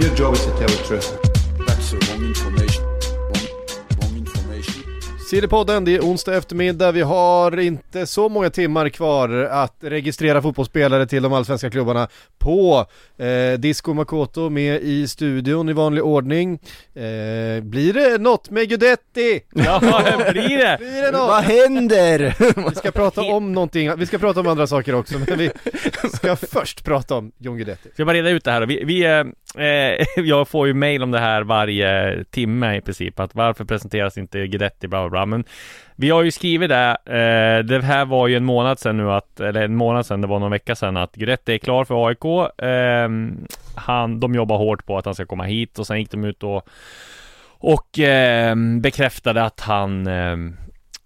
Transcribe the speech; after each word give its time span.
Your 0.00 0.16
job 0.16 0.34
is 0.34 0.44
to 0.46 0.50
tell 0.50 0.68
the 0.68 0.82
truth. 0.88 1.18
That's 1.66 1.90
the 1.90 1.96
wrong 1.96 2.24
information. 2.28 2.84
Wrong, 2.84 3.46
wrong 4.00 4.16
information. 4.16 4.84
CD-podden, 5.30 5.84
det 5.84 5.96
är 5.96 6.00
onsdag 6.00 6.36
eftermiddag. 6.36 6.92
Vi 6.92 7.00
har 7.00 7.58
inte 7.58 8.06
så 8.06 8.28
många 8.28 8.50
timmar 8.50 8.88
kvar 8.88 9.28
att 9.50 9.76
registrera 9.80 10.42
fotbollsspelare 10.42 11.06
till 11.06 11.22
de 11.22 11.32
allsvenska 11.32 11.70
klubbarna 11.70 12.08
på 12.38 12.86
eh, 13.18 13.58
Disco 13.58 13.94
Makoto 13.94 14.50
med 14.50 14.80
i 14.82 15.08
studion 15.08 15.68
i 15.68 15.72
vanlig 15.72 16.04
ordning. 16.04 16.58
Eh, 16.94 17.62
blir 17.62 17.92
det 17.92 18.18
något 18.18 18.50
med 18.50 18.68
Gudetti? 18.68 19.40
Ja, 19.54 19.80
blir 20.32 20.58
det? 20.58 20.76
Blir 20.80 21.02
det 21.02 21.10
något? 21.10 21.28
Vad 21.28 21.44
händer? 21.44 22.34
Vi 22.70 22.74
ska 22.74 22.90
prata 22.90 23.22
om 23.22 23.52
någonting, 23.52 23.96
vi 23.96 24.06
ska 24.06 24.18
prata 24.18 24.40
om 24.40 24.46
andra 24.46 24.66
saker 24.66 24.94
också, 24.94 25.14
men 25.28 25.38
vi 25.38 25.50
ska 26.14 26.36
först 26.36 26.84
prata 26.84 27.14
om 27.14 27.32
John 27.38 27.56
Guidetti. 27.56 27.88
Ska 27.92 27.94
jag 27.96 28.06
bara 28.06 28.16
reda 28.16 28.30
ut 28.30 28.44
det 28.44 28.50
här 28.50 28.60
då? 28.60 28.66
Vi, 28.66 28.84
vi 28.84 29.04
eh, 29.04 29.24
eh, 29.56 30.06
jag 30.24 30.48
får 30.48 30.66
ju 30.66 30.74
mail 30.74 31.02
om 31.02 31.10
det 31.10 31.18
här 31.18 31.42
varje 31.42 32.24
timme 32.24 32.76
i 32.76 32.80
princip, 32.80 33.20
att 33.20 33.34
varför 33.34 33.64
presenteras 33.64 34.18
inte 34.18 34.46
Guidetti, 34.46 34.88
bla 34.88 35.00
bla 35.00 35.10
bla, 35.10 35.26
men 35.26 35.44
vi 35.96 36.10
har 36.10 36.22
ju 36.22 36.30
skrivit 36.30 36.68
det, 36.68 36.96
eh, 37.06 37.64
det 37.64 37.84
här 37.84 38.04
var 38.04 38.28
ju 38.28 38.36
en 38.36 38.44
månad 38.44 38.78
sedan 38.78 38.96
nu 38.96 39.10
att, 39.12 39.40
eller 39.40 39.64
en 39.64 39.76
månad 39.76 40.06
sedan, 40.06 40.20
det 40.20 40.26
var 40.26 40.38
någon 40.38 40.50
vecka 40.50 40.74
sedan 40.76 40.96
att 40.96 41.14
Guidetti 41.14 41.54
är 41.54 41.58
klar 41.58 41.84
för 41.84 42.08
AIK. 42.08 42.24
Eh, 42.62 43.08
han, 43.74 44.20
de 44.20 44.34
jobbar 44.34 44.56
hårt 44.56 44.86
på 44.86 44.98
att 44.98 45.04
han 45.04 45.14
ska 45.14 45.26
komma 45.26 45.44
hit 45.44 45.78
och 45.78 45.86
sen 45.86 45.98
gick 45.98 46.10
de 46.10 46.24
ut 46.24 46.42
och 46.42 46.68
och 47.62 47.98
eh, 47.98 48.56
bekräftade 48.80 49.44
att 49.44 49.60
han 49.60 50.06
eh, 50.06 50.36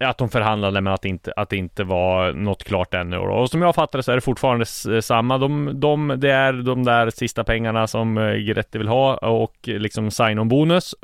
att 0.09 0.19
de 0.19 0.29
förhandlade 0.29 0.81
men 0.81 0.93
att 0.93 1.03
det 1.03 1.09
inte, 1.09 1.33
att 1.37 1.49
det 1.51 1.57
inte 1.57 1.85
var 1.85 2.33
något 2.33 2.65
klart 2.65 2.95
ännu 2.95 3.19
och 3.19 3.51
som 3.51 3.63
jag 3.63 3.75
fattar 3.75 3.99
det 3.99 4.03
så 4.03 4.13
är 4.13 4.17
det 4.17 4.21
fortfarande 4.21 4.65
eh, 4.91 5.01
samma. 5.01 5.39
De, 5.39 5.81
de, 5.81 6.15
det 6.17 6.31
är 6.31 6.53
de 6.53 6.85
där 6.85 7.11
sista 7.11 7.45
pengarna 7.45 7.87
som 7.87 8.19
eh, 8.19 8.35
Gretti 8.35 8.79
vill 8.79 8.89
ha 8.89 9.17
och 9.17 9.69
eh, 9.69 9.79
liksom 9.79 10.11
sign-on-bonus 10.11 10.95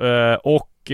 och 0.42 0.92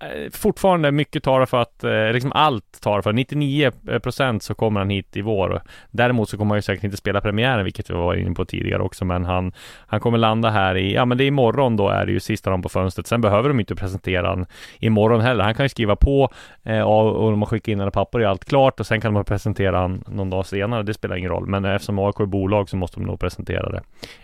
Eh, 0.00 0.30
fortfarande 0.32 0.92
mycket 0.92 1.22
talar 1.22 1.46
för 1.46 1.62
att, 1.62 1.84
eh, 1.84 2.12
liksom 2.12 2.32
allt 2.34 2.80
talar 2.80 3.02
för 3.02 3.12
99% 3.12 4.42
så 4.42 4.54
kommer 4.54 4.80
han 4.80 4.90
hit 4.90 5.16
i 5.16 5.20
vår. 5.20 5.62
Däremot 5.90 6.28
så 6.28 6.36
kommer 6.36 6.48
han 6.48 6.58
ju 6.58 6.62
säkert 6.62 6.84
inte 6.84 6.96
spela 6.96 7.20
premiären, 7.20 7.64
vilket 7.64 7.90
vi 7.90 7.94
var 7.94 8.14
inne 8.14 8.34
på 8.34 8.44
tidigare 8.44 8.82
också, 8.82 9.04
men 9.04 9.24
han, 9.24 9.52
han 9.86 10.00
kommer 10.00 10.18
landa 10.18 10.50
här 10.50 10.76
i, 10.76 10.94
ja 10.94 11.04
men 11.04 11.18
det 11.18 11.24
är 11.24 11.26
imorgon 11.26 11.76
då 11.76 11.88
är 11.88 12.06
det 12.06 12.12
ju 12.12 12.20
sista 12.20 12.50
dagen 12.50 12.62
på 12.62 12.68
fönstret. 12.68 13.06
Sen 13.06 13.20
behöver 13.20 13.48
de 13.48 13.60
inte 13.60 13.74
presentera 13.74 14.28
han 14.28 14.46
imorgon 14.78 15.20
heller. 15.20 15.44
Han 15.44 15.54
kan 15.54 15.64
ju 15.64 15.68
skriva 15.68 15.96
på 15.96 16.30
eh, 16.62 16.80
och, 16.80 17.24
och 17.24 17.30
de 17.30 17.42
har 17.42 17.46
skickat 17.46 17.68
in 17.68 17.80
alla 17.80 17.90
papper 17.90 18.20
är 18.20 18.26
allt 18.26 18.44
klart 18.44 18.80
och 18.80 18.86
sen 18.86 19.00
kan 19.00 19.14
de 19.14 19.24
presentera 19.24 19.78
han 19.78 20.04
någon 20.06 20.30
dag 20.30 20.46
senare. 20.46 20.82
Det 20.82 20.94
spelar 20.94 21.16
ingen 21.16 21.30
roll, 21.30 21.46
men 21.46 21.64
eftersom 21.64 21.98
AIK 21.98 22.20
är 22.20 22.26
bolag 22.26 22.68
så 22.68 22.76
måste 22.76 23.00
de 23.00 23.06
nog 23.06 23.20
presentera 23.20 23.70
det 23.70 23.82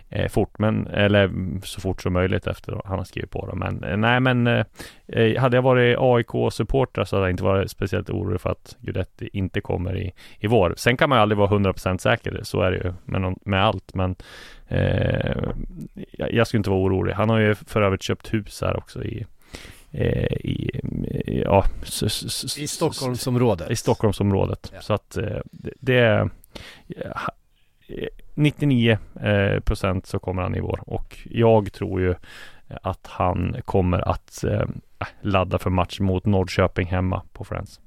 eh, 0.09 0.27
fort, 0.27 0.59
men 0.59 0.87
eller 0.87 1.31
så 1.63 1.81
fort 1.81 2.01
som 2.01 2.13
möjligt 2.13 2.47
efter 2.47 2.81
han 2.85 2.97
har 2.97 3.05
skrivit 3.05 3.31
på 3.31 3.47
det. 3.47 3.55
Men 3.55 3.83
eh, 3.83 3.97
nej, 3.97 4.19
men 4.19 4.47
eh, 4.47 4.65
eh 5.07 5.41
hade 5.41 5.57
jag 5.57 5.64
varit 5.65 5.97
AIK-supporter 5.99 7.05
så 7.05 7.15
hade 7.15 7.27
jag 7.27 7.33
inte 7.33 7.43
varit 7.43 7.71
speciellt 7.71 8.09
orolig 8.09 8.41
för 8.41 8.49
att 8.49 8.75
Guidetti 8.79 9.29
inte 9.33 9.61
kommer 9.61 9.97
i, 9.97 10.13
i 10.39 10.47
vår. 10.47 10.73
Sen 10.77 10.97
kan 10.97 11.09
man 11.09 11.17
ju 11.17 11.21
aldrig 11.21 11.37
vara 11.37 11.49
100% 11.49 11.97
säker, 11.97 12.39
så 12.43 12.61
är 12.61 12.71
det 12.71 12.77
ju 12.77 12.93
med, 13.05 13.21
någon, 13.21 13.39
med 13.45 13.65
allt, 13.65 13.93
men 13.93 14.15
eh, 14.67 15.43
jag, 16.11 16.33
jag 16.33 16.47
skulle 16.47 16.59
inte 16.59 16.69
vara 16.69 16.81
orolig. 16.81 17.13
Han 17.13 17.29
har 17.29 17.39
ju 17.39 17.55
för 17.55 17.81
övrigt 17.81 18.03
köpt 18.03 18.33
hus 18.33 18.61
här 18.61 18.77
också 18.77 19.03
i 19.03 19.25
eh, 19.91 20.33
i, 20.33 20.81
ja, 21.45 21.65
I 22.57 22.67
Stockholmsområdet. 22.67 23.71
i 23.71 23.75
Stockholmsområdet. 23.75 24.71
Ja. 24.75 24.81
Så 24.81 24.93
att 24.93 25.17
eh, 25.17 25.39
det, 25.51 25.73
det 25.79 25.97
är 25.97 26.29
ja, 26.87 27.31
99 28.33 28.97
eh, 29.21 29.59
procent 29.59 30.05
så 30.05 30.19
kommer 30.19 30.41
han 30.41 30.55
i 30.55 30.59
vår 30.59 30.79
och 30.85 31.17
jag 31.25 31.73
tror 31.73 32.01
ju 32.01 32.15
att 32.81 33.07
han 33.07 33.55
kommer 33.65 34.09
att 34.09 34.43
eh, 34.43 34.63
ladda 35.21 35.57
för 35.57 35.69
match 35.69 35.99
mot 35.99 36.25
Norrköping 36.25 36.87
hemma 36.87 37.21
på 37.33 37.43
Friends. 37.43 37.79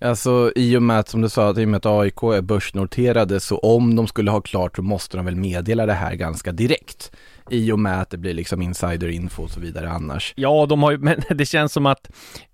Alltså 0.00 0.52
i 0.56 0.76
och 0.76 0.82
med 0.82 0.98
att 0.98 1.08
som 1.08 1.20
du 1.20 1.28
sa, 1.28 1.50
att 1.50 1.58
i 1.58 1.64
och 1.64 1.68
med 1.68 1.78
att 1.78 1.86
AIK 1.86 2.22
är 2.22 2.42
börsnoterade 2.42 3.40
så 3.40 3.58
om 3.58 3.96
de 3.96 4.06
skulle 4.06 4.30
ha 4.30 4.40
klart 4.40 4.76
så 4.76 4.82
måste 4.82 5.16
de 5.16 5.26
väl 5.26 5.36
meddela 5.36 5.86
det 5.86 5.92
här 5.92 6.14
ganska 6.14 6.52
direkt. 6.52 7.12
I 7.50 7.72
och 7.72 7.78
med 7.78 8.00
att 8.00 8.10
det 8.10 8.18
blir 8.18 8.34
liksom 8.34 8.62
insiderinfo 8.62 9.42
och 9.42 9.50
så 9.50 9.60
vidare 9.60 9.90
annars. 9.90 10.32
Ja, 10.36 10.66
de 10.68 10.82
har 10.82 10.90
ju, 10.90 10.98
men 11.00 11.22
det 11.28 11.46
känns 11.46 11.72
som 11.72 11.86
att 11.86 12.10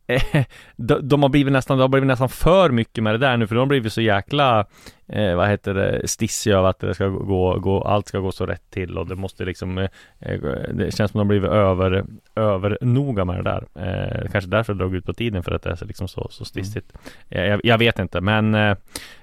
eh, 0.06 0.44
de, 0.76 1.08
de 1.08 1.22
har 1.22 1.30
blivit 1.30 1.52
nästan, 1.52 1.78
det 1.78 1.84
har 1.84 1.88
blivit 1.88 2.06
nästan 2.06 2.28
för 2.28 2.70
mycket 2.70 3.04
med 3.04 3.14
det 3.14 3.18
där 3.18 3.36
nu, 3.36 3.46
för 3.46 3.54
de 3.54 3.58
har 3.58 3.66
blivit 3.66 3.92
så 3.92 4.00
jäkla, 4.00 4.66
eh, 5.08 5.34
vad 5.34 5.48
heter 5.48 5.74
det, 5.74 6.08
stissiga 6.08 6.58
av 6.58 6.66
att 6.66 6.78
det 6.78 6.94
ska 6.94 7.08
gå, 7.08 7.58
gå, 7.58 7.82
allt 7.82 8.08
ska 8.08 8.18
gå 8.18 8.32
så 8.32 8.46
rätt 8.46 8.70
till 8.70 8.98
och 8.98 9.06
det 9.06 9.14
måste 9.14 9.44
liksom, 9.44 9.78
eh, 9.78 9.88
eh, 10.20 10.40
det 10.74 10.94
känns 10.96 11.10
som 11.10 11.18
de 11.18 11.18
har 11.18 11.24
blivit 11.24 11.50
över, 11.50 12.04
över 12.36 12.78
noga 12.80 13.24
med 13.24 13.36
det 13.36 13.42
där. 13.42 13.64
Eh, 13.74 14.30
kanske 14.30 14.50
därför 14.50 14.74
det 14.74 14.78
drog 14.78 14.94
ut 14.94 15.06
på 15.06 15.14
tiden 15.14 15.42
för 15.42 15.52
att 15.52 15.62
det 15.62 15.70
är 15.70 15.86
liksom 15.86 16.08
så, 16.08 16.28
så 16.30 16.44
stissigt. 16.44 16.92
Eh, 17.28 17.44
jag, 17.44 17.60
jag 17.64 17.78
vet 17.78 17.98
inte, 17.98 18.20
men 18.20 18.54
eh, 18.54 18.76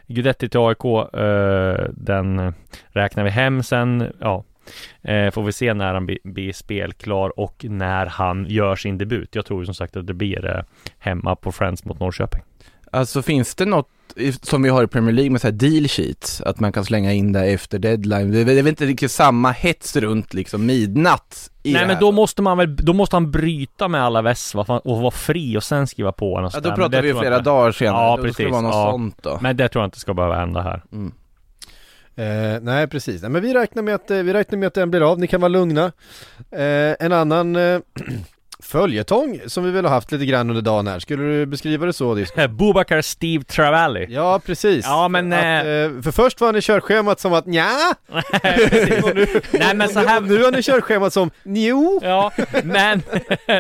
Guidetti 0.08 0.50
till 0.50 0.60
AIK, 0.60 1.12
den 1.92 2.54
räknar 2.88 3.24
vi 3.24 3.30
hem 3.30 3.64
sen, 3.64 4.14
ja, 4.20 4.44
Eh, 5.02 5.32
får 5.32 5.44
vi 5.44 5.52
se 5.52 5.74
när 5.74 5.94
han 5.94 6.06
blir, 6.06 6.18
blir 6.24 6.54
spelklar 6.54 7.40
och 7.40 7.66
när 7.70 8.06
han 8.06 8.46
gör 8.50 8.76
sin 8.76 8.98
debut. 8.98 9.36
Jag 9.36 9.46
tror 9.46 9.66
som 9.66 9.74
sagt 9.74 9.98
att 9.98 10.08
det 10.08 10.14
blir 10.14 10.56
eh, 10.56 10.64
hemma 11.00 11.36
på 11.36 11.52
Friends 11.52 11.86
mot 11.86 12.00
Norrköping. 12.00 12.42
Alltså 12.92 13.22
finns 13.22 13.56
det 13.56 13.66
något 13.66 13.90
som 14.42 14.64
vi 14.64 14.70
har 14.70 14.84
i 14.84 14.88
Premier 14.88 15.12
League 15.12 15.32
med 15.32 15.42
så 15.42 15.48
här 15.48 15.52
deal 15.52 15.88
sheets, 15.88 16.42
att 16.42 16.60
man 16.60 16.72
kan 16.72 16.86
slänga 16.86 17.14
in 17.14 17.32
det 17.32 17.46
efter 17.46 17.80
deadline. 17.80 18.32
Det 18.32 18.40
är 18.40 18.46
väl 18.46 18.68
inte 18.68 18.86
riktigt 18.86 19.12
samma 19.12 19.52
hets 19.52 19.96
runt 19.96 20.34
liksom 20.34 20.66
midnatt 20.66 21.50
Nej 21.64 21.88
men 21.88 22.00
då 22.00 22.12
måste 22.12 22.42
man 22.42 22.58
väl, 22.58 22.76
då 22.76 22.94
måste 22.94 23.16
han 23.16 23.32
bryta 23.32 23.88
med 23.88 24.04
alla 24.04 24.22
väss 24.22 24.56
och 24.56 24.68
vara 24.84 25.12
fri 25.12 25.58
och 25.58 25.64
sen 25.64 25.88
skriva 25.88 26.12
på 26.12 26.36
honom. 26.36 26.52
Ja, 26.54 26.60
då 26.60 26.72
pratar 26.72 27.02
vi 27.02 27.08
ju 27.08 27.16
flera 27.16 27.40
dagar 27.40 27.72
senare, 27.72 28.04
Ja, 28.04 28.10
då 28.10 28.18
ska 28.18 28.28
det 28.28 28.34
precis. 28.34 28.52
vara 28.52 28.62
något 28.62 28.74
ja. 28.74 28.92
sånt 28.92 29.18
då. 29.22 29.40
Men 29.42 29.58
det 29.58 29.70
tror 29.70 29.82
jag 29.82 29.88
inte 29.88 30.00
ska 30.00 30.14
behöva 30.14 30.36
hända 30.36 30.62
här. 30.62 30.84
Mm. 30.92 31.14
Eh, 32.20 32.60
nej 32.62 32.88
precis, 32.88 33.22
nej, 33.22 33.32
men 33.32 33.42
vi 33.42 33.54
räknar 33.54 33.84
med 33.84 33.96
att, 33.96 34.12
eh, 34.12 34.18
vi 34.18 34.34
räknar 34.34 34.60
med 34.60 34.68
att 34.68 34.74
den 34.74 34.92
blir 34.92 35.12
av, 35.12 35.20
ni 35.20 35.28
kan 35.28 35.42
vara 35.42 35.50
lugna. 35.50 35.92
Eh, 36.52 36.96
en 37.00 37.12
annan 37.14 37.56
eh, 37.56 37.80
följetong 38.64 39.40
som 39.46 39.64
vi 39.64 39.72
väl 39.72 39.86
har 39.86 39.92
haft 39.92 40.12
lite 40.12 40.26
grann 40.26 40.50
under 40.50 40.62
dagen 40.62 40.88
här, 40.88 41.00
skulle 41.00 41.24
du 41.24 41.46
beskriva 41.46 41.86
det 41.86 41.94
så 41.94 42.16
Disco? 42.16 42.48
Bubakar 42.50 43.02
Steve 43.02 43.44
Travalli. 43.44 44.06
Ja 44.10 44.42
precis. 44.46 44.86
Ja, 44.86 45.08
men, 45.08 45.34
Att, 45.34 45.44
eh, 45.44 45.68
eh, 45.68 46.02
för 46.02 46.12
först 46.12 46.42
var 46.42 46.48
han 46.48 46.56
i 46.56 46.62
körschemat 46.62 47.20
som 47.20 47.34
att 47.34 47.46
nja 47.46 47.70
nu, 49.14 49.26
Nej 49.52 49.76
men 49.76 49.90
så 49.90 50.00
här, 50.00 50.22
nu 50.28 50.44
har 50.44 50.52
ni 50.52 50.64
körschemat 50.64 51.14
som 51.14 51.32
njo. 51.44 52.00
Ja, 52.04 52.32
men 52.64 53.02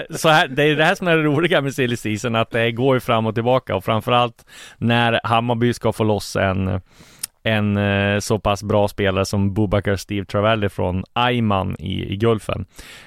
så 0.09 0.29
här, 0.29 0.47
det 0.47 0.63
är 0.63 0.75
det 0.75 0.85
här 0.85 0.95
som 0.95 1.07
är 1.07 1.17
det 1.17 1.23
roliga 1.23 1.61
med 1.61 1.73
silly 1.73 1.97
season, 1.97 2.35
att 2.35 2.51
det 2.51 2.71
går 2.71 2.95
ju 2.95 2.99
fram 2.99 3.25
och 3.25 3.33
tillbaka 3.33 3.75
och 3.75 3.83
framförallt 3.83 4.45
när 4.77 5.19
Hammarby 5.23 5.73
ska 5.73 5.93
få 5.93 6.03
loss 6.03 6.35
en 6.35 6.81
en 7.49 7.77
eh, 7.77 8.19
så 8.19 8.39
pass 8.39 8.63
bra 8.63 8.87
spelare 8.87 9.25
som 9.25 9.53
Bubakar 9.53 9.95
Steve 9.95 10.25
Travelli 10.25 10.69
från 10.69 11.03
Ayman 11.13 11.75
i, 11.79 12.13
i 12.13 12.15
Gulfen. 12.15 12.65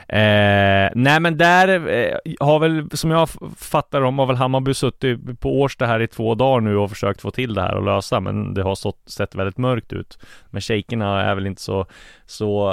Eh, 0.08 0.90
nej 0.94 1.20
men 1.20 1.36
där 1.36 1.68
eh, 1.68 2.16
har 2.40 2.58
väl, 2.58 2.90
som 2.92 3.10
jag 3.10 3.28
fattar 3.56 4.00
dem, 4.00 4.18
har 4.18 4.26
väl 4.26 4.36
Hammarby 4.36 4.74
suttit 4.74 5.40
på 5.40 5.60
Årsta 5.60 5.86
här 5.86 6.00
i 6.00 6.06
två 6.06 6.34
dagar 6.34 6.60
nu 6.60 6.76
och 6.76 6.90
försökt 6.90 7.20
få 7.20 7.30
till 7.30 7.54
det 7.54 7.62
här 7.62 7.74
och 7.74 7.84
lösa, 7.84 8.20
men 8.20 8.54
det 8.54 8.62
har 8.62 8.74
stått, 8.74 9.02
sett 9.06 9.34
väldigt 9.34 9.58
mörkt 9.58 9.92
ut. 9.92 10.18
Men 10.50 10.60
shejkerna 10.60 11.22
är 11.22 11.34
väl 11.34 11.46
inte 11.46 11.62
så, 11.62 11.86
så 12.26 12.70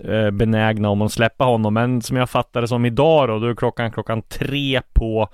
eh, 0.00 0.14
eh 0.14 0.30
benägna 0.30 0.88
om 0.88 1.02
att 1.02 1.12
släppa 1.12 1.44
honom, 1.44 1.74
men 1.74 2.02
som 2.02 2.16
jag 2.16 2.30
fattar 2.30 2.60
det 2.60 2.68
som 2.68 2.84
idag 2.84 3.28
då, 3.28 3.38
då 3.38 3.46
är 3.46 3.54
klockan 3.54 3.92
klockan 3.92 4.22
tre 4.22 4.80
på 4.92 5.28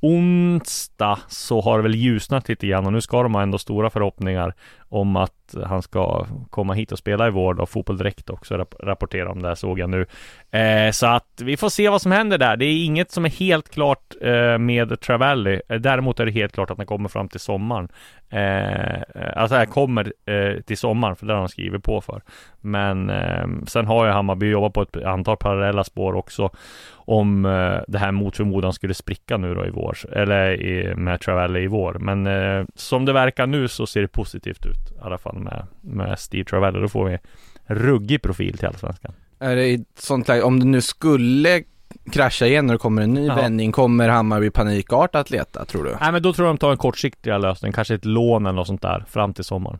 onsdag 0.00 1.18
så 1.28 1.60
har 1.60 1.78
det 1.78 1.82
väl 1.82 1.94
ljusnat 1.94 2.48
lite 2.48 2.66
grann 2.66 2.86
och 2.86 2.92
nu 2.92 3.00
ska 3.00 3.22
de 3.22 3.34
ha 3.34 3.42
ändå 3.42 3.58
stora 3.58 3.90
förhoppningar 3.90 4.54
om 4.90 5.16
att 5.16 5.54
han 5.64 5.82
ska 5.82 6.26
komma 6.50 6.74
hit 6.74 6.92
och 6.92 6.98
spela 6.98 7.26
i 7.26 7.30
vår 7.30 7.54
då, 7.54 7.66
Fotboll 7.66 7.98
Direkt 7.98 8.30
också 8.30 8.54
Rapportera 8.54 8.90
rapporterar 8.90 9.26
om 9.26 9.42
det 9.42 9.48
här 9.48 9.54
såg 9.54 9.78
jag 9.78 9.90
nu. 9.90 10.06
Eh, 10.50 10.90
så 10.90 11.06
att 11.06 11.42
vi 11.42 11.56
får 11.56 11.68
se 11.68 11.88
vad 11.88 12.02
som 12.02 12.12
händer 12.12 12.38
där. 12.38 12.56
Det 12.56 12.64
är 12.64 12.84
inget 12.84 13.10
som 13.10 13.24
är 13.24 13.30
helt 13.30 13.68
klart 13.68 14.14
eh, 14.20 14.58
med 14.58 15.00
Travelli. 15.00 15.60
Eh, 15.68 15.80
däremot 15.80 16.20
är 16.20 16.26
det 16.26 16.32
helt 16.32 16.52
klart 16.52 16.70
att 16.70 16.76
han 16.76 16.86
kommer 16.86 17.08
fram 17.08 17.28
till 17.28 17.40
sommaren. 17.40 17.88
Eh, 18.30 19.02
alltså 19.36 19.56
han 19.56 19.66
kommer 19.66 20.12
eh, 20.26 20.60
till 20.60 20.78
sommaren, 20.78 21.16
för 21.16 21.26
det 21.26 21.32
har 21.32 21.40
han 21.40 21.48
skrivit 21.48 21.84
på 21.84 22.00
för. 22.00 22.22
Men 22.60 23.10
eh, 23.10 23.46
sen 23.66 23.86
har 23.86 24.06
ju 24.06 24.12
Hammarby 24.12 24.50
jobbat 24.50 24.92
på 24.92 24.98
ett 24.98 25.04
antal 25.04 25.36
parallella 25.36 25.84
spår 25.84 26.14
också 26.14 26.50
om 27.10 27.44
eh, 27.44 27.78
det 27.88 27.98
här 27.98 28.12
mot 28.12 28.36
förmodan 28.36 28.72
skulle 28.72 28.94
spricka 28.94 29.36
nu 29.36 29.54
då 29.54 29.66
i 29.66 29.70
vår, 29.70 29.98
eller 30.12 30.62
i, 30.62 30.94
med 30.94 31.20
Travelli 31.20 31.60
i 31.60 31.66
vår. 31.66 31.94
Men 31.94 32.26
eh, 32.26 32.64
som 32.74 33.04
det 33.04 33.12
verkar 33.12 33.46
nu 33.46 33.68
så 33.68 33.86
ser 33.86 34.00
det 34.00 34.08
positivt 34.08 34.66
ut, 34.66 34.76
i 34.90 35.00
alla 35.02 35.18
fall 35.18 35.38
med, 35.38 35.66
med 35.80 36.18
Steve 36.18 36.44
Travelli. 36.44 36.80
Då 36.80 36.88
får 36.88 37.04
vi 37.08 37.18
ruggig 37.66 38.22
profil 38.22 38.58
till 38.58 38.66
Allsvenskan. 38.68 39.12
Är 39.38 39.56
det 39.56 39.66
i 39.68 39.84
sånt 39.98 40.28
läge, 40.28 40.42
om 40.42 40.60
det 40.60 40.66
nu 40.66 40.80
skulle 40.80 41.62
krascha 42.12 42.46
igen 42.46 42.70
och 42.70 42.72
det 42.74 42.78
kommer 42.78 43.02
en 43.02 43.14
ny 43.14 43.26
Ja. 43.26 43.34
vändning, 43.34 43.72
kommer 43.72 44.08
Hammarby 44.08 44.50
panikartat 44.50 45.30
leta 45.30 45.64
tror 45.64 45.84
du? 45.84 45.96
Nej 46.00 46.12
men 46.12 46.22
då 46.22 46.32
tror 46.32 46.48
jag 46.48 46.54
de 46.56 46.58
tar 46.58 46.70
en 46.70 46.76
kortsiktigare 46.76 47.38
lösning, 47.38 47.72
kanske 47.72 47.94
ett 47.94 48.04
lån 48.04 48.46
eller 48.46 48.56
något 48.56 48.66
sånt 48.66 48.82
där, 48.82 49.04
fram 49.08 49.34
till 49.34 49.44
sommaren. 49.44 49.78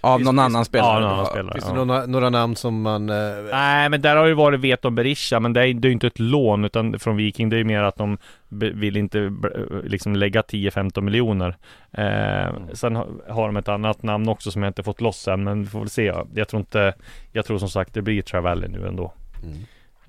Av 0.00 0.18
Finns- 0.18 0.24
någon 0.26 0.34
finns- 0.34 0.44
annan 0.54 0.64
spelare? 0.64 0.94
Ja, 0.94 1.00
någon 1.00 1.12
annan 1.12 1.26
spelare. 1.26 1.52
Finns 1.54 1.64
det 1.64 1.70
ja. 1.78 1.84
några, 1.84 2.06
några 2.06 2.30
namn 2.30 2.56
som 2.56 2.82
man... 2.82 3.08
Eh, 3.10 3.16
Nej 3.52 3.88
men 3.88 4.00
där 4.00 4.16
har 4.16 4.26
ju 4.26 4.34
varit 4.34 4.60
Veton 4.60 4.94
Berisha 4.94 5.40
men 5.40 5.52
det 5.52 5.60
är, 5.60 5.74
det 5.74 5.86
är 5.86 5.90
ju 5.90 5.92
inte 5.92 6.06
ett 6.06 6.18
lån 6.18 6.64
utan 6.64 6.98
från 6.98 7.16
Viking 7.16 7.48
det 7.48 7.56
är 7.56 7.58
ju 7.58 7.64
mer 7.64 7.82
att 7.82 7.96
de 7.96 8.18
vill 8.50 8.96
inte 8.96 9.30
b- 9.30 9.48
liksom 9.84 10.16
lägga 10.16 10.40
10-15 10.42 11.00
miljoner 11.00 11.56
eh, 11.92 12.52
Sen 12.72 12.96
har, 12.96 13.06
har 13.28 13.46
de 13.46 13.56
ett 13.56 13.68
annat 13.68 14.02
namn 14.02 14.28
också 14.28 14.50
som 14.50 14.62
jag 14.62 14.70
inte 14.70 14.82
fått 14.82 15.00
loss 15.00 15.28
än 15.28 15.44
men 15.44 15.62
vi 15.62 15.68
får 15.68 15.78
väl 15.80 15.88
se 15.90 16.12
Jag 16.34 16.48
tror 16.48 16.60
inte 16.60 16.94
Jag 17.32 17.44
tror 17.46 17.58
som 17.58 17.68
sagt 17.68 17.94
det 17.94 18.02
blir 18.02 18.22
Travelli 18.22 18.68
nu 18.68 18.86
ändå 18.88 19.12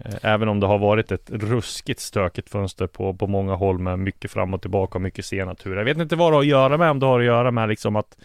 Eh, 0.06 0.14
Även 0.22 0.50
om 0.50 0.60
det 0.60 0.68
har 0.68 0.78
varit 0.78 1.12
ett 1.12 1.30
ruskigt 1.32 2.00
stökigt 2.00 2.50
fönster 2.50 2.88
på, 2.88 3.14
på 3.14 3.28
många 3.28 3.56
håll 3.56 3.80
med 3.80 4.00
mycket 4.00 4.32
fram 4.32 4.54
och 4.54 4.62
tillbaka 4.62 4.98
och 4.98 5.02
mycket 5.02 5.26
sena 5.26 5.56
turer. 5.56 5.78
Jag 5.78 5.86
vet 5.86 5.98
inte 5.98 6.16
vad 6.16 6.32
det 6.32 6.36
har 6.36 6.42
att 6.42 6.48
göra 6.48 6.78
med, 6.78 6.92
om 6.92 7.00
det 7.00 7.06
har 7.06 7.20
att 7.20 7.26
göra 7.26 7.52
med 7.52 7.70
liksom 7.70 7.96
att 7.96 8.18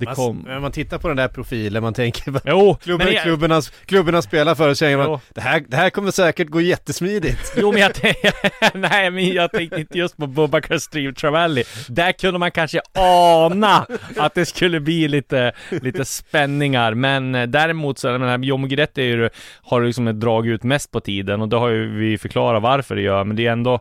det 0.00 0.06
man, 0.06 0.14
kom... 0.14 0.44
När 0.46 0.60
man 0.60 0.72
tittar 0.72 0.98
på 0.98 1.08
den 1.08 1.16
där 1.16 1.28
profilen, 1.28 1.82
man 1.82 1.94
tänker 1.94 2.40
Jo, 2.44 2.76
klubben, 2.82 3.06
men 3.06 3.14
jag- 3.14 3.22
klubbarna, 3.24 3.62
klubbarna 3.86 4.22
spelar 4.22 4.54
för 4.54 4.68
och 4.68 4.78
säger 4.78 4.96
man 4.96 5.06
Jo. 5.06 5.20
det 5.34 5.40
här, 5.40 5.64
det 5.68 5.76
här 5.76 5.90
kommer 5.90 6.10
säkert 6.10 6.48
gå 6.48 6.60
jättesmidigt. 6.60 7.52
Jo 7.56 7.72
men 7.72 7.80
jag 7.82 7.94
tänkte, 7.94 8.32
nej 8.74 9.10
men 9.10 9.32
jag 9.32 9.52
tänkte 9.52 9.80
inte 9.80 9.98
just 9.98 10.16
på 10.16 10.26
Bubakar 10.26 10.78
Steve 10.78 11.12
Travelli 11.12 11.64
Där 11.88 12.12
kunde 12.12 12.38
man 12.38 12.50
kanske 12.50 12.80
ana 12.98 13.86
att 14.16 14.34
det 14.34 14.46
skulle 14.46 14.80
bli 14.80 15.08
lite, 15.08 15.52
lite 15.70 16.04
spänningar 16.04 16.94
Men 16.94 17.34
eh, 17.34 17.46
däremot 17.46 17.98
så, 17.98 18.08
jag 18.08 18.20
menar, 18.20 18.38
Jomo 18.38 18.66
Guidetti 18.66 19.02
är 19.02 19.06
ju, 19.06 19.28
har 19.62 19.82
liksom 19.82 20.20
dragit 20.20 20.50
ut 20.52 20.62
mest 20.62 20.90
på 20.90 21.00
tiden 21.00 21.42
och 21.42 21.48
det 21.48 21.56
har 21.56 21.68
ju 21.68 21.98
vi 21.98 22.18
förklarat 22.18 22.62
varför 22.62 22.96
det 22.96 23.02
gör 23.02 23.24
Men 23.24 23.36
det 23.36 23.46
är 23.46 23.52
ändå 23.52 23.80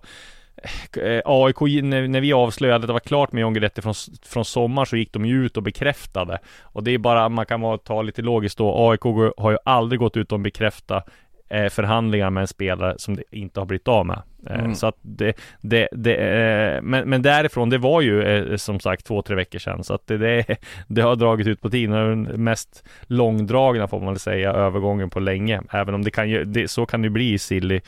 Eh, 0.97 1.21
AIK, 1.25 1.61
när, 1.83 2.21
vi 2.21 2.33
avslöjade 2.33 2.83
att 2.83 2.87
det 2.87 2.93
var 2.93 2.99
klart 2.99 3.31
med 3.31 3.41
John 3.41 3.53
Guidetti 3.53 3.81
från, 3.81 3.93
från 4.25 4.45
sommar 4.45 4.85
så 4.85 4.97
gick 4.97 5.13
de 5.13 5.25
ju 5.25 5.45
ut 5.45 5.57
och 5.57 5.63
bekräftade. 5.63 6.39
Och 6.61 6.83
det 6.83 6.91
är 6.91 6.97
bara, 6.97 7.29
man 7.29 7.45
kan 7.45 7.61
vara, 7.61 7.77
ta 7.77 8.01
lite 8.01 8.21
logiskt 8.21 8.57
då. 8.57 8.89
AIK 8.89 9.03
har 9.37 9.51
ju 9.51 9.57
aldrig 9.65 9.99
gått 9.99 10.17
ut 10.17 10.31
och 10.31 10.39
bekräftat 10.39 11.09
eh, 11.49 11.69
förhandlingar 11.69 12.29
med 12.29 12.41
en 12.41 12.47
spelare 12.47 12.95
som 12.97 13.15
det 13.15 13.23
inte 13.31 13.59
har 13.59 13.65
blivit 13.65 13.87
av 13.87 14.05
med. 14.05 14.21
Eh, 14.49 14.59
Mm. 14.59 14.75
Så 14.75 14.87
att 14.87 14.95
det, 15.01 15.33
det, 15.61 15.87
det 15.91 16.15
eh, 16.15 16.81
men, 16.81 17.09
men 17.09 17.21
därifrån, 17.21 17.69
det 17.69 17.77
var 17.77 18.01
ju 18.01 18.23
eh, 18.23 18.55
som 18.55 18.79
sagt 18.79 19.05
två, 19.05 19.21
tre 19.21 19.35
veckor 19.35 19.59
sedan. 19.59 19.83
Så 19.83 19.93
att 19.93 20.07
det, 20.07 20.17
det, 20.17 20.45
det 20.87 21.01
har 21.01 21.15
dragit 21.15 21.47
ut 21.47 21.61
på 21.61 21.69
tiden. 21.69 21.91
Den 21.91 22.43
mest 22.43 22.83
långdragna 23.03 23.87
får 23.87 23.99
man 23.99 24.13
väl 24.13 24.19
säga, 24.19 24.51
övergången 24.51 25.09
på 25.09 25.19
länge. 25.19 25.61
Även 25.71 25.95
om 25.95 26.03
det 26.03 26.11
kan 26.11 26.29
ju, 26.29 26.43
det, 26.43 26.67
så 26.67 26.85
kan 26.85 27.01
det 27.01 27.09
bli 27.09 27.33
i 27.33 27.39
silly, 27.39 27.81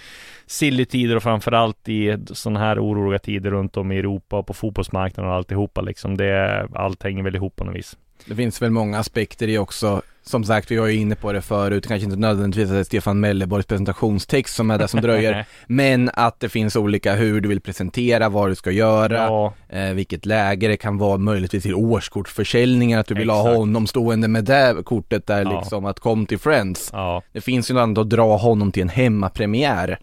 silly 0.45 0.85
tider 0.85 1.15
och 1.15 1.23
framförallt 1.23 1.89
i 1.89 2.17
sådana 2.25 2.59
här 2.59 2.79
oroliga 2.79 3.19
tider 3.19 3.51
runt 3.51 3.77
om 3.77 3.91
i 3.91 3.97
Europa 3.97 4.37
och 4.37 4.47
på 4.47 4.53
fotbollsmarknaden 4.53 5.31
och 5.31 5.37
alltihopa 5.37 5.81
liksom. 5.81 6.17
Det, 6.17 6.67
allt 6.73 7.03
hänger 7.03 7.23
väl 7.23 7.35
ihop 7.35 7.55
på 7.55 7.63
något 7.63 7.75
vis. 7.75 7.97
Det 8.25 8.35
finns 8.35 8.61
väl 8.61 8.71
många 8.71 8.99
aspekter 8.99 9.47
i 9.47 9.57
också. 9.57 10.01
Som 10.23 10.43
sagt, 10.43 10.71
vi 10.71 10.77
var 10.77 10.87
ju 10.87 10.93
inne 10.99 11.15
på 11.15 11.33
det 11.33 11.41
förut, 11.41 11.87
kanske 11.87 12.05
inte 12.05 12.17
nödvändigtvis 12.19 12.65
att 12.65 12.73
det 12.73 12.79
är 12.79 12.83
Stefan 12.83 13.19
Melleborgs 13.19 13.65
presentationstext 13.65 14.55
som 14.55 14.71
är 14.71 14.77
det 14.77 14.87
som 14.87 15.01
dröjer. 15.01 15.45
men 15.67 16.09
att 16.13 16.39
det 16.39 16.49
finns 16.49 16.75
olika 16.75 17.15
hur 17.15 17.41
du 17.41 17.49
vill 17.49 17.61
presentera, 17.61 18.29
vad 18.29 18.49
du 18.49 18.55
ska 18.55 18.71
göra, 18.71 19.17
Ja, 19.17 19.53
eh, 19.69 19.93
vilket 19.93 20.25
läge 20.25 20.67
det 20.67 20.77
kan 20.77 20.97
vara 20.97 21.17
möjligtvis 21.17 21.63
till 21.63 21.75
årskortförsäljningar, 21.75 22.99
att 22.99 23.07
du 23.07 23.13
vill 23.13 23.29
ha 23.29 23.39
Exakt. 23.41 23.57
honom 23.57 23.87
stående 23.87 24.27
med 24.27 24.43
det 24.45 24.75
kortet 24.85 25.27
där 25.27 25.43
Ja. 25.43 25.59
liksom, 25.59 25.85
att 25.85 25.99
kom 25.99 26.25
till 26.25 26.39
Friends. 26.39 26.89
ja. 26.93 27.21
Det 27.31 27.41
finns 27.41 27.69
ju 27.69 27.73
något 27.73 27.81
annat 27.81 27.97
att 27.97 28.09
dra 28.09 28.37
honom 28.37 28.71
till 28.71 28.81
en 28.81 28.89
hemmapremiär. 28.89 29.99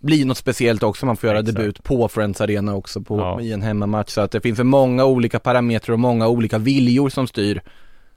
Blir 0.00 0.24
något 0.24 0.38
speciellt 0.38 0.82
också, 0.82 1.06
man 1.06 1.16
får 1.16 1.28
göra 1.28 1.38
Exakt. 1.40 1.56
debut 1.56 1.82
på 1.84 2.08
Friends 2.08 2.40
Arena 2.40 2.74
också 2.74 3.00
på, 3.00 3.18
Ja. 3.18 3.40
i 3.40 3.52
en 3.52 3.62
hemmamatch. 3.62 4.10
Så 4.12 4.20
att 4.20 4.30
det 4.30 4.40
finns 4.40 4.56
för 4.56 4.64
många 4.64 5.04
olika 5.04 5.38
parametrar 5.38 5.92
och 5.92 5.98
många 5.98 6.28
olika 6.28 6.58
viljor 6.58 7.08
som 7.08 7.26
styr 7.26 7.62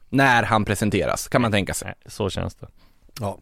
när 0.10 0.44
han 0.44 0.66
presenteras, 0.66 1.28
kan 1.28 1.42
man 1.42 1.52
tänka 1.52 1.74
sig. 1.74 1.94
Så 2.06 2.30
känns 2.30 2.56
det. 2.56 2.68
Ja. 3.20 3.38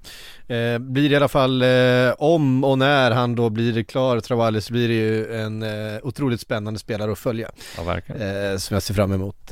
Eh, 0.55 0.77
blir 0.79 1.09
det 1.09 1.13
i 1.13 1.15
alla 1.15 1.27
fall, 1.27 1.61
eh, 1.61 2.13
om 2.17 2.63
och 2.63 2.77
när 2.77 3.11
han 3.11 3.35
då 3.35 3.49
blir 3.49 3.83
klar, 3.83 4.19
Travalli, 4.19 4.61
så 4.61 4.73
blir 4.73 4.87
det 4.87 4.93
ju 4.93 5.35
en 5.35 5.63
eh, 5.63 5.99
otroligt 6.03 6.41
spännande 6.41 6.79
spelare 6.79 7.11
att 7.11 7.19
följa. 7.19 7.51
Ja, 7.77 7.83
verkligen. 7.83 8.51
Eh, 8.51 8.57
som 8.57 8.73
jag 8.73 8.83
ser 8.83 8.93
fram 8.93 9.11
emot. 9.11 9.51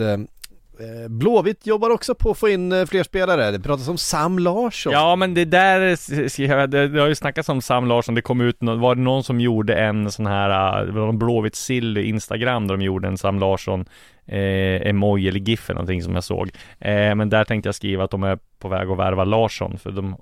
Eh, 0.80 1.10
Blåvitt 1.10 1.68
jobbar 1.68 1.90
också 1.90 2.16
på 2.16 2.32
att 2.32 2.38
få 2.38 2.50
in 2.50 2.72
eh, 2.72 2.86
fler 2.86 3.04
spelare. 3.04 3.52
Det 3.52 3.60
pratas 3.60 3.88
om 3.88 3.98
Sam 3.98 4.40
Larsson. 4.40 4.94
Ja 4.94 5.16
men 5.16 5.34
det 5.34 5.46
där, 5.46 5.80
det, 6.68 6.88
det 6.88 7.00
har 7.00 7.08
ju 7.08 7.16
snackats 7.16 7.50
om 7.50 7.62
Sam 7.62 7.86
Larsson, 7.86 8.16
det 8.16 8.22
kom 8.22 8.42
ut, 8.42 8.58
var 8.60 8.96
det 8.96 9.02
någon 9.02 9.24
som 9.24 9.40
gjorde 9.40 9.76
en 9.76 10.12
sån 10.12 10.26
här, 10.26 10.80
eh, 10.80 10.86
det 10.86 10.92
var 10.92 11.06
någon 11.06 11.20
Blåvitt 11.20 11.56
sill 11.56 11.98
Instagram 11.98 12.68
där 12.68 12.78
de 12.78 12.84
gjorde 12.84 13.08
en 13.08 13.18
Sam 13.18 13.40
Larsson 13.40 13.86
eh, 14.30 14.90
emoji 14.90 15.28
eller 15.28 15.40
GIF 15.40 15.70
eller 15.70 15.76
någonting 15.76 16.04
som 16.04 16.14
jag 16.14 16.24
såg. 16.24 16.50
Eh, 16.80 17.16
men 17.16 17.30
där 17.30 17.44
tänkte 17.44 17.68
jag 17.68 17.76
skriva 17.76 18.04
att 18.04 18.12
de 18.12 18.24
är 18.24 18.40
på 18.60 18.68
väg 18.68 18.90
att 18.90 18.98
värva 18.98 19.24
Larsson, 19.24 19.78
för 19.78 19.92
de, 19.92 20.16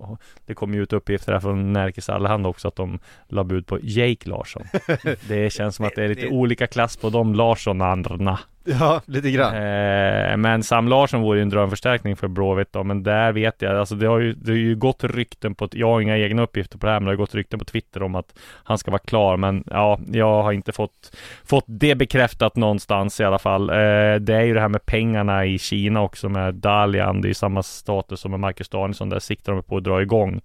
det 0.45 0.53
kom 0.53 0.73
ju 0.73 0.83
ut 0.83 0.93
uppgifter 0.93 1.33
här 1.33 1.39
från 1.39 1.73
Närkes 1.73 2.09
Allehanda 2.09 2.49
också 2.49 2.67
att 2.67 2.75
de 2.75 2.99
la 3.27 3.43
bud 3.43 3.67
på 3.67 3.79
Jake 3.81 4.29
Larsson. 4.29 4.63
det 5.27 5.53
känns 5.53 5.75
som 5.75 5.85
att 5.85 5.95
det 5.95 6.03
är 6.03 6.09
lite 6.09 6.27
olika 6.27 6.67
klass 6.67 6.97
på 6.97 7.09
de 7.09 7.35
Larsson-andra. 7.35 8.37
Ja, 8.79 9.01
lite 9.05 9.31
grann. 9.31 9.55
Eh, 9.55 10.37
men 10.37 10.63
Sam 10.63 10.87
Larsson 10.87 11.21
vore 11.21 11.37
ju 11.37 11.41
en 11.41 11.49
drömförstärkning 11.49 12.15
för 12.15 12.27
Blåvitt 12.27 12.73
då, 12.73 12.83
men 12.83 13.03
där 13.03 13.31
vet 13.31 13.61
jag, 13.61 13.77
alltså 13.77 13.95
det 13.95 14.07
har 14.07 14.19
ju, 14.19 14.33
det 14.33 14.51
har 14.51 14.57
ju 14.57 14.75
gått 14.75 15.03
rykten 15.03 15.55
på, 15.55 15.69
jag 15.71 15.87
har 15.87 16.01
inga 16.01 16.17
egna 16.17 16.41
uppgifter 16.41 16.77
på 16.77 16.85
det 16.85 16.91
här, 16.91 16.99
men 16.99 17.05
det 17.05 17.11
har 17.11 17.17
gått 17.17 17.35
rykten 17.35 17.59
på 17.59 17.65
Twitter 17.65 18.03
om 18.03 18.15
att 18.15 18.39
han 18.63 18.77
ska 18.77 18.91
vara 18.91 19.01
klar, 19.01 19.37
men 19.37 19.63
ja, 19.67 19.99
jag 20.11 20.43
har 20.43 20.51
inte 20.51 20.71
fått, 20.71 21.17
fått 21.45 21.65
det 21.67 21.95
bekräftat 21.95 22.55
någonstans 22.55 23.19
i 23.19 23.23
alla 23.23 23.39
fall. 23.39 23.69
Eh, 23.69 23.75
Eh, 23.97 24.19
det 24.19 24.35
är 24.35 24.41
ju 24.41 24.53
det 24.53 24.61
här 24.61 24.69
med 24.69 24.85
pengarna 24.85 25.45
i 25.45 25.59
Kina 25.59 26.01
också 26.01 26.29
med 26.29 26.55
Dalian, 26.55 27.21
det 27.21 27.29
är 27.29 27.33
samma 27.33 27.63
status 27.63 28.19
som 28.19 28.31
med 28.31 28.39
Marcus 28.39 28.69
Danielsson, 28.69 29.09
där 29.09 29.19
siktar 29.19 29.53
de 29.53 29.63
på 29.63 29.77
att 29.77 29.83
dra 29.83 30.01
igång 30.01 30.41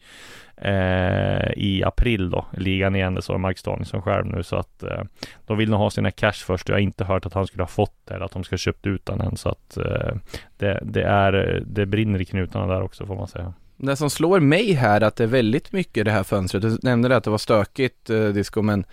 eh, 0.57 1.53
i 1.57 1.83
april 1.87 2.31
då, 2.31 2.47
ligan 2.53 2.97
igen, 2.97 3.15
det 3.15 3.23
sa 3.23 3.39
Marcus 3.39 3.63
Danielsson 3.63 4.03
själv 4.03 4.27
nu, 4.27 4.43
så 4.43 4.57
att 4.57 4.83
eh, 4.83 5.03
de 5.47 5.59
vill 5.59 5.71
nog 5.71 5.79
ha 5.79 5.91
sina 5.91 6.11
cash 6.11 6.33
först. 6.33 6.69
Jag 6.69 6.77
har 6.77 6.81
inte 6.81 7.05
hört 7.05 7.27
att 7.27 7.35
han 7.35 7.47
skulle 7.47 7.63
ha 7.63 7.69
fått 7.69 7.97
det 8.05 8.15
eller 8.15 8.25
att 8.25 8.33
de 8.33 8.45
ska 8.45 8.53
ha 8.53 8.59
köpt 8.59 8.87
ut 8.87 9.07
den 9.07 9.21
än. 9.21 9.37
Så 9.37 9.49
att 9.49 9.77
eh, 9.77 10.15
det, 10.57 10.81
det, 10.83 11.03
är, 11.03 11.63
det 11.67 11.87
brinner 11.87 12.21
i 12.21 12.25
knutarna 12.25 12.67
där 12.67 12.83
också 12.83 13.07
får 13.07 13.17
man 13.17 13.29
säga. 13.29 13.53
Det 13.77 13.97
som 13.97 14.11
slår 14.11 14.41
mig 14.41 14.73
här 14.73 15.01
att 15.01 15.17
det 15.17 15.25
är 15.25 15.29
väldigt 15.29 15.73
mycket 15.73 16.05
det 16.05 16.11
här 16.11 16.23
fönstret, 16.23 16.63
du 16.63 16.79
nämnde 16.83 17.09
det 17.09 17.17
att 17.17 17.25
det 17.25 17.31
var 17.31 17.39
stökigt 17.39 18.11
eh, 18.11 18.25
Disco, 18.25 18.63
men 18.63 18.85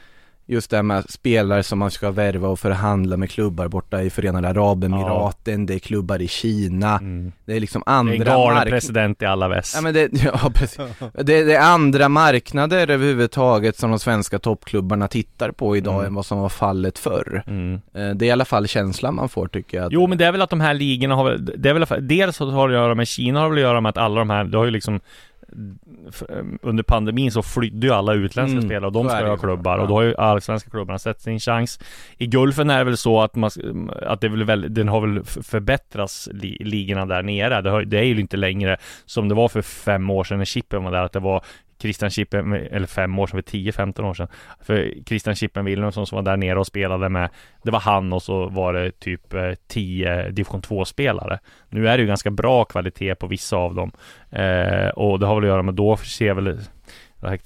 just 0.50 0.70
det 0.70 0.76
här 0.76 0.84
med 0.84 1.10
spelare 1.10 1.64
som 1.64 1.80
man 1.80 1.92
ska 1.92 2.12
värva 2.12 2.48
och 2.48 2.60
förhandla 2.60 3.18
med 3.18 3.30
klubbar 3.32 3.68
borta 3.68 4.02
i 4.04 4.10
Förenade 4.10 4.48
Arabemiraten, 4.50 5.66
det 5.66 5.74
är 5.76 5.80
klubbar 5.80 6.22
i 6.22 6.28
Kina, 6.28 6.98
Mm. 6.98 7.32
det 7.46 7.54
är 7.56 7.60
liksom 7.60 7.84
Det 7.86 7.92
är 7.92 8.00
en 8.00 8.08
andra 8.28 8.38
mark- 8.54 8.70
president 8.70 9.22
i 9.22 9.26
alla 9.26 9.48
väst. 9.48 9.76
Ja 9.76 9.82
men 9.82 9.94
det, 9.94 10.10
ja 10.24 10.52
precis. 10.56 10.80
Det, 11.14 11.44
det 11.44 11.56
är 11.56 11.62
andra 11.74 12.10
marknader 12.10 12.90
överhuvudtaget 12.90 13.78
som 13.78 13.90
de 13.90 14.00
svenska 14.00 14.40
toppklubbarna 14.40 15.08
tittar 15.08 15.52
på 15.52 15.78
idag 15.78 15.94
Mm. 15.94 16.06
än 16.06 16.14
vad 16.14 16.26
som 16.26 16.40
var 16.40 16.50
fallet 16.50 17.00
förr. 17.00 17.44
Mm. 17.48 17.74
Eh, 17.94 18.10
Det 18.10 18.26
är 18.26 18.28
i 18.28 18.32
alla 18.32 18.46
fall 18.46 18.68
känslan 18.68 19.16
man 19.16 19.30
får 19.30 19.48
tycker 19.48 19.78
jag. 19.78 19.94
Jo 19.94 20.08
men 20.08 20.18
det 20.18 20.26
är 20.26 20.32
väl 20.32 20.42
att 20.42 20.50
de 20.50 20.62
här 20.62 20.74
ligorna 20.74 21.16
har 21.16 21.24
väl, 21.24 21.46
det 21.58 21.70
är 21.70 21.74
väl, 21.74 22.08
dels 22.08 22.40
har 22.40 22.68
det 22.70 22.76
att 22.76 22.82
göra 22.82 22.96
med 22.96 23.08
Kina 23.08 23.40
har 23.40 23.50
väl 23.50 23.58
att 23.58 23.62
göra 23.62 23.82
med 23.82 23.90
att 23.90 23.98
alla 23.98 24.20
de 24.20 24.30
här, 24.30 24.44
det 24.44 24.58
har 24.58 24.66
ju 24.66 24.72
liksom 24.72 25.00
under 26.62 26.84
pandemin 26.84 27.32
så 27.32 27.42
flydde 27.42 27.88
ju 27.88 27.94
alla 27.94 28.14
utländska 28.14 28.58
Mm, 28.58 28.70
spelare 28.70 28.86
och 28.86 28.92
de 28.92 29.10
ska 29.10 29.22
ju 29.22 29.28
ha 29.28 29.38
klubbar 29.38 29.78
Ja. 29.78 29.82
och 29.82 29.88
då 29.88 29.94
har 29.94 30.02
ju 30.02 30.16
allsvenska 30.16 30.70
klubbarna 30.70 31.00
sett 31.00 31.22
sin 31.22 31.40
chans 31.40 31.80
I 32.18 32.28
Gulfen 32.28 32.70
är 32.70 32.78
det 32.78 32.84
väl 32.84 32.98
så 32.98 33.22
att 33.22 33.36
man, 33.36 33.50
att 34.02 34.22
det 34.22 34.30
väl, 34.30 34.44
väl 34.44 34.74
den 34.74 34.88
har 34.88 35.02
väl 35.02 35.24
förbättrats 35.24 36.30
li, 36.34 36.58
ligorna 36.60 37.06
där 37.06 37.24
nere 37.24 37.62
det, 37.62 37.70
har, 37.70 37.82
det 37.82 38.00
är 38.00 38.04
ju 38.04 38.20
inte 38.20 38.38
längre 38.38 38.78
som 39.06 39.30
det 39.30 39.36
var 39.36 39.48
för 39.50 39.62
fem 39.62 40.10
år 40.10 40.24
sedan 40.24 40.38
när 40.38 40.46
Chippen 40.46 40.84
var 40.84 40.92
där 40.92 41.04
att 41.04 41.12
det 41.14 41.20
var 41.20 41.44
Christian 41.82 42.10
Chippen, 42.10 42.54
eller 42.54 42.88
fem 42.88 43.20
år 43.20 43.28
sedan, 43.28 43.44
för 43.44 43.58
10-15 43.58 44.10
år 44.10 44.14
sedan. 44.14 44.28
För 44.62 44.94
Christian 45.06 45.36
Chippen 45.36 45.66
Wilhelmsson 45.66 46.08
som 46.08 46.16
var 46.16 46.24
där 46.24 46.38
nere 46.38 46.60
och 46.60 46.68
spelade 46.68 47.10
med, 47.10 47.30
det 47.64 47.72
var 47.72 47.80
han 47.80 48.14
och 48.14 48.24
så 48.24 48.50
var 48.50 48.74
det 48.74 48.92
typ 48.92 49.34
eh, 49.34 49.52
10 49.68 50.30
division 50.30 50.62
2-spelare. 50.62 51.40
Nu 51.70 51.88
är 51.88 51.98
det 51.98 52.02
ju 52.02 52.08
ganska 52.08 52.32
bra 52.32 52.66
kvalitet 52.66 53.16
på 53.16 53.28
vissa 53.28 53.58
av 53.58 53.76
dem. 53.76 53.92
Eh, 54.32 54.90
och 54.90 55.20
det 55.20 55.26
har 55.26 55.36
väl 55.36 55.44
att 55.44 55.50
göra 55.50 55.64
med, 55.64 55.74
då 55.74 55.98
ser 55.98 56.34
väl 56.34 56.60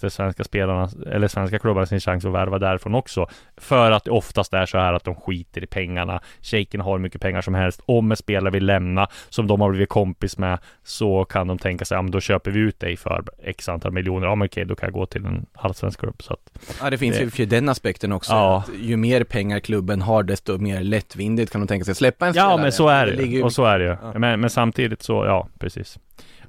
de 0.01 0.09
svenska 0.09 0.43
spelarna, 0.43 0.89
eller 1.11 1.27
svenska 1.27 1.59
klubbarna 1.59 1.85
sin 1.85 1.99
chans 1.99 2.25
att 2.25 2.31
värva 2.33 2.59
därifrån 2.59 2.95
också. 2.95 3.27
För 3.57 3.91
att 3.91 4.03
det 4.03 4.11
oftast 4.11 4.53
är 4.53 4.65
så 4.65 4.77
här 4.77 4.93
att 4.93 5.03
de 5.03 5.15
skiter 5.15 5.63
i 5.63 5.67
pengarna. 5.67 6.21
Shejken 6.41 6.81
har 6.81 6.91
hur 6.91 6.99
mycket 6.99 7.21
pengar 7.21 7.41
som 7.41 7.53
helst. 7.53 7.81
Om 7.85 8.11
en 8.11 8.17
spelare 8.17 8.51
vill 8.51 8.65
lämna, 8.65 9.07
som 9.29 9.47
de 9.47 9.61
har 9.61 9.69
blivit 9.69 9.89
kompis 9.89 10.37
med, 10.37 10.59
så 10.83 11.25
kan 11.25 11.47
de 11.47 11.57
tänka 11.57 11.85
sig, 11.85 11.95
ja 11.97 12.01
men 12.01 12.11
då 12.11 12.19
köper 12.19 12.51
vi 12.51 12.59
ut 12.59 12.79
dig 12.79 12.97
för 12.97 13.23
x 13.43 13.69
antal 13.69 13.91
miljoner. 13.91 14.27
Ja 14.27 14.35
men 14.35 14.45
okej, 14.45 14.65
då 14.65 14.75
kan 14.75 14.87
jag 14.87 14.93
gå 14.93 15.05
till 15.05 15.25
en 15.25 15.45
allsvensk 15.53 15.99
klubb. 15.99 16.23
Så 16.23 16.33
att 16.33 16.39
Ja 16.81 16.89
det 16.89 16.97
finns 16.97 17.17
det- 17.17 17.39
ju 17.39 17.45
den 17.45 17.69
aspekten 17.69 18.11
också. 18.11 18.31
Ja. 18.33 18.57
Att 18.67 18.75
ju 18.81 18.97
mer 18.97 19.23
pengar 19.23 19.59
klubben 19.59 20.01
har 20.01 20.23
desto 20.23 20.57
mer 20.57 20.81
lättvindigt 20.83 21.51
kan 21.51 21.61
de 21.61 21.67
tänka 21.67 21.85
sig 21.85 21.95
släppa 21.95 22.25
en 22.27 22.33
Ja 22.35 22.41
spelare. 22.43 22.61
men 22.61 22.71
så 22.71 22.87
är 22.87 23.05
det, 23.05 23.23
ju. 23.23 23.25
ju 23.37 23.43
och 23.43 23.53
så 23.53 23.65
är 23.65 23.79
det 23.79 23.85
ju. 23.85 23.97
Ja. 24.01 24.19
Men, 24.19 24.39
men 24.39 24.49
samtidigt 24.49 25.01
så, 25.03 25.25
ja 25.25 25.47
precis. 25.59 25.99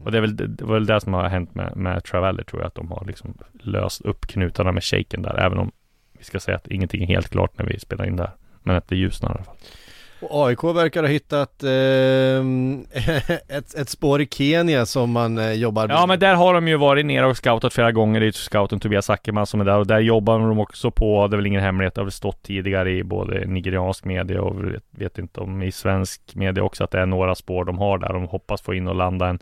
Och 0.04 0.12
det 0.12 0.18
är 0.18 0.20
väl 0.20 0.36
det, 0.36 0.64
var 0.64 0.74
väl 0.74 0.86
det 0.86 1.00
som 1.00 1.14
har 1.14 1.28
hänt 1.28 1.54
med, 1.54 1.76
med 1.76 2.04
Traveller 2.04 2.42
tror 2.42 2.62
jag, 2.62 2.66
att 2.66 2.74
de 2.74 2.90
har 2.90 3.04
liksom 3.06 3.34
löst 3.52 4.00
upp 4.00 4.26
knutarna 4.26 4.72
med 4.72 4.84
shaken 4.84 5.22
där, 5.22 5.40
även 5.40 5.58
om 5.58 5.72
vi 6.18 6.24
ska 6.24 6.40
säga 6.40 6.56
att 6.56 6.68
ingenting 6.68 7.02
är 7.02 7.06
helt 7.06 7.28
klart 7.28 7.58
när 7.58 7.66
vi 7.66 7.78
spelar 7.78 8.06
in 8.06 8.16
där. 8.16 8.30
Men 8.62 8.76
att 8.76 8.88
det 8.88 8.96
ljusnar 8.96 9.30
i 9.30 9.32
alla 9.32 9.44
fall. 9.44 9.56
Och 10.20 10.48
AIK 10.48 10.64
verkar 10.64 11.02
ha 11.02 11.08
hittat 11.08 11.62
ehm, 11.62 12.84
ett, 13.48 13.74
ett 13.74 13.88
spår 13.88 14.20
i 14.20 14.26
Kenya 14.30 14.86
som 14.86 15.10
man 15.10 15.38
eh, 15.38 15.52
jobbar 15.52 15.88
Ja 15.88 16.06
men 16.06 16.18
där 16.18 16.34
har 16.34 16.54
de 16.54 16.68
ju 16.68 16.76
varit 16.76 17.06
nere 17.06 17.26
och 17.26 17.36
scoutat 17.36 17.72
flera 17.72 17.92
gånger. 17.92 18.20
Det 18.20 18.24
är 18.24 18.26
ju 18.26 18.32
scouten 18.32 18.80
Tobias 18.80 19.10
Ackerman 19.10 19.46
som 19.46 19.60
är 19.60 19.64
där 19.64 19.78
och 19.78 19.86
där 19.86 20.00
jobbar 20.00 20.38
de 20.38 20.58
också 20.60 20.90
på, 20.90 21.28
det 21.28 21.34
är 21.34 21.36
väl 21.36 21.46
ingen 21.46 21.62
hemlighet, 21.62 21.94
det 21.94 22.00
har 22.00 22.04
väl 22.04 22.12
stått 22.12 22.42
tidigare 22.42 22.90
i 22.90 23.04
både 23.04 23.46
nigeriansk 23.46 24.04
media 24.04 24.42
och 24.42 24.64
vet, 24.64 24.84
vet 24.90 25.18
inte 25.18 25.40
om 25.40 25.62
i 25.62 25.72
svensk 25.72 26.20
media 26.34 26.64
också 26.64 26.84
att 26.84 26.90
det 26.90 27.00
är 27.00 27.06
några 27.06 27.34
spår 27.34 27.64
de 27.64 27.78
har 27.78 27.98
där. 27.98 28.12
De 28.12 28.24
hoppas 28.24 28.62
få 28.62 28.74
in 28.74 28.88
och 28.88 28.94
landa 28.94 29.28
en 29.28 29.38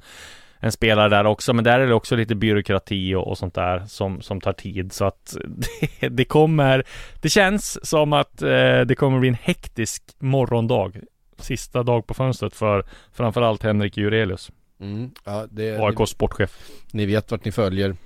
en 0.64 0.72
spelare 0.72 1.08
där 1.08 1.24
också, 1.26 1.52
men 1.52 1.64
där 1.64 1.80
är 1.80 1.86
det 1.86 1.94
också 1.94 2.16
lite 2.16 2.34
byråkrati 2.34 3.14
och, 3.14 3.28
och 3.28 3.38
sånt 3.38 3.54
där 3.54 3.84
som, 3.86 4.20
som 4.22 4.40
tar 4.40 4.52
tid 4.52 4.92
så 4.92 5.04
att 5.04 5.36
det, 6.00 6.08
det 6.08 6.24
kommer 6.24 6.84
Det 7.20 7.28
känns 7.28 7.86
som 7.88 8.12
att 8.12 8.42
eh, 8.42 8.80
det 8.80 8.96
kommer 8.98 9.18
bli 9.18 9.28
en 9.28 9.36
hektisk 9.42 10.02
morgondag 10.18 10.92
Sista 11.38 11.82
dag 11.82 12.06
på 12.06 12.14
fönstret 12.14 12.54
för 12.56 12.84
framförallt 13.12 13.62
Henrik 13.62 13.96
Jurelius 13.96 14.50
Mm, 14.80 15.10
ja, 15.24 15.46
det, 15.50 15.78
AIKs 15.78 16.10
sportchef 16.10 16.58
Ni 16.92 17.06
vet 17.06 17.30
vart 17.30 17.44
ni 17.44 17.52
följer 17.52 17.96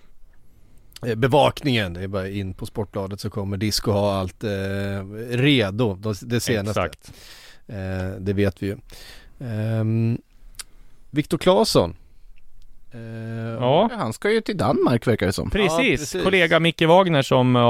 eh, 1.06 1.14
bevakningen. 1.14 1.92
Det 1.94 2.02
är 2.02 2.08
bara 2.08 2.28
in 2.28 2.54
på 2.54 2.66
Sportbladet 2.66 3.20
så 3.20 3.30
kommer 3.30 3.56
Disco 3.56 3.90
ha 3.90 4.14
allt 4.18 4.44
eh, 4.44 4.50
redo. 5.30 5.94
de- 5.94 6.14
Det 6.22 6.40
senaste. 6.40 6.80
Exakt 6.80 7.12
Eh, 7.68 8.10
det 8.20 8.32
vet 8.32 8.62
vi 8.62 8.66
ju. 8.66 8.76
Ehm, 9.40 10.18
Viktor 11.10 11.38
Claesson. 11.38 11.96
Eh, 12.96 13.36
Ja, 13.60 13.90
Han 13.92 14.12
ska 14.12 14.30
ju 14.30 14.40
till 14.40 14.56
Danmark 14.56 15.06
verkar 15.06 15.26
det 15.26 15.32
som. 15.32 15.50
precis. 15.50 16.00
precis. 16.00 16.24
Kollega 16.24 16.60
Micke 16.60 16.82
Wagner 16.82 17.22
som 17.22 17.56
uh, 17.56 17.62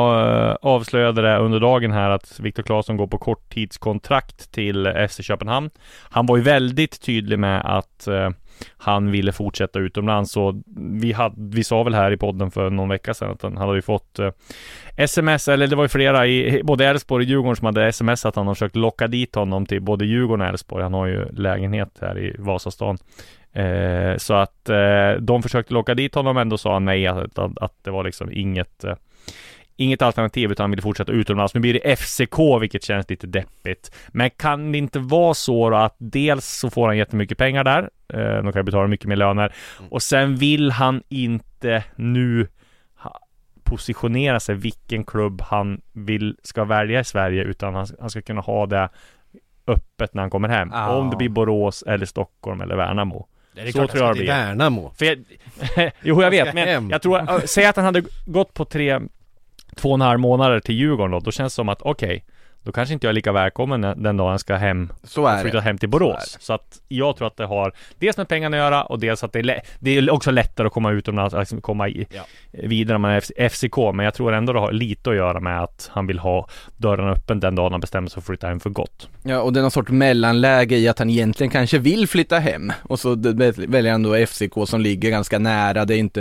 avslöjade 0.62 1.22
det 1.22 1.38
under 1.38 1.60
dagen 1.60 1.92
här 1.92 2.10
att 2.10 2.40
Viktor 2.40 2.62
Claesson 2.62 2.96
går 2.96 3.06
på 3.06 3.18
korttidskontrakt 3.18 4.52
till 4.52 4.92
FC 5.10 5.20
Köpenhamn. 5.22 5.70
Han 6.10 6.26
var 6.26 6.36
ju 6.36 6.42
väldigt 6.42 7.00
tydlig 7.00 7.38
med 7.38 7.62
att 7.64 8.06
eh, 8.06 8.30
han 8.76 9.10
ville 9.10 9.32
fortsätta 9.32 9.78
utomlands 9.78 10.36
och 10.36 10.54
vi, 10.76 11.12
hade, 11.12 11.34
vi 11.38 11.64
sa 11.64 11.82
väl 11.82 11.94
här 11.94 12.12
i 12.12 12.16
podden 12.16 12.50
för 12.50 12.70
någon 12.70 12.88
vecka 12.88 13.14
sedan 13.14 13.30
att 13.30 13.42
han 13.42 13.56
hade 13.56 13.74
ju 13.74 13.82
fått 13.82 14.18
eh, 14.18 14.30
sms, 14.96 15.48
eller 15.48 15.66
det 15.66 15.76
var 15.76 15.84
ju 15.84 15.88
flera 15.88 16.26
i 16.26 16.62
både 16.64 16.86
Elfsborg 16.86 17.24
och 17.24 17.28
Djurgården 17.28 17.56
som 17.56 17.66
hade 17.66 17.86
sms 17.88 18.26
att 18.26 18.36
han 18.36 18.46
har 18.46 18.54
försökt 18.54 18.76
locka 18.76 19.06
dit 19.06 19.34
honom 19.34 19.66
till 19.66 19.82
både 19.82 20.06
Djurgården 20.06 20.40
och 20.40 20.48
Elfsborg. 20.48 20.82
Han 20.82 20.94
har 20.94 21.06
ju 21.06 21.32
lägenhet 21.32 21.98
här 22.00 22.18
i 22.18 22.36
Vasastan. 22.38 22.98
Eh, 23.56 24.16
så 24.16 24.34
att 24.34 24.68
eh, 24.68 25.12
de 25.20 25.42
försökte 25.42 25.74
locka 25.74 25.94
dit 25.94 26.14
honom, 26.14 26.36
ändå 26.36 26.58
sa 26.58 26.72
han 26.72 26.84
nej, 26.84 27.06
att, 27.06 27.38
att, 27.38 27.58
att 27.58 27.84
det 27.84 27.90
var 27.90 28.04
liksom 28.04 28.32
inget 28.32 28.84
eh, 28.84 28.94
Inget 29.78 30.02
alternativ 30.02 30.52
utan 30.52 30.64
han 30.64 30.70
ville 30.70 30.82
fortsätta 30.82 31.12
utomlands. 31.12 31.54
Nu 31.54 31.60
blir 31.60 31.74
det 31.74 31.96
FCK 31.96 32.38
vilket 32.60 32.84
känns 32.84 33.10
lite 33.10 33.26
deppigt. 33.26 33.94
Men 34.08 34.30
kan 34.30 34.72
det 34.72 34.78
inte 34.78 34.98
vara 34.98 35.34
så 35.34 35.70
då 35.70 35.76
att 35.76 35.94
dels 35.98 36.46
så 36.46 36.70
får 36.70 36.86
han 36.86 36.96
jättemycket 36.96 37.38
pengar 37.38 37.64
där. 37.64 37.90
Eh, 38.08 38.42
de 38.42 38.52
kan 38.52 38.60
ju 38.60 38.62
betala 38.62 38.86
mycket 38.86 39.06
mer 39.06 39.16
löner. 39.16 39.54
Och 39.90 40.02
sen 40.02 40.36
vill 40.36 40.70
han 40.70 41.02
inte 41.08 41.84
nu 41.96 42.48
positionera 43.64 44.40
sig 44.40 44.54
vilken 44.54 45.04
klubb 45.04 45.40
han 45.40 45.80
vill 45.92 46.36
ska 46.42 46.64
välja 46.64 47.00
i 47.00 47.04
Sverige 47.04 47.42
utan 47.42 47.74
han, 47.74 47.86
han 48.00 48.10
ska 48.10 48.22
kunna 48.22 48.40
ha 48.40 48.66
det 48.66 48.88
öppet 49.66 50.14
när 50.14 50.22
han 50.22 50.30
kommer 50.30 50.48
hem. 50.48 50.70
Ah. 50.72 50.96
Om 50.96 51.10
det 51.10 51.16
blir 51.16 51.28
Borås 51.28 51.82
eller 51.82 52.06
Stockholm 52.06 52.60
eller 52.60 52.76
Värnamo. 52.76 53.26
Det 53.64 53.68
är 53.68 53.72
så 53.72 53.78
klart 53.78 53.90
tror 53.90 54.04
jag 54.04 54.16
det 54.16 54.20
blir. 54.20 54.30
är 54.32 54.46
Värnamo. 54.46 54.92
För 54.98 55.04
jag, 55.04 55.24
jo, 56.02 56.22
jag 56.22 56.30
vet, 56.30 56.54
men 56.54 56.68
hem. 56.68 56.90
jag 56.90 57.02
tror, 57.02 57.18
äh, 57.18 57.40
säg 57.44 57.66
att 57.66 57.76
han 57.76 57.84
hade 57.84 58.02
gått 58.26 58.54
på 58.54 58.64
tre, 58.64 59.00
två 59.76 59.88
och 59.88 59.94
en 59.94 60.00
halv 60.00 60.20
månader 60.20 60.60
till 60.60 60.74
Djurgården 60.74 61.10
då, 61.10 61.20
då 61.20 61.30
känns 61.30 61.52
det 61.52 61.54
som 61.54 61.68
att 61.68 61.82
okej, 61.82 62.24
då 62.66 62.72
kanske 62.72 62.92
inte 62.92 63.06
jag 63.06 63.10
är 63.10 63.14
lika 63.14 63.32
välkommen 63.32 63.80
den 63.80 64.16
dagen 64.16 64.28
han 64.28 64.38
ska 64.38 64.54
hem, 64.56 64.92
Så 65.04 65.26
är 65.26 65.42
flytta 65.42 65.56
det. 65.56 65.62
hem 65.62 65.78
till 65.78 65.86
Så 65.86 65.90
Borås. 65.90 66.36
Så 66.40 66.52
att 66.52 66.80
jag 66.88 67.16
tror 67.16 67.26
att 67.26 67.36
det 67.36 67.46
har 67.46 67.72
dels 67.98 68.16
med 68.16 68.28
pengarna 68.28 68.56
att 68.56 68.60
göra 68.62 68.82
och 68.84 68.98
dels 69.00 69.24
att 69.24 69.32
det 69.32 69.38
är, 69.38 69.42
lä- 69.42 69.60
det 69.78 69.90
är 69.90 70.10
också 70.10 70.30
lättare 70.30 70.66
att 70.66 70.72
komma 70.72 70.90
utomlands, 70.92 71.34
alltså 71.34 71.60
komma 71.60 71.88
i, 71.88 72.06
Ja. 72.10 72.22
vidare 72.52 72.98
med 72.98 73.22
FCK, 73.50 73.76
men 73.94 74.04
jag 74.04 74.14
tror 74.14 74.32
ändå 74.32 74.52
det 74.52 74.60
har 74.60 74.72
lite 74.72 75.10
att 75.10 75.16
göra 75.16 75.40
med 75.40 75.62
att 75.62 75.90
han 75.92 76.06
vill 76.06 76.18
ha 76.18 76.48
dörren 76.76 77.08
öppen 77.08 77.40
den 77.40 77.54
dagen 77.54 77.72
han 77.72 77.80
bestämmer 77.80 78.08
sig 78.08 78.14
för 78.14 78.20
att 78.20 78.26
flytta 78.26 78.46
hem 78.48 78.60
för 78.60 78.70
gott. 78.70 79.08
Ja, 79.22 79.40
och 79.40 79.52
det 79.52 79.60
är 79.60 79.62
någon 79.62 79.70
sorts 79.70 79.90
mellanläge 79.90 80.76
i 80.76 80.88
att 80.88 80.98
han 80.98 81.10
egentligen 81.10 81.50
kanske 81.50 81.78
vill 81.78 82.08
flytta 82.08 82.38
hem. 82.38 82.72
Och 82.82 83.00
så 83.00 83.14
väljer 83.56 83.92
han 83.92 84.02
då 84.02 84.26
FCK 84.26 84.52
som 84.68 84.80
ligger 84.80 85.10
ganska 85.10 85.38
nära. 85.38 85.84
Det 85.84 85.94
är 85.94 85.98
inte, 85.98 86.20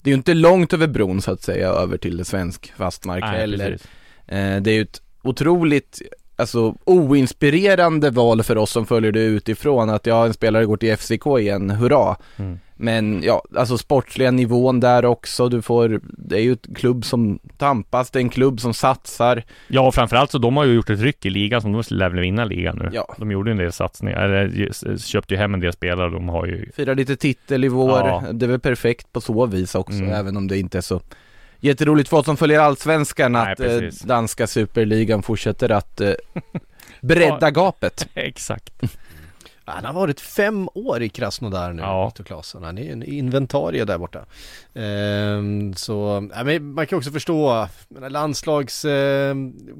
det 0.00 0.10
är 0.10 0.12
ju 0.12 0.16
inte 0.16 0.34
långt 0.34 0.72
över 0.72 0.86
bron 0.86 1.22
så 1.22 1.32
att 1.32 1.42
säga 1.42 1.68
över 1.68 1.96
till 1.96 2.24
svensk 2.24 2.72
fastmark 2.76 3.24
Nej, 3.24 3.38
heller. 3.40 3.70
precis. 3.70 3.88
Eh, 4.26 4.56
det 4.62 4.70
är 4.70 4.74
ju 4.74 4.82
ett 4.82 5.00
otroligt, 5.24 6.02
alltså 6.36 6.74
oinspirerande 6.84 8.10
val 8.10 8.42
för 8.42 8.56
oss 8.58 8.70
som 8.70 8.86
följer 8.86 9.12
det 9.12 9.20
utifrån 9.24 9.90
att 9.90 10.06
ja, 10.06 10.26
en 10.26 10.34
spelare 10.34 10.64
går 10.66 10.76
till 10.76 10.96
FCK 10.96 11.26
igen, 11.40 11.70
hurra. 11.70 12.16
Mm. 12.36 12.58
Men 12.76 13.22
ja, 13.22 13.42
alltså 13.56 13.78
sportsliga 13.78 14.30
nivån 14.30 14.80
där 14.80 15.04
också, 15.04 15.48
du 15.48 15.62
får, 15.62 16.00
det 16.02 16.36
är 16.36 16.40
ju 16.40 16.52
ett 16.52 16.66
klubb 16.76 17.04
som 17.04 17.38
tampas, 17.58 18.10
det 18.10 18.18
är 18.18 18.20
en 18.20 18.28
klubb 18.28 18.60
som 18.60 18.74
satsar. 18.74 19.42
Ja, 19.68 19.80
och 19.86 19.94
framförallt 19.94 20.30
så 20.30 20.38
de 20.38 20.56
har 20.56 20.64
ju 20.64 20.74
gjort 20.74 20.90
ett 20.90 21.00
ryck 21.00 21.26
i 21.26 21.30
ligan 21.30 21.60
som 21.60 21.72
de 21.72 21.82
lär 21.90 22.08
väl 22.10 22.20
vinna 22.20 22.44
ligan 22.44 22.78
nu. 22.78 22.90
Ja. 22.92 23.14
De 23.18 23.30
gjorde 23.30 23.50
en 23.50 23.56
del 23.56 23.72
satsningar, 23.72 24.20
eller 24.22 24.98
köpte 24.98 25.34
ju 25.34 25.38
hem 25.38 25.54
en 25.54 25.60
del 25.60 25.72
spelare, 25.72 26.10
de 26.10 26.28
har 26.28 26.46
ju 26.46 26.70
Firar 26.76 26.94
lite 26.94 27.16
titel 27.16 27.64
i 27.64 27.68
vår, 27.68 27.90
Ja. 27.90 28.24
det 28.32 28.46
är 28.46 28.50
väl 28.50 28.60
perfekt 28.60 29.12
på 29.12 29.20
så 29.20 29.46
vis 29.46 29.74
också, 29.74 29.98
Mm. 29.98 30.12
även 30.12 30.36
om 30.36 30.48
det 30.48 30.58
inte 30.58 30.78
är 30.78 30.82
så 30.82 31.00
jätteroligt 31.64 32.08
för 32.08 32.16
oss 32.16 32.24
som 32.26 32.36
följer 32.36 32.60
allsvenskan 32.60 33.32
Nej, 33.32 33.52
att 33.52 33.60
eh, 33.60 33.66
precis. 33.78 34.00
danska 34.00 34.46
superligan 34.46 35.22
fortsätter 35.22 35.70
att 35.72 36.00
eh, 36.00 36.12
bredda 37.00 37.50
gapet. 37.50 38.08
Exakt. 38.14 38.72
Han 39.66 39.84
har 39.84 39.92
varit 39.92 40.20
fem 40.20 40.68
år 40.74 41.02
i 41.02 41.08
Krasnodar 41.08 41.72
nu, 41.72 41.82
Ja. 41.82 42.06
Viktor 42.06 42.24
Claesson. 42.24 42.62
Han 42.62 42.78
är 42.78 42.92
en 42.92 43.02
inventarie 43.02 43.84
där 43.84 43.98
borta. 43.98 44.24
Ehm, 44.74 45.74
så, 45.74 46.28
ja, 46.34 46.44
men 46.44 46.72
man 46.74 46.86
kan 46.86 46.98
också 46.98 47.10
förstå, 47.10 47.68
landslags 48.08 48.84
eh, 48.84 49.34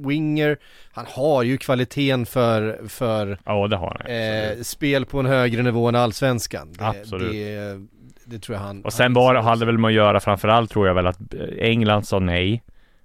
winger, 0.06 0.56
han 0.92 1.06
har 1.08 1.42
ju 1.42 1.58
kvaliteten 1.58 2.26
för, 2.26 2.88
för 2.88 3.38
Ja, 3.44 3.68
det 3.68 3.76
har 3.76 4.00
han. 4.04 4.56
eh, 4.56 4.62
spel 4.62 5.06
på 5.06 5.20
en 5.20 5.26
högre 5.26 5.62
nivå 5.62 5.88
än 5.88 5.94
allsvenskan. 5.94 6.72
Det, 6.72 6.84
Absolut. 6.86 7.32
Det, 7.32 7.80
det 8.24 8.38
tror 8.38 8.56
jag 8.56 8.62
han... 8.64 8.82
Och 8.82 8.92
sen 8.92 9.14
bara 9.14 9.42
hade 9.42 9.66
väl 9.66 9.78
med 9.78 9.88
att 9.88 9.94
göra 9.94 10.20
framförallt 10.20 10.70
tror 10.70 10.86
jag 10.86 10.94
väl 10.94 11.06
att 11.06 11.34
England 11.58 12.04
sa 12.04 12.18
nej. 12.18 12.62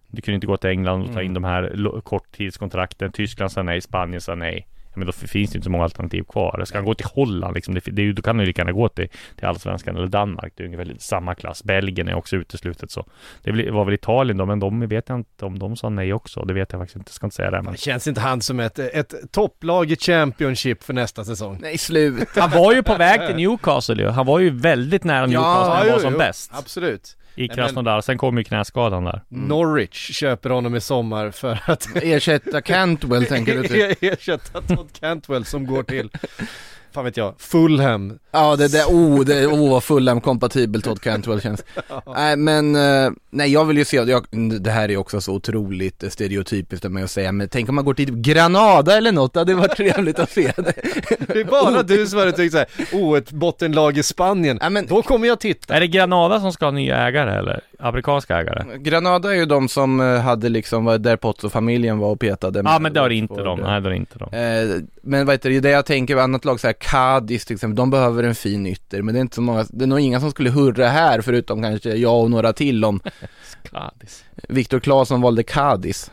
Du 0.08 0.22
kunde 0.22 0.36
inte 0.36 0.48
gå 0.48 0.58
till 0.58 0.70
England 0.70 1.02
och 1.02 1.14
ta 1.14 1.22
in 1.22 1.34
de 1.34 1.44
här 1.44 2.02
korttidskontrakten. 2.04 3.12
Tyskland 3.12 3.52
sa 3.52 3.64
nej, 3.64 3.82
Spanien 3.82 4.22
sa 4.22 4.36
nej. 4.36 4.68
Ja, 5.00 5.02
men 5.02 5.06
då 5.06 5.12
finns 5.12 5.52
det 5.52 5.56
inte 5.56 5.64
så 5.64 5.70
många 5.70 5.84
alternativ 5.84 6.24
kvar. 6.24 6.66
Ska 6.66 6.78
han 6.78 6.86
gå 6.86 6.94
till 6.94 7.06
Holland 7.06 7.56
liksom, 7.56 7.74
det, 7.74 7.82
det, 7.92 8.14
då 8.14 8.22
kan 8.22 8.36
han 8.36 8.40
ju 8.40 8.48
lika 8.48 8.62
gärna 8.62 8.72
gå 8.72 8.90
till, 8.90 9.10
till 9.36 9.46
Allsvenskan 9.46 9.96
eller 9.96 10.08
Danmark. 10.08 10.54
Det 10.56 10.64
är 10.64 10.66
ungefär 10.66 10.96
samma 11.00 11.36
klass. 11.36 11.64
Belgien 11.64 12.08
är 12.08 12.14
också 12.14 12.36
uteslutet 12.36 12.92
så. 12.92 13.06
Det 13.42 13.72
var 13.72 13.86
väl 13.86 13.94
Italien 13.94 14.38
då, 14.38 14.46
men 14.46 14.60
de 14.60 14.88
vet 14.88 15.10
jag 15.10 15.20
inte 15.20 15.46
om 15.46 15.60
de 15.60 15.76
sa 15.76 15.90
nej 15.90 16.14
också. 16.14 16.42
Det 16.42 16.54
vet 16.54 16.72
jag 16.72 16.82
faktiskt 16.82 16.96
inte, 16.96 17.14
ska 17.14 17.26
inte 17.26 17.36
säga 17.36 17.52
det. 17.52 17.62
Men... 17.62 17.72
Det 17.72 17.80
känns 17.80 18.08
inte 18.08 18.22
han 18.22 18.42
som 18.42 18.60
ett, 18.60 18.80
ett 18.80 19.14
topplag 19.32 19.92
i 19.92 19.96
Championship 19.96 20.84
för 20.84 20.94
nästa 20.94 21.26
säsong. 21.26 21.58
Nej, 21.62 21.78
slut. 21.78 22.30
Han 22.36 22.50
var 22.50 22.74
ju 22.74 22.84
på 22.84 22.96
väg 22.96 23.28
till 23.28 23.36
Newcastle 23.36 24.04
ju. 24.04 24.10
Han 24.10 24.26
var 24.26 24.40
ju 24.40 24.50
väldigt 24.50 25.04
nära 25.04 25.26
Newcastle 25.26 25.70
när 25.70 25.76
han 25.76 25.88
jo, 25.88 25.94
var 25.94 26.00
som 26.00 26.14
jo, 26.14 26.20
bäst. 26.20 26.52
Absolut. 26.54 27.16
I 27.40 27.48
men- 27.48 27.56
Krasnodar. 27.56 28.02
Sen 28.02 28.18
kom 28.18 28.38
ju 28.38 28.44
knäskadan 28.44 29.04
där. 29.04 29.22
Norwich 29.28 30.12
köper 30.14 30.50
honom 30.50 30.76
i 30.76 30.82
sommar 30.82 31.32
för 31.32 31.60
att 31.66 31.88
Ersätta 31.96 32.62
Cantwell 32.62 33.26
tänker 33.26 33.56
du 33.56 33.68
typ. 33.68 33.98
ersätta 34.14 34.62
Todd 34.62 34.90
Cantwell 35.00 35.46
som 35.46 35.66
går 35.66 35.84
till 35.84 36.10
fan 36.94 37.06
vet 37.06 37.18
jag, 37.18 37.34
Fulham. 37.38 38.20
Ja 38.32 38.56
det 38.56 38.68
där, 38.72 38.86
oh, 38.86 39.26
det, 39.26 39.48
oh 39.48 39.70
vad 39.72 39.84
Fulham 39.84 40.22
kompatibel 40.22 40.82
Todd 40.82 41.02
Cantwell 41.02 41.42
känns. 41.42 41.64
Nej 42.16 42.36
men, 42.38 42.76
eh, 42.76 43.12
nej 43.30 43.52
jag 43.54 43.66
vill 43.66 43.78
ju 43.78 43.86
se, 43.86 43.98
jag, 43.98 44.26
det 44.62 44.72
här 44.72 44.92
är 44.92 44.98
också 44.98 45.22
så 45.22 45.34
otroligt 45.34 46.04
stereotypiskt 46.14 46.86
av 46.86 46.92
mig 46.92 47.04
att 47.04 47.12
säga, 47.12 47.32
men 47.32 47.50
tänk 47.50 47.70
om 47.70 47.76
man 47.76 47.86
går 47.86 47.94
till 47.94 48.16
Granada 48.22 48.98
eller 48.98 49.12
något, 49.12 49.34
det 49.34 49.40
hade 49.40 49.54
varit 49.56 49.76
trevligt 49.78 50.20
att 50.20 50.32
se 50.32 50.52
det. 50.56 50.74
Det 51.34 51.40
är 51.40 51.46
bara 51.46 51.84
du 51.84 52.08
som 52.08 52.20
hade 52.20 52.32
tyckt 52.32 52.52
såhär, 52.52 52.68
oh 52.94 53.18
ett 53.18 53.32
bottenlag 53.32 53.98
i 53.98 54.04
Spanien, 54.04 54.58
Ja, 54.62 54.70
men- 54.70 54.86
då 54.86 55.02
kommer 55.02 55.28
jag 55.28 55.40
titta. 55.40 55.74
Är 55.76 55.80
det 55.80 55.88
Granada 55.88 56.40
som 56.40 56.54
ska 56.54 56.66
ha 56.66 56.72
nya 56.72 56.98
ägare 56.98 57.38
eller? 57.40 57.62
Amerikanska 57.80 58.38
ägare? 58.38 58.78
Granada 58.78 59.32
är 59.32 59.36
ju 59.38 59.46
de 59.46 59.70
som 59.70 60.00
eh, 60.00 60.20
hade 60.20 60.50
liksom, 60.50 60.86
var 60.86 60.98
där 60.98 61.16
Pozzo-familjen 61.18 61.98
var 62.00 62.10
och 62.10 62.20
petade. 62.20 62.62
Ja 62.66 62.80
men 62.80 62.94
det 62.94 63.00
har 63.00 63.10
inte 63.10 63.44
de, 63.44 63.60
nej 63.60 63.82
det 63.82 63.90
har 63.90 63.94
inte 63.96 64.18
de. 64.20 64.34
Eh, 64.38 64.82
men 65.04 65.26
vad 65.26 65.34
heter 65.34 65.50
det, 65.50 65.60
det 65.60 65.70
jag 65.70 65.86
tänker, 65.86 66.18
annat 66.18 66.46
lag 66.46 66.60
såhär, 66.60 66.74
Cadiz 66.80 67.46
till 67.46 67.54
exempel, 67.54 67.76
de 67.76 67.90
behöver 67.90 68.24
en 68.24 68.36
fin 68.36 68.68
ytter, 68.68 69.02
men 69.02 69.14
det 69.14 69.20
är 69.20 69.22
inte 69.22 69.36
så 69.36 69.42
många, 69.42 69.66
det 69.70 69.86
är 69.86 69.88
nog 69.88 70.00
inga 70.00 70.20
som 70.20 70.32
skulle 70.32 70.50
hurra 70.50 70.88
här 70.88 71.22
förutom 71.22 71.62
kanske 71.64 71.90
jag 71.96 72.22
och 72.24 72.32
några 72.32 72.54
till 72.54 72.86
om 72.86 73.00
Cadiz. 73.72 74.24
Viktor 74.50 74.80
Claesson 74.80 75.22
valde 75.22 75.44
Cadiz. 75.44 76.12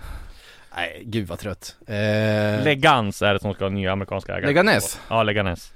Nej, 0.76 1.02
gud 1.04 1.28
vad 1.28 1.38
trött. 1.38 1.76
Eh, 1.87 2.64
Legans 2.64 3.23
är 3.23 3.32
det 3.35 3.40
som 3.40 3.54
ska 3.54 3.64
ha 3.64 3.70
nya 3.70 3.92
amerikanska 3.92 4.32
ägare. 4.32 4.46
Leganes, 4.46 5.00
Ja, 5.08 5.23
Leganes. 5.23 5.73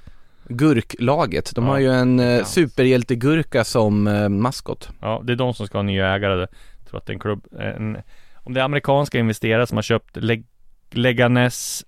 Gurklaget, 0.48 1.54
de 1.54 1.64
Ja, 1.64 1.70
har 1.70 1.78
ju 1.78 1.90
en 1.92 2.20
eh, 2.20 2.44
superhjältegurka 2.44 3.64
som 3.64 4.06
eh, 4.06 4.28
maskot. 4.28 4.88
Ja, 5.00 5.22
det 5.24 5.32
är 5.32 5.36
de 5.36 5.54
som 5.54 5.66
ska 5.66 5.78
ha 5.78 5.82
nya 5.82 6.14
ägare. 6.14 6.40
Jag 6.40 6.88
tror 6.90 6.98
att 6.98 7.06
det 7.06 7.12
är 7.12 7.14
en 7.14 7.20
klubb, 7.20 7.46
en, 7.60 7.96
om 8.34 8.54
det 8.54 8.60
är 8.60 8.64
amerikanska 8.64 9.18
investerare 9.18 9.66
som 9.66 9.76
har 9.76 9.82
köpt 9.82 10.16
Leg, 10.16 10.46
Leganes, 10.90 11.84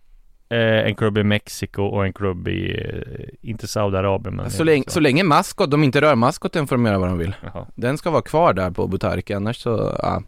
eh, 0.52 0.86
en 0.86 0.94
klubb 0.94 1.18
i 1.18 1.22
Mexiko 1.24 1.82
och 1.82 2.04
en 2.06 2.12
klubb 2.12 2.48
i, 2.48 2.80
eh, 2.80 3.28
inte 3.50 3.68
Saudiarabien 3.68 4.36
men 4.36 4.50
Så 4.50 4.64
länge, 4.64 4.84
så 4.88 5.00
länge 5.00 5.22
maskot, 5.24 5.70
de 5.70 5.84
inte 5.84 6.00
rör 6.00 6.14
maskoten 6.14 6.66
får 6.66 6.76
de 6.76 6.86
göra 6.86 6.98
vad 6.98 7.08
de 7.08 7.18
vill. 7.18 7.34
Jaha. 7.42 7.66
Den 7.74 7.98
ska 7.98 8.10
vara 8.10 8.22
kvar 8.22 8.52
där 8.52 8.70
på 8.70 8.86
Butarque, 8.86 9.36
annars 9.36 9.56
så, 9.56 9.96
ja. 10.02 10.22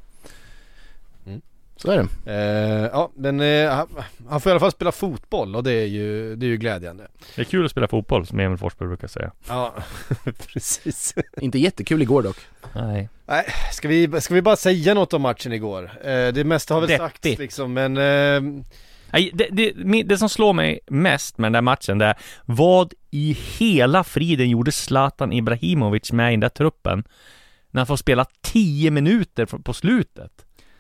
Mm. 1.27 1.41
Så 1.77 1.91
är 1.91 1.97
det. 2.25 2.33
eh, 2.33 2.91
ja, 2.93 3.11
men 3.15 3.41
eh, 3.41 3.71
han, 3.71 3.87
han 4.29 4.41
får 4.41 4.51
i 4.51 4.53
alla 4.53 4.61
fall 4.61 4.71
spela 4.73 4.93
fotboll 4.93 5.57
och 5.57 5.65
det 5.65 5.73
är 5.73 5.87
ju, 5.87 6.37
det 6.37 6.47
är 6.47 6.49
ju 6.49 6.57
glädjande. 6.57 7.07
Det 7.37 7.41
är 7.43 7.45
kul 7.45 7.65
att 7.65 7.71
spela 7.71 7.89
fotboll 7.89 8.27
som 8.27 8.41
Emil 8.41 8.59
Forsberg 8.59 8.89
brukar 8.89 9.09
säga. 9.09 9.31
Ja, 9.49 9.75
precis. 10.53 11.15
Inte 11.41 11.59
jättekul 11.59 12.03
igår 12.03 12.23
dock. 12.23 12.37
Nej. 12.75 13.09
Nej, 13.27 13.45
ska 13.73 13.89
vi, 13.89 14.21
ska 14.21 14.35
vi 14.35 14.43
bara 14.43 14.57
säga 14.57 14.95
något 14.95 15.13
om 15.15 15.23
matchen 15.23 15.53
igår? 15.53 15.85
Eh, 16.05 16.29
det 16.29 16.45
mesta 16.47 16.75
har 16.75 16.81
väl 16.81 16.89
Deppigt. 16.91 17.03
sagts 17.25 17.39
liksom, 17.39 17.73
men 17.73 17.97
eh, 17.97 18.63
det, 19.35 19.49
det, 19.53 20.03
det 20.03 20.19
som 20.19 20.29
slår 20.29 20.53
mig 20.53 20.81
mest 20.91 21.39
med 21.39 21.47
den 21.47 21.53
där 21.53 21.63
matchen 21.63 21.99
det 21.99 22.07
är 22.07 22.17
Vad 22.45 22.95
i 23.11 23.37
hela 23.59 24.05
friden 24.05 24.51
gjorde 24.51 24.73
Zlatan 24.73 25.33
Ibrahimovic 25.33 26.13
med 26.13 26.29
i 26.29 26.33
den 26.33 26.41
där 26.41 26.49
truppen? 26.49 27.05
När 27.71 27.81
han 27.81 27.87
får 27.87 27.97
spela 27.97 28.27
10 28.43 28.91
minuter 28.91 29.47
på- 29.47 29.73
slutet 29.73 30.33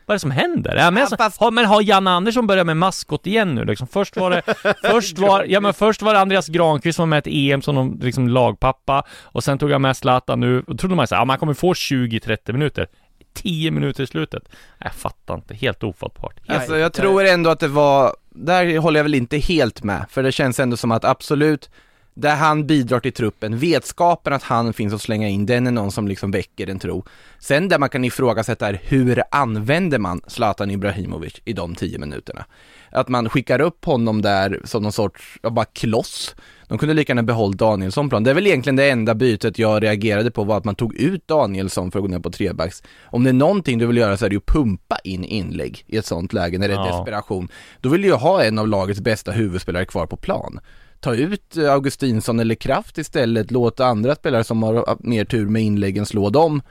Vad 0.06 0.14
är 0.14 0.16
det 0.16 0.20
som 0.20 0.30
händer? 0.30 0.76
Ja, 0.76 0.90
men, 0.90 1.02
alltså, 1.02 1.44
har, 1.44 1.50
men 1.50 1.64
har 1.64 1.82
Janne 1.82 2.10
Andersson 2.10 2.46
börjat 2.46 2.66
med 2.66 2.76
maskot 2.76 3.26
igen 3.26 3.54
nu 3.54 3.64
liksom? 3.64 3.86
Först 3.86 4.16
var 4.16 4.30
det, 4.30 4.42
först 4.90 5.18
var, 5.18 5.44
ja 5.44 5.60
men 5.60 5.74
först 5.74 6.02
var 6.02 6.14
det 6.14 6.20
Andreas 6.20 6.48
Granqvist 6.48 6.96
som 6.96 7.02
var 7.02 7.16
med 7.16 7.26
i 7.26 7.52
EM 7.52 7.62
som 7.62 7.74
någon, 7.74 7.98
liksom 7.98 8.28
lagpappa 8.28 9.02
Och 9.22 9.44
sen 9.44 9.58
tog 9.58 9.70
jag 9.70 9.80
med 9.80 9.96
Zlatan 9.96 10.40
nu, 10.40 10.64
och 10.66 10.78
trodde 10.78 10.94
man 10.94 11.06
såhär, 11.06 11.20
ja 11.22 11.24
man 11.24 11.38
kommer 11.38 11.54
få 11.54 11.72
20-30 11.72 12.52
minuter 12.52 12.86
10 13.34 13.70
minuter 13.70 14.02
i 14.02 14.06
slutet. 14.06 14.42
Jag 14.78 14.94
fattar 14.94 15.34
inte, 15.34 15.54
helt 15.54 15.82
ofattbart. 15.82 16.34
Helt 16.46 16.60
Alltså 16.60 16.76
jag 16.76 16.92
tror 16.92 17.24
ändå 17.24 17.50
att 17.50 17.60
det 17.60 17.68
var, 17.68 18.16
där 18.30 18.78
håller 18.78 18.98
jag 19.00 19.04
väl 19.04 19.14
inte 19.14 19.38
helt 19.38 19.82
med, 19.82 20.06
för 20.10 20.22
det 20.22 20.32
känns 20.32 20.60
ändå 20.60 20.76
som 20.76 20.92
att 20.92 21.04
absolut, 21.04 21.70
där 22.14 22.36
han 22.36 22.66
bidrar 22.66 23.00
till 23.00 23.12
truppen, 23.12 23.58
vetskapen 23.58 24.32
att 24.32 24.42
han 24.42 24.72
finns 24.72 24.94
att 24.94 25.02
slänga 25.02 25.28
in, 25.28 25.46
den 25.46 25.66
är 25.66 25.70
någon 25.70 25.92
som 25.92 26.08
liksom 26.08 26.30
väcker 26.30 26.70
en 26.70 26.78
tro. 26.78 27.04
Sen 27.38 27.68
där 27.68 27.78
man 27.78 27.88
kan 27.88 28.04
ifrågasätta 28.04 28.68
är, 28.68 28.80
hur 28.84 29.22
använder 29.30 29.98
man 29.98 30.20
Zlatan 30.26 30.70
Ibrahimovic 30.70 31.40
i 31.44 31.52
de 31.52 31.74
tio 31.74 31.98
minuterna? 31.98 32.44
Att 32.90 33.08
man 33.08 33.28
skickar 33.28 33.60
upp 33.60 33.84
honom 33.84 34.22
där 34.22 34.60
som 34.64 34.82
någon 34.82 34.92
sorts, 34.92 35.38
ja, 35.42 35.50
bara 35.50 35.64
kloss. 35.64 36.34
De 36.68 36.78
kunde 36.78 36.94
lika 36.94 37.10
gärna 37.10 37.22
behållit 37.22 37.58
Danielsson 37.58 38.08
plan. 38.08 38.24
Det 38.24 38.30
är 38.30 38.34
väl 38.34 38.46
egentligen 38.46 38.76
det 38.76 38.90
enda 38.90 39.14
bytet 39.14 39.58
jag 39.58 39.82
reagerade 39.82 40.30
på 40.30 40.44
var 40.44 40.56
att 40.56 40.64
man 40.64 40.74
tog 40.74 40.94
ut 40.94 41.28
Danielsson 41.28 41.90
för 41.90 41.98
att 41.98 42.02
gå 42.02 42.08
ner 42.08 42.18
på 42.18 42.30
trebacks. 42.30 42.82
Om 43.04 43.24
det 43.24 43.30
är 43.30 43.34
någonting 43.34 43.78
du 43.78 43.86
vill 43.86 43.96
göra 43.96 44.16
så 44.16 44.24
är 44.24 44.28
det 44.28 44.34
ju 44.34 44.40
pumpa 44.40 44.98
in 45.04 45.24
inlägg 45.24 45.84
i 45.86 45.96
ett 45.96 46.06
sånt 46.06 46.32
läge 46.32 46.58
när 46.58 46.68
det 46.68 46.74
är 46.74 46.78
Ja. 46.78 46.96
desperation. 46.96 47.48
Då 47.80 47.88
vill 47.88 48.02
du 48.02 48.08
ju 48.08 48.14
ha 48.14 48.42
en 48.44 48.58
av 48.58 48.68
lagets 48.68 49.00
bästa 49.00 49.32
huvudspelare 49.32 49.84
kvar 49.84 50.06
på 50.06 50.16
plan. 50.16 50.60
Ta 51.04 51.14
ut 51.14 51.56
Augustinsson 51.56 52.40
eller 52.40 52.54
Kraft 52.54 52.98
istället, 52.98 53.50
låt 53.50 53.80
andra 53.80 54.14
spelare 54.14 54.44
som 54.44 54.62
har 54.62 54.96
mer 55.00 55.24
tur 55.24 55.46
med 55.48 55.62
inläggen 55.62 56.06
slå 56.06 56.30
dem 56.30 56.62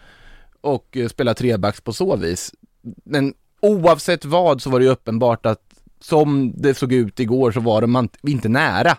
och 0.61 0.97
eh, 0.97 1.07
spela 1.07 1.33
trebacks 1.33 1.81
på 1.81 1.93
så 1.93 2.15
vis. 2.15 2.51
Men 3.03 3.33
oavsett 3.61 4.25
vad 4.25 4.61
så 4.61 4.69
var 4.69 4.79
det 4.79 4.85
ju 4.85 4.91
uppenbart 4.91 5.45
att 5.45 5.59
som 5.99 6.53
det 6.57 6.73
såg 6.73 6.93
ut 6.93 7.19
igår 7.19 7.51
så 7.51 7.59
var 7.59 7.81
de 7.81 8.07
inte- 8.27 8.49
nära. 8.49 8.97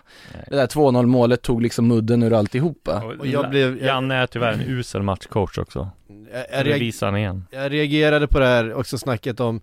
Det 0.49 0.55
där 0.55 0.67
2-0 0.67 1.05
målet 1.05 1.41
tog 1.41 1.61
liksom 1.61 1.87
mudden 1.87 2.23
ur 2.23 2.33
alltihopa. 2.33 3.03
Och 3.19 3.27
jag 3.27 3.49
blev- 3.49 3.77
jag- 3.77 3.87
Janne 3.87 4.15
är 4.15 4.27
tyvärr 4.27 4.53
en 4.53 4.61
usel 4.61 5.03
matchcoach 5.03 5.57
också 5.57 5.89
jag, 6.33 6.65
jag, 6.65 6.65
reag- 6.67 7.17
igen 7.17 7.45
jag 7.51 7.71
reagerade 7.71 8.27
på 8.27 8.39
det 8.39 8.45
här 8.47 8.73
också 8.73 8.97
snacket 8.97 9.39
om 9.39 9.61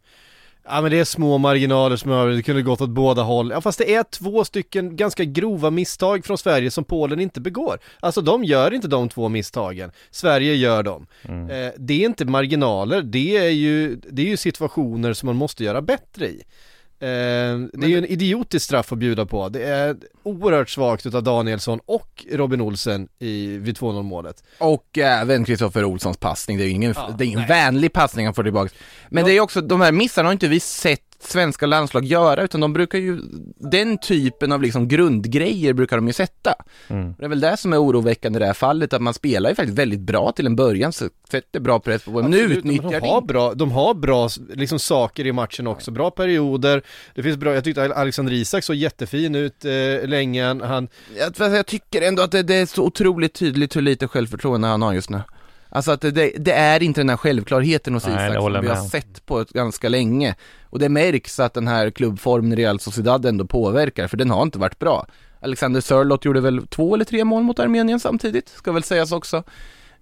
Ja 0.64 0.80
men 0.80 0.90
det 0.90 0.98
är 0.98 1.04
små 1.04 1.38
marginaler 1.38 1.96
som 1.96 2.10
över, 2.10 2.32
det 2.32 2.42
kunde 2.42 2.62
gått 2.62 2.80
åt 2.80 2.90
båda 2.90 3.22
håll. 3.22 3.50
Ja 3.50 3.60
fast 3.60 3.78
det 3.78 3.94
är 3.94 4.02
två 4.02 4.44
stycken 4.44 4.96
ganska 4.96 5.24
grova 5.24 5.70
misstag 5.70 6.24
från 6.24 6.38
Sverige 6.38 6.70
som 6.70 6.84
Polen 6.84 7.20
inte 7.20 7.40
begår. 7.40 7.78
Alltså 8.00 8.20
de 8.20 8.44
gör 8.44 8.74
inte 8.74 8.88
de 8.88 9.08
två 9.08 9.28
misstagen. 9.28 9.92
Sverige 10.10 10.54
gör 10.54 10.82
dem. 10.82 11.06
Mm. 11.22 11.50
Eh, 11.50 11.72
det 11.78 11.94
är 11.94 12.06
inte 12.06 12.24
marginaler, 12.24 13.02
det 13.02 13.36
är 13.36 13.50
ju, 13.50 13.96
det 13.96 14.22
är 14.22 14.26
ju 14.26 14.36
situationer 14.36 15.12
som 15.12 15.26
man 15.26 15.36
måste 15.36 15.64
göra 15.64 15.82
bättre 15.82 16.26
i. 16.26 16.42
Eh, 17.02 17.58
det 17.72 17.86
är 17.86 17.88
ju 17.88 17.98
en 17.98 18.04
idiotisk 18.04 18.64
straff 18.64 18.92
att 18.92 18.98
bjuda 18.98 19.26
på. 19.26 19.48
Det 19.48 19.62
är 19.62 19.96
oerhört 20.22 20.70
svagt 20.70 21.06
utav 21.06 21.22
Danielsson 21.22 21.80
och 21.86 22.24
Robin 22.32 22.60
Olsen 22.60 23.08
i, 23.18 23.46
vid 23.46 23.76
2-0 23.78 24.02
målet. 24.02 24.42
Och 24.58 24.98
även 24.98 25.44
Kristoffer 25.44 25.84
Olssons 25.84 26.16
passning, 26.16 26.58
det 26.58 26.64
är 26.64 26.66
ju 26.66 26.72
ingen, 26.72 26.94
Ja, 26.96 27.14
det 27.18 27.24
är 27.24 27.26
ingen 27.26 27.38
nej. 27.38 27.48
vänlig 27.48 27.92
passning 27.92 28.26
han 28.26 28.34
får 28.34 28.42
tillbaka. 28.42 28.74
Men 29.08 29.20
Ja. 29.22 29.26
det 29.28 29.36
är 29.36 29.40
också, 29.40 29.60
de 29.60 29.80
här 29.80 29.92
missarna 29.92 30.28
har 30.28 30.32
inte 30.32 30.48
vi 30.48 30.60
sett 30.60 31.02
svenska 31.24 31.66
landslag 31.66 32.04
göra, 32.04 32.42
utan 32.42 32.60
de 32.60 32.72
brukar 32.72 32.98
ju, 32.98 33.18
den 33.56 33.98
typen 33.98 34.52
av 34.52 34.62
liksom 34.62 34.88
grundgrejer 34.88 35.72
brukar 35.72 35.96
de 35.96 36.06
ju 36.06 36.12
sätta. 36.12 36.54
Mm. 36.88 37.14
Det 37.18 37.24
är 37.24 37.28
väl 37.28 37.40
det 37.40 37.56
som 37.56 37.72
är 37.72 37.82
oroväckande 37.82 38.36
i 38.36 38.40
det 38.40 38.46
här 38.46 38.52
fallet, 38.52 38.92
att 38.92 39.02
man 39.02 39.14
spelar 39.14 39.50
ju 39.50 39.56
faktiskt 39.56 39.78
väldigt 39.78 40.00
bra 40.00 40.32
till 40.32 40.46
en 40.46 40.56
början, 40.56 40.92
så 40.92 41.08
sätter 41.30 41.60
bra 41.60 41.80
press 41.80 42.02
på 42.02 42.10
men 42.10 42.30
nu 42.30 42.38
utnyttjar 42.38 42.82
de 42.82 43.00
det 43.00 43.08
har 43.08 43.16
inte. 43.16 43.32
bra, 43.32 43.54
de 43.54 43.72
har 43.72 43.94
bra 43.94 44.28
liksom, 44.54 44.78
saker 44.78 45.26
i 45.26 45.32
matchen 45.32 45.66
också, 45.66 45.90
bra 45.90 46.10
perioder, 46.10 46.82
det 47.14 47.22
finns 47.22 47.36
bra, 47.36 47.54
jag 47.54 47.64
tyckte 47.64 47.94
Alexander 47.94 48.32
Isak 48.32 48.64
såg 48.64 48.76
jättefin 48.76 49.34
ut 49.34 49.64
eh, 49.64 50.08
länge, 50.08 50.44
han, 50.44 50.88
Jag, 51.18 51.54
jag 51.54 51.66
tycker 51.66 52.02
ändå 52.02 52.22
att 52.22 52.30
det, 52.32 52.42
det 52.42 52.54
är 52.54 52.66
så 52.66 52.82
otroligt 52.82 53.34
tydligt 53.34 53.76
hur 53.76 53.82
lite 53.82 54.08
självförtroende 54.08 54.68
han 54.68 54.82
har 54.82 54.92
just 54.92 55.10
nu. 55.10 55.22
Alltså 55.74 55.90
att 55.90 56.00
det, 56.00 56.32
det, 56.38 56.52
är 56.52 56.82
inte 56.82 57.00
den 57.00 57.08
här 57.08 57.16
självklarheten 57.16 57.94
hos 57.94 58.02
Isak 58.08 58.34
som 58.34 58.60
vi 58.60 58.68
har 58.68 58.88
sett 58.88 59.26
på 59.26 59.40
ett 59.40 59.50
ganska 59.50 59.88
länge. 59.88 60.34
Och 60.62 60.78
det 60.78 60.88
märks 60.88 61.40
att 61.40 61.54
den 61.54 61.68
här 61.68 61.90
klubbformen 61.90 62.52
i 62.52 62.56
Real 62.56 62.80
Sociedad 62.80 63.26
ändå 63.26 63.46
påverkar, 63.46 64.08
för 64.08 64.16
den 64.16 64.30
har 64.30 64.42
inte 64.42 64.58
varit 64.58 64.78
bra. 64.78 65.06
Alexander 65.40 65.80
Sörlott 65.80 66.24
gjorde 66.24 66.40
väl 66.40 66.66
två 66.66 66.94
eller 66.94 67.04
tre 67.04 67.24
mål 67.24 67.42
mot 67.42 67.58
Armenien 67.58 68.00
samtidigt, 68.00 68.48
ska 68.48 68.72
väl 68.72 68.82
sägas 68.82 69.12
också. 69.12 69.42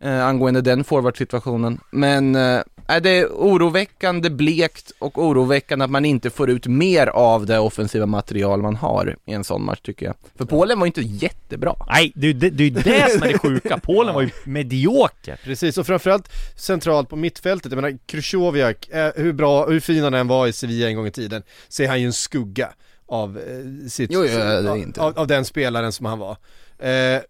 Eh, 0.03 0.27
angående 0.27 0.61
den 0.61 0.85
forwardsituationen. 0.85 1.81
Men 1.91 2.35
eh, 2.35 2.63
är 2.87 3.01
det 3.01 3.11
är 3.11 3.27
oroväckande 3.27 4.31
blekt 4.31 4.93
och 4.99 5.25
oroväckande 5.25 5.85
att 5.85 5.91
man 5.91 6.05
inte 6.05 6.31
får 6.31 6.51
ut 6.51 6.67
mer 6.67 7.07
av 7.07 7.47
det 7.47 7.59
offensiva 7.59 8.07
material 8.07 8.63
man 8.63 8.77
har 8.77 9.17
i 9.27 9.33
en 9.33 9.45
sån 9.45 9.65
match 9.65 9.81
tycker 9.83 10.07
jag. 10.07 10.15
För 10.37 10.45
Polen 10.45 10.79
var 10.79 10.87
ju 10.87 10.89
inte 10.89 11.01
jättebra. 11.01 11.77
Nej, 11.89 12.13
det 12.15 12.27
är 12.27 12.33
ju 12.33 12.39
det, 12.39 12.51
det, 12.51 12.65
är 12.65 12.71
det 12.71 13.11
som 13.11 13.23
är 13.23 13.33
det 13.33 13.39
sjuka. 13.39 13.79
Polen 13.83 14.15
var 14.15 14.23
ju 14.23 14.31
medioker. 14.45 15.41
Precis, 15.45 15.79
och 15.79 15.87
framförallt 15.87 16.29
centralt 16.57 17.09
på 17.09 17.17
mittfältet, 17.17 17.73
jag 17.73 17.83
menar 17.83 17.99
Krychowiak, 18.07 18.89
eh, 18.89 19.13
hur 19.17 19.33
bra, 19.33 19.67
hur 19.67 19.81
fin 19.81 20.03
han 20.03 20.15
än 20.15 20.29
var 20.29 20.47
i 20.47 20.53
Sevilla 20.53 20.89
en 20.89 20.97
gång 20.97 21.07
i 21.07 21.11
tiden, 21.11 21.43
så 21.69 21.83
är 21.83 21.89
han 21.89 22.01
ju 22.01 22.07
en 22.07 22.13
skugga 22.13 22.69
av 23.07 23.39
eh, 23.39 23.89
sitt, 23.89 24.11
Jo, 24.13 24.25
jo, 24.25 24.41
av, 24.41 24.93
av, 24.99 25.19
av 25.19 25.27
den 25.27 25.45
spelaren 25.45 25.93
som 25.93 26.07
han 26.07 26.19
var. 26.19 26.37
Eh, 26.79 27.21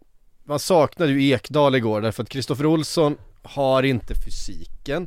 man 0.50 0.58
saknade 0.58 1.12
ju 1.12 1.28
Ekdal 1.28 1.74
igår 1.74 2.00
därför 2.00 2.22
att 2.22 2.28
Kristoffer 2.28 2.66
Olsson 2.66 3.16
har 3.42 3.82
inte 3.82 4.14
fysiken 4.14 5.06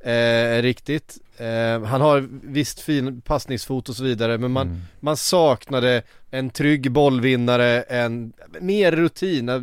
eh, 0.00 0.62
riktigt. 0.62 1.18
Eh, 1.36 1.82
han 1.84 2.00
har 2.00 2.28
visst 2.42 2.80
fin 2.80 3.20
passningsfot 3.20 3.88
och 3.88 3.96
så 3.96 4.04
vidare 4.04 4.38
men 4.38 4.50
man, 4.52 4.66
Mm. 4.66 4.80
man 5.00 5.16
saknade 5.16 6.02
en 6.30 6.50
trygg 6.50 6.90
bollvinnare, 6.90 7.82
en, 7.82 8.32
mer 8.60 8.92
rutin. 8.92 9.48
Eh, 9.48 9.56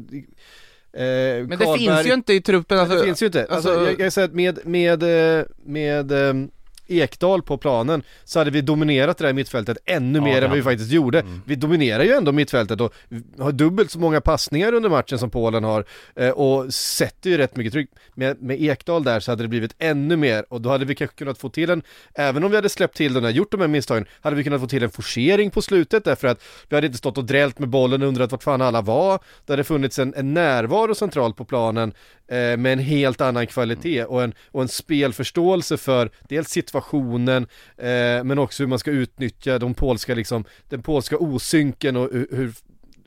Men 0.94 1.50
det 1.50 1.78
finns 1.78 2.06
ju 2.06 2.14
inte 2.14 2.34
i 2.34 2.42
truppen, 2.42 2.80
alltså, 2.80 2.96
det 2.96 3.04
finns 3.04 3.22
ju 3.22 3.26
inte. 3.26 3.46
Alltså, 3.50 3.70
alltså- 3.70 3.86
jag, 3.92 4.00
jag 4.00 4.14
säger 4.14 4.28
att 4.28 4.34
med, 4.34 4.60
med, 4.66 5.04
eh, 5.40 5.46
med 5.66 6.12
eh, 6.12 6.34
Ekdal 6.90 7.42
på 7.42 7.58
planen 7.58 8.04
så 8.24 8.40
hade 8.40 8.52
vi 8.52 8.62
dominerat 8.62 9.18
det 9.18 9.26
där 9.26 9.34
mittfältet 9.34 9.78
ännu 9.86 10.20
Ja, 10.20 10.24
mer 10.24 10.42
än 10.42 10.50
vad 10.50 10.58
vi 10.58 10.64
faktiskt 10.64 10.92
gjorde. 10.92 11.20
Mm. 11.20 11.42
Vi 11.46 11.56
dominerar 11.56 12.04
ju 12.04 12.12
ändå 12.12 12.32
mittfältet 12.32 12.82
och 12.82 12.94
har 13.40 13.52
dubbelt 13.52 13.92
så 13.92 14.00
många 14.00 14.22
passningar 14.22 14.74
under 14.74 14.90
matchen 14.90 15.20
som 15.20 15.30
Polen 15.30 15.64
har 15.64 15.86
eh, 16.16 16.30
och 16.30 16.74
sätter 16.74 17.30
ju 17.30 17.38
rätt 17.38 17.56
mycket 17.56 17.74
tryck. 17.74 17.90
Med, 18.14 18.42
med 18.42 18.62
Ekdal 18.62 19.04
där 19.04 19.20
så 19.20 19.32
hade 19.32 19.44
det 19.44 19.48
blivit 19.48 19.76
ännu 19.80 20.16
mer 20.16 20.46
och 20.50 20.62
då 20.62 20.70
hade 20.70 20.86
vi 20.86 20.96
kanske 20.96 21.16
kunnat 21.16 21.38
få 21.38 21.50
till 21.50 21.70
en, 21.70 21.82
även 22.14 22.44
om 22.44 22.52
vi 22.52 22.56
hade 22.56 22.70
släppt 22.70 22.98
till 22.98 23.14
den 23.14 23.24
här, 23.24 23.32
gjort 23.32 23.52
de 23.52 23.62
här 23.62 23.68
misstagen, 23.68 24.06
hade 24.22 24.36
vi 24.36 24.44
kunnat 24.44 24.62
få 24.62 24.68
till 24.68 24.84
en 24.84 24.90
forcering 24.90 25.52
på 25.52 25.62
slutet 25.62 26.04
därför 26.04 26.28
att 26.28 26.44
vi 26.70 26.76
hade 26.76 26.88
inte 26.88 26.98
stått 26.98 27.18
och 27.18 27.26
drällt 27.26 27.60
med 27.60 27.70
bollen 27.70 28.02
och 28.02 28.08
undrat 28.08 28.32
vart 28.32 28.44
fan 28.44 28.62
alla 28.62 28.82
var. 28.82 29.20
Det 29.46 29.54
hade 29.54 29.64
funnits 29.64 30.00
en, 30.00 30.14
en 30.18 30.34
närvaro 30.34 30.96
centralt 30.96 31.38
på 31.38 31.46
planen 31.46 31.94
med 32.36 32.74
en 32.74 32.80
helt 32.80 33.22
annan 33.22 33.48
kvalitet 33.48 34.04
och 34.04 34.24
en, 34.24 34.34
och 34.52 34.62
en 34.62 34.68
spelförståelse 34.68 35.78
för 35.78 36.10
dels 36.30 36.50
situationen 36.50 37.48
eh, 37.78 38.24
men 38.24 38.40
också 38.40 38.64
hur 38.64 38.68
man 38.68 38.80
ska 38.80 38.92
utnyttja 38.92 39.60
de 39.60 39.74
polska 39.74 40.16
liksom, 40.16 40.46
den 40.70 40.82
polska 40.82 41.18
osynken 41.18 41.98
och 41.98 42.10
hur, 42.12 42.28
hur 42.32 42.54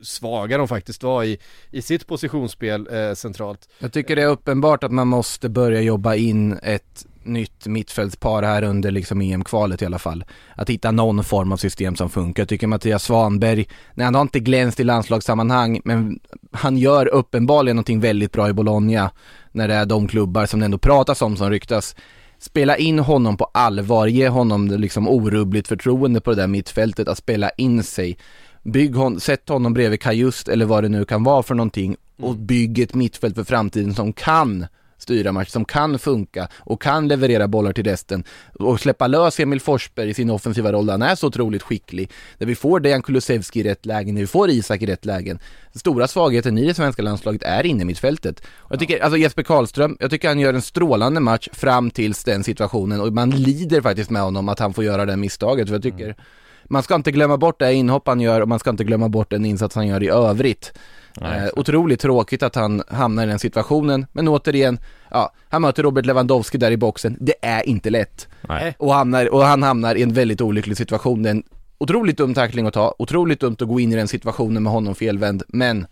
svaga 0.03 0.59
de 0.59 0.69
faktiskt 0.69 1.03
var 1.03 1.25
i, 1.25 1.39
i 1.71 1.83
sitt 1.83 2.07
positionsspel 2.07 2.89
eh, 2.93 3.15
centralt. 3.15 3.69
Jag 3.79 3.93
tycker 3.93 4.17
det 4.17 4.23
är 4.23 4.27
uppenbart 4.27 4.85
att 4.85 4.93
man 4.93 5.09
måste 5.09 5.49
börja 5.49 5.81
jobba 5.81 6.15
in 6.15 6.59
ett 6.63 7.07
nytt 7.27 7.67
mittfältspar 7.67 8.43
här 8.43 8.63
under 8.63 8.91
liksom 8.91 9.21
EM-kvalet 9.21 9.83
i 9.83 9.87
alla 9.87 9.99
fall. 9.99 10.25
Att 10.57 10.71
hitta 10.71 10.91
någon 10.91 11.25
form 11.25 11.53
av 11.53 11.57
system 11.57 11.97
som 11.97 12.11
funkar. 12.11 12.41
Jag 12.41 12.49
tycker 12.49 12.67
Mattias 12.67 13.05
Svanberg, 13.05 13.67
nej 13.95 14.05
han 14.05 14.15
har 14.15 14.23
inte 14.23 14.41
glänst 14.41 14.81
i 14.81 14.85
landslagssammanhang, 14.85 15.81
men 15.85 16.21
han 16.53 16.77
gör 16.77 17.07
uppenbarligen 17.07 17.77
någonting 17.77 18.01
väldigt 18.01 18.33
bra 18.33 18.49
i 18.49 18.53
Bologna 18.53 19.11
när 19.53 19.69
det 19.69 19.75
är 19.75 19.87
de 19.87 20.09
klubbar 20.09 20.47
som 20.47 20.61
det 20.61 20.65
ändå 20.65 20.79
pratas 20.79 21.23
om 21.23 21.37
som 21.37 21.51
ryktas. 21.51 21.97
Spela 22.39 22.77
in 22.77 22.99
honom 22.99 23.37
på 23.37 23.45
allvar, 23.45 24.07
ge 24.07 24.29
honom 24.29 24.67
liksom 24.67 25.09
orubbligt 25.09 25.69
förtroende 25.69 26.21
på 26.21 26.31
det 26.31 26.37
där 26.37 26.47
mittfältet 26.47 27.09
att 27.09 27.19
spela 27.19 27.51
in 27.51 27.83
sig. 27.83 28.19
Bygg 28.63 28.97
hon, 28.97 29.21
sätt 29.21 29.49
honom 29.49 29.73
bredvid 29.73 30.01
Kajust 30.01 30.49
eller 30.49 30.67
vad 30.67 30.85
det 30.85 30.89
nu 30.89 31.05
kan 31.05 31.25
vara 31.25 31.43
för 31.43 31.55
någonting 31.55 31.97
och 32.19 32.37
bygg 32.37 32.79
ett 32.79 32.95
mittfält 32.95 33.35
för 33.35 33.45
framtiden 33.45 33.95
som 33.95 34.13
kan 34.13 34.67
styra 35.03 35.33
match, 35.33 35.49
som 35.49 35.65
kan 35.65 35.99
funka 35.99 36.49
och 36.59 36.83
kan 36.83 37.09
leverera 37.09 37.49
bollar 37.49 37.73
till 37.73 37.85
resten 37.85 38.25
och 38.55 38.81
släppa 38.81 39.07
lös 39.07 39.41
Emil 39.41 39.61
Forsberg 39.61 40.11
i 40.11 40.15
sin 40.15 40.31
offensiva 40.31 40.73
roll 40.73 40.89
han 40.91 41.03
är 41.03 41.15
så 41.15 41.27
otroligt 41.27 41.63
skicklig. 41.63 42.11
Där 42.39 42.47
vi 42.47 42.55
får 42.55 42.81
Dejan 42.81 43.03
Kulusevski 43.03 43.61
i 43.61 43.63
rätt 43.63 43.87
lägen, 43.87 44.15
när 44.15 44.21
vi 44.21 44.27
får 44.27 44.51
Isak 44.51 44.83
i 44.83 44.87
rätt 44.87 45.05
lägen. 45.05 45.39
Den 45.73 45.81
stora 45.81 46.09
svagheten 46.09 46.59
i 46.59 46.67
det 46.67 46.75
svenska 46.75 47.03
landslaget 47.03 47.43
är 47.43 47.67
inne 47.67 47.85
mittfältet. 47.85 48.41
Och 48.57 48.73
jag 48.73 48.81
tycker, 48.81 49.01
alltså 49.01 49.17
Jesper 49.17 49.43
Karlström, 49.43 49.97
jag 50.01 50.11
tycker 50.11 50.29
han 50.29 50.39
gör 50.39 50.55
en 50.55 50.63
strålande 50.63 51.21
match 51.21 51.49
fram 51.53 51.91
tills 51.91 52.25
den 52.25 52.45
situationen 52.45 53.01
och 53.01 53.13
man 53.13 53.31
lider 53.31 53.81
faktiskt 53.81 54.11
med 54.11 54.23
honom 54.23 54.49
att 54.49 54.59
han 54.59 54.75
får 54.75 54.85
göra 54.85 55.07
det 55.07 55.17
misstaget 55.17 55.69
för 55.69 55.75
jag 55.75 55.83
tycker 55.83 56.17
man 56.65 56.83
ska 56.83 56.95
inte 56.95 57.13
glömma 57.13 57.37
bort 57.37 57.59
det 57.59 57.75
inhopp 57.75 58.07
han 58.07 58.21
gör 58.21 58.41
och 58.41 58.49
man 58.49 58.59
ska 58.59 58.71
inte 58.71 58.85
glömma 58.85 59.09
bort 59.09 59.31
den 59.31 59.45
insats 59.45 59.75
han 59.75 59.87
gör 59.87 60.03
i 60.03 60.09
övrigt. 60.09 60.73
Nej, 61.21 61.41
Eh, 61.41 61.51
otroligt 61.57 62.01
tråkigt 62.01 62.43
att 62.43 62.55
han 62.55 62.83
hamnar 62.89 63.25
i 63.25 63.27
den 63.27 63.39
situationen, 63.39 64.07
men 64.13 64.29
återigen, 64.29 64.79
ja, 65.11 65.33
han 65.49 65.63
möter 65.63 65.83
Robert 65.83 66.07
Lewandowski 66.07 66.59
där 66.59 66.71
i 66.71 66.77
boxen, 66.77 67.17
det 67.21 67.35
är 67.43 67.69
inte 67.69 67.91
lätt. 67.91 68.29
Nej. 68.41 68.75
Och, 68.79 68.95
hamnar, 68.95 69.33
och 69.33 69.45
han 69.45 69.63
hamnar 69.63 69.95
i 69.95 70.03
en 70.03 70.13
väldigt 70.13 70.41
olycklig 70.41 70.77
situation, 70.77 71.23
det 71.23 71.29
är 71.29 71.31
en 71.31 71.43
otroligt 71.79 72.17
dum 72.17 72.35
tackling 72.35 72.67
att 72.67 72.75
ta, 72.75 72.95
otroligt 72.99 73.41
dumt 73.41 73.57
att 73.61 73.69
gå 73.69 73.81
in 73.81 73.93
i 73.93 73.97
den 73.97 74.09
situationen 74.09 74.63
med 74.63 74.73
honom 74.73 74.95
felvänd, 74.95 75.43
men 75.49 75.87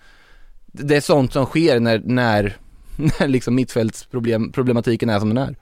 det 0.66 0.96
är 0.96 1.00
sånt 1.00 1.33
som 1.33 1.46
sker 1.46 1.80
när, 1.80 2.02
när, 2.04 2.56
när 2.96 3.28
liksom 3.28 3.54
mittfältsproblematiken 3.54 5.11
är 5.11 5.18
som 5.18 5.35
den 5.35 5.38
är. 5.38 5.56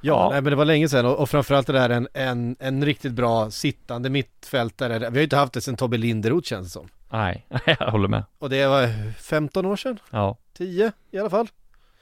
Ja, 0.00 0.12
Ja. 0.12 0.30
Nej, 0.32 0.42
men 0.42 0.50
det 0.50 0.56
var 0.56 0.64
länge 0.64 0.88
sedan 0.88 1.06
och, 1.06 1.18
och 1.18 1.30
framförallt 1.30 1.66
det 1.66 1.72
där 1.72 1.90
en, 1.90 2.08
en, 2.14 2.56
en 2.58 2.84
riktigt 2.84 3.12
bra 3.12 3.50
sittande 3.50 4.10
mittfältare. 4.10 4.98
Vi 4.98 5.04
har 5.04 5.16
ju 5.16 5.22
inte 5.22 5.36
haft 5.36 5.52
det 5.52 5.60
sedan 5.60 5.76
Tobbe 5.76 5.96
Linderoth 5.96 6.48
känns 6.48 6.66
det 6.66 6.70
som. 6.70 6.88
Nej, 7.12 7.46
jag 7.66 7.90
håller 7.90 8.08
med. 8.08 8.24
Och 8.38 8.50
det 8.50 8.66
var 8.66 9.12
15 9.20 9.66
år 9.66 9.76
sedan, 9.76 9.98
Ja. 10.10 10.36
10 10.58 10.92
i 11.10 11.18
alla 11.18 11.30
fall. 11.30 11.48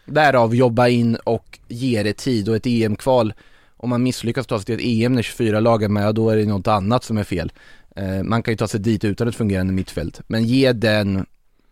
Därav 0.07 0.55
jobba 0.55 0.89
in 0.89 1.17
och 1.17 1.59
ge 1.69 2.03
det 2.03 2.13
tid 2.13 2.49
och 2.49 2.57
ett 2.57 2.67
EM-kval 2.67 3.35
Om 3.77 3.91
man 3.91 4.03
misslyckas 4.03 4.47
ta 4.47 4.59
sig 4.59 4.67
till 4.67 4.75
ett 4.75 5.07
EM 5.07 5.13
när 5.13 5.23
24 5.23 5.61
lag 5.61 5.83
är 5.83 5.89
med, 5.89 6.15
då 6.15 6.31
är 6.31 6.37
det 6.37 6.45
något 6.45 6.67
annat 6.67 7.05
som 7.05 7.19
är 7.19 7.25
fel 7.25 7.53
eh, 7.97 8.23
Man 8.23 8.43
kan 8.43 8.53
ju 8.53 8.57
ta 8.57 8.69
sig 8.69 8.81
dit 8.81 9.05
utan 9.05 9.29
ett 9.29 9.37
fungerande 9.37 9.73
mittfält 9.73 10.21
Men 10.27 10.45
ge 10.45 10.73
den 10.73 11.27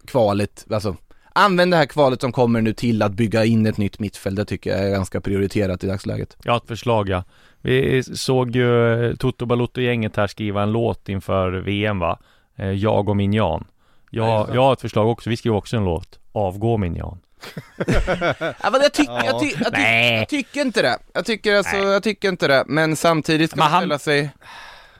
kvalet, 0.06 0.66
alltså 0.70 0.96
Använd 1.36 1.72
det 1.72 1.76
här 1.76 1.86
kvalet 1.86 2.20
som 2.20 2.32
kommer 2.32 2.60
nu 2.60 2.72
till 2.72 3.02
att 3.02 3.12
bygga 3.12 3.44
in 3.44 3.66
ett 3.66 3.76
nytt 3.78 3.98
mittfält, 3.98 4.36
det 4.36 4.44
tycker 4.44 4.70
jag 4.70 4.80
är 4.86 4.90
ganska 4.90 5.20
prioriterat 5.20 5.84
i 5.84 5.86
dagsläget 5.86 6.36
har 6.46 6.56
ett 6.56 6.68
förslag 6.68 7.08
ja. 7.08 7.24
Vi 7.60 8.02
såg 8.02 8.56
ju 8.56 9.04
eh, 9.10 9.16
Toto 9.16 9.46
Balotto-gänget 9.46 10.16
här 10.16 10.26
skriva 10.26 10.62
en 10.62 10.72
låt 10.72 11.08
inför 11.08 11.50
VM 11.52 11.98
va? 11.98 12.18
Eh, 12.56 12.70
Jag 12.70 13.08
och 13.08 13.16
min 13.16 13.32
Jan. 13.32 13.64
Jag, 14.10 14.48
jag 14.54 14.62
har 14.62 14.72
ett 14.72 14.80
förslag 14.80 15.08
också, 15.08 15.30
vi 15.30 15.36
skriver 15.36 15.56
också 15.56 15.76
en 15.76 15.84
låt. 15.84 16.18
Avgå 16.32 16.76
min 16.76 16.96
Jan. 16.96 17.18
Ja 18.62 18.70
men 18.72 18.80
jag, 18.82 18.92
tyck, 18.92 19.08
jag, 19.08 19.40
ty, 19.40 19.46
jag, 19.46 19.74
ty, 19.74 19.80
Nej. 19.80 20.18
jag 20.18 20.28
tycker 20.28 20.60
inte 20.60 20.82
det, 20.82 20.98
jag 21.12 21.24
tycker 21.24 21.54
alltså, 21.56 21.76
jag 21.76 22.02
tycker 22.02 22.28
inte 22.28 22.48
det, 22.48 22.64
men 22.66 22.96
samtidigt 22.96 23.50
ska 23.50 23.60
Men 23.60 23.70
man 23.70 23.80
ställa 23.80 23.98
sig 23.98 24.30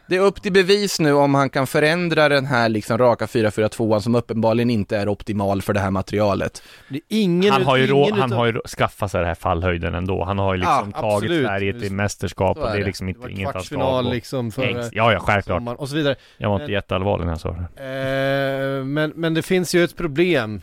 Det 0.08 0.16
är 0.16 0.20
upp 0.20 0.42
till 0.42 0.52
bevis 0.52 1.00
nu 1.00 1.12
om 1.12 1.34
han 1.34 1.50
kan 1.50 1.66
förändra 1.66 2.28
den 2.28 2.46
här 2.46 2.68
liksom 2.68 2.98
raka 2.98 3.26
4-4-2an 3.26 4.00
som 4.00 4.14
uppenbarligen 4.14 4.70
inte 4.70 4.96
är 4.96 5.08
optimal 5.08 5.62
för 5.62 5.72
det 5.72 5.80
här 5.80 5.90
materialet 5.90 6.62
Det 6.88 6.96
är 6.96 7.02
ingen 7.08 7.52
Han 7.52 7.62
har 7.62 7.76
ju, 7.76 7.86
rå, 7.86 8.10
han 8.10 8.18
utav- 8.18 8.38
har 8.38 8.46
ju 8.46 8.60
skaffat 8.76 9.10
sig 9.10 9.18
den 9.20 9.28
här 9.28 9.34
fallhöjden 9.34 9.94
ändå. 9.94 10.24
Han 10.24 10.38
har 10.38 10.54
ju 10.54 10.60
liksom 10.60 10.92
Ja, 10.94 11.00
tagit 11.00 11.14
absolut. 11.14 11.46
Sverige 11.46 11.80
till 11.80 11.92
mästerskap 11.92 12.56
och 12.58 12.62
det 12.70 12.78
är 12.80 12.84
liksom 12.84 13.06
Det 13.06 13.10
inte 13.10 13.30
inget 13.30 13.54
han 13.54 13.62
ska 13.62 14.00
liksom 14.00 14.46
Ex- 14.58 14.88
Ja, 14.92 15.12
ja, 15.12 15.18
självklart. 15.20 15.62
och 15.78 15.88
så 15.88 15.94
vidare. 15.96 16.14
Jag 16.38 16.48
var 16.48 16.56
inte 16.56 16.64
Men- 16.66 16.72
jätteallvarlig 16.72 17.24
när 17.24 17.32
jag 17.32 17.40
sa 17.40 17.50
det. 17.76 18.78
Eh, 18.80 18.84
men, 18.84 19.12
men 19.14 19.34
det 19.34 19.42
finns 19.42 19.74
ju 19.74 19.84
ett 19.84 19.96
problem 19.96 20.62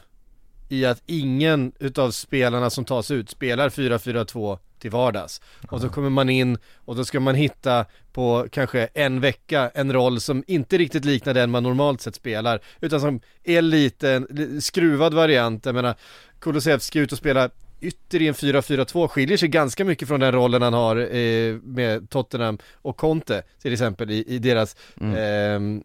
i 0.72 0.86
att 0.86 1.04
ingen 1.06 1.72
utav 1.80 2.12
spelarna 2.12 2.70
som 2.70 2.86
tas 2.86 3.12
ut 3.12 3.30
spelar 3.30 3.70
4-4-2 3.70 4.58
till 4.80 4.92
vardags. 4.92 5.42
Och 5.70 5.82
så 5.82 5.90
kommer 5.90 6.10
man 6.10 6.30
in 6.30 6.58
och 6.76 6.96
då 6.96 7.06
ska 7.06 7.20
man 7.20 7.36
hitta 7.36 7.86
på 8.14 8.48
kanske 8.52 8.88
en 8.94 9.22
vecka 9.22 9.72
en 9.74 9.94
roll 9.94 10.22
som 10.22 10.44
inte 10.48 10.78
riktigt 10.78 11.06
liknar 11.06 11.34
den 11.34 11.52
man 11.52 11.64
normalt 11.64 12.02
sett 12.02 12.16
spelar 12.16 12.62
utan 12.82 13.02
som 13.02 13.20
är 13.44 13.62
lite 13.62 14.12
en 14.12 14.62
skruvad 14.62 15.14
variant. 15.14 15.66
Jag 15.66 15.76
menar 15.76 15.96
Kulusevski 16.40 17.00
ut 17.00 17.12
och 17.12 17.18
spela 17.18 17.50
ytter 17.82 18.22
i 18.22 18.28
en 18.28 18.34
4-4-2 18.34 19.08
skiljer 19.08 19.38
sig 19.38 19.50
ganska 19.50 19.86
mycket 19.86 20.08
från 20.08 20.20
den 20.20 20.32
rollen 20.32 20.62
han 20.62 20.74
har 20.74 21.16
eh, 21.16 21.56
med 21.64 22.10
Tottenham 22.10 22.58
och 22.74 22.98
Conte 22.98 23.44
till 23.62 23.74
exempel 23.74 24.12
i, 24.12 24.26
i 24.28 24.40
deras 24.40 24.76
ehm, 25.02 25.84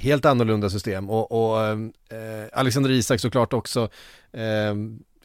helt 0.00 0.24
annorlunda 0.24 0.70
system 0.70 1.10
och, 1.10 1.32
och 1.32 1.62
eh, 1.66 1.78
Alexander 2.52 2.90
Isak 2.90 3.20
såklart 3.20 3.52
också, 3.52 3.88
eh, 4.32 4.74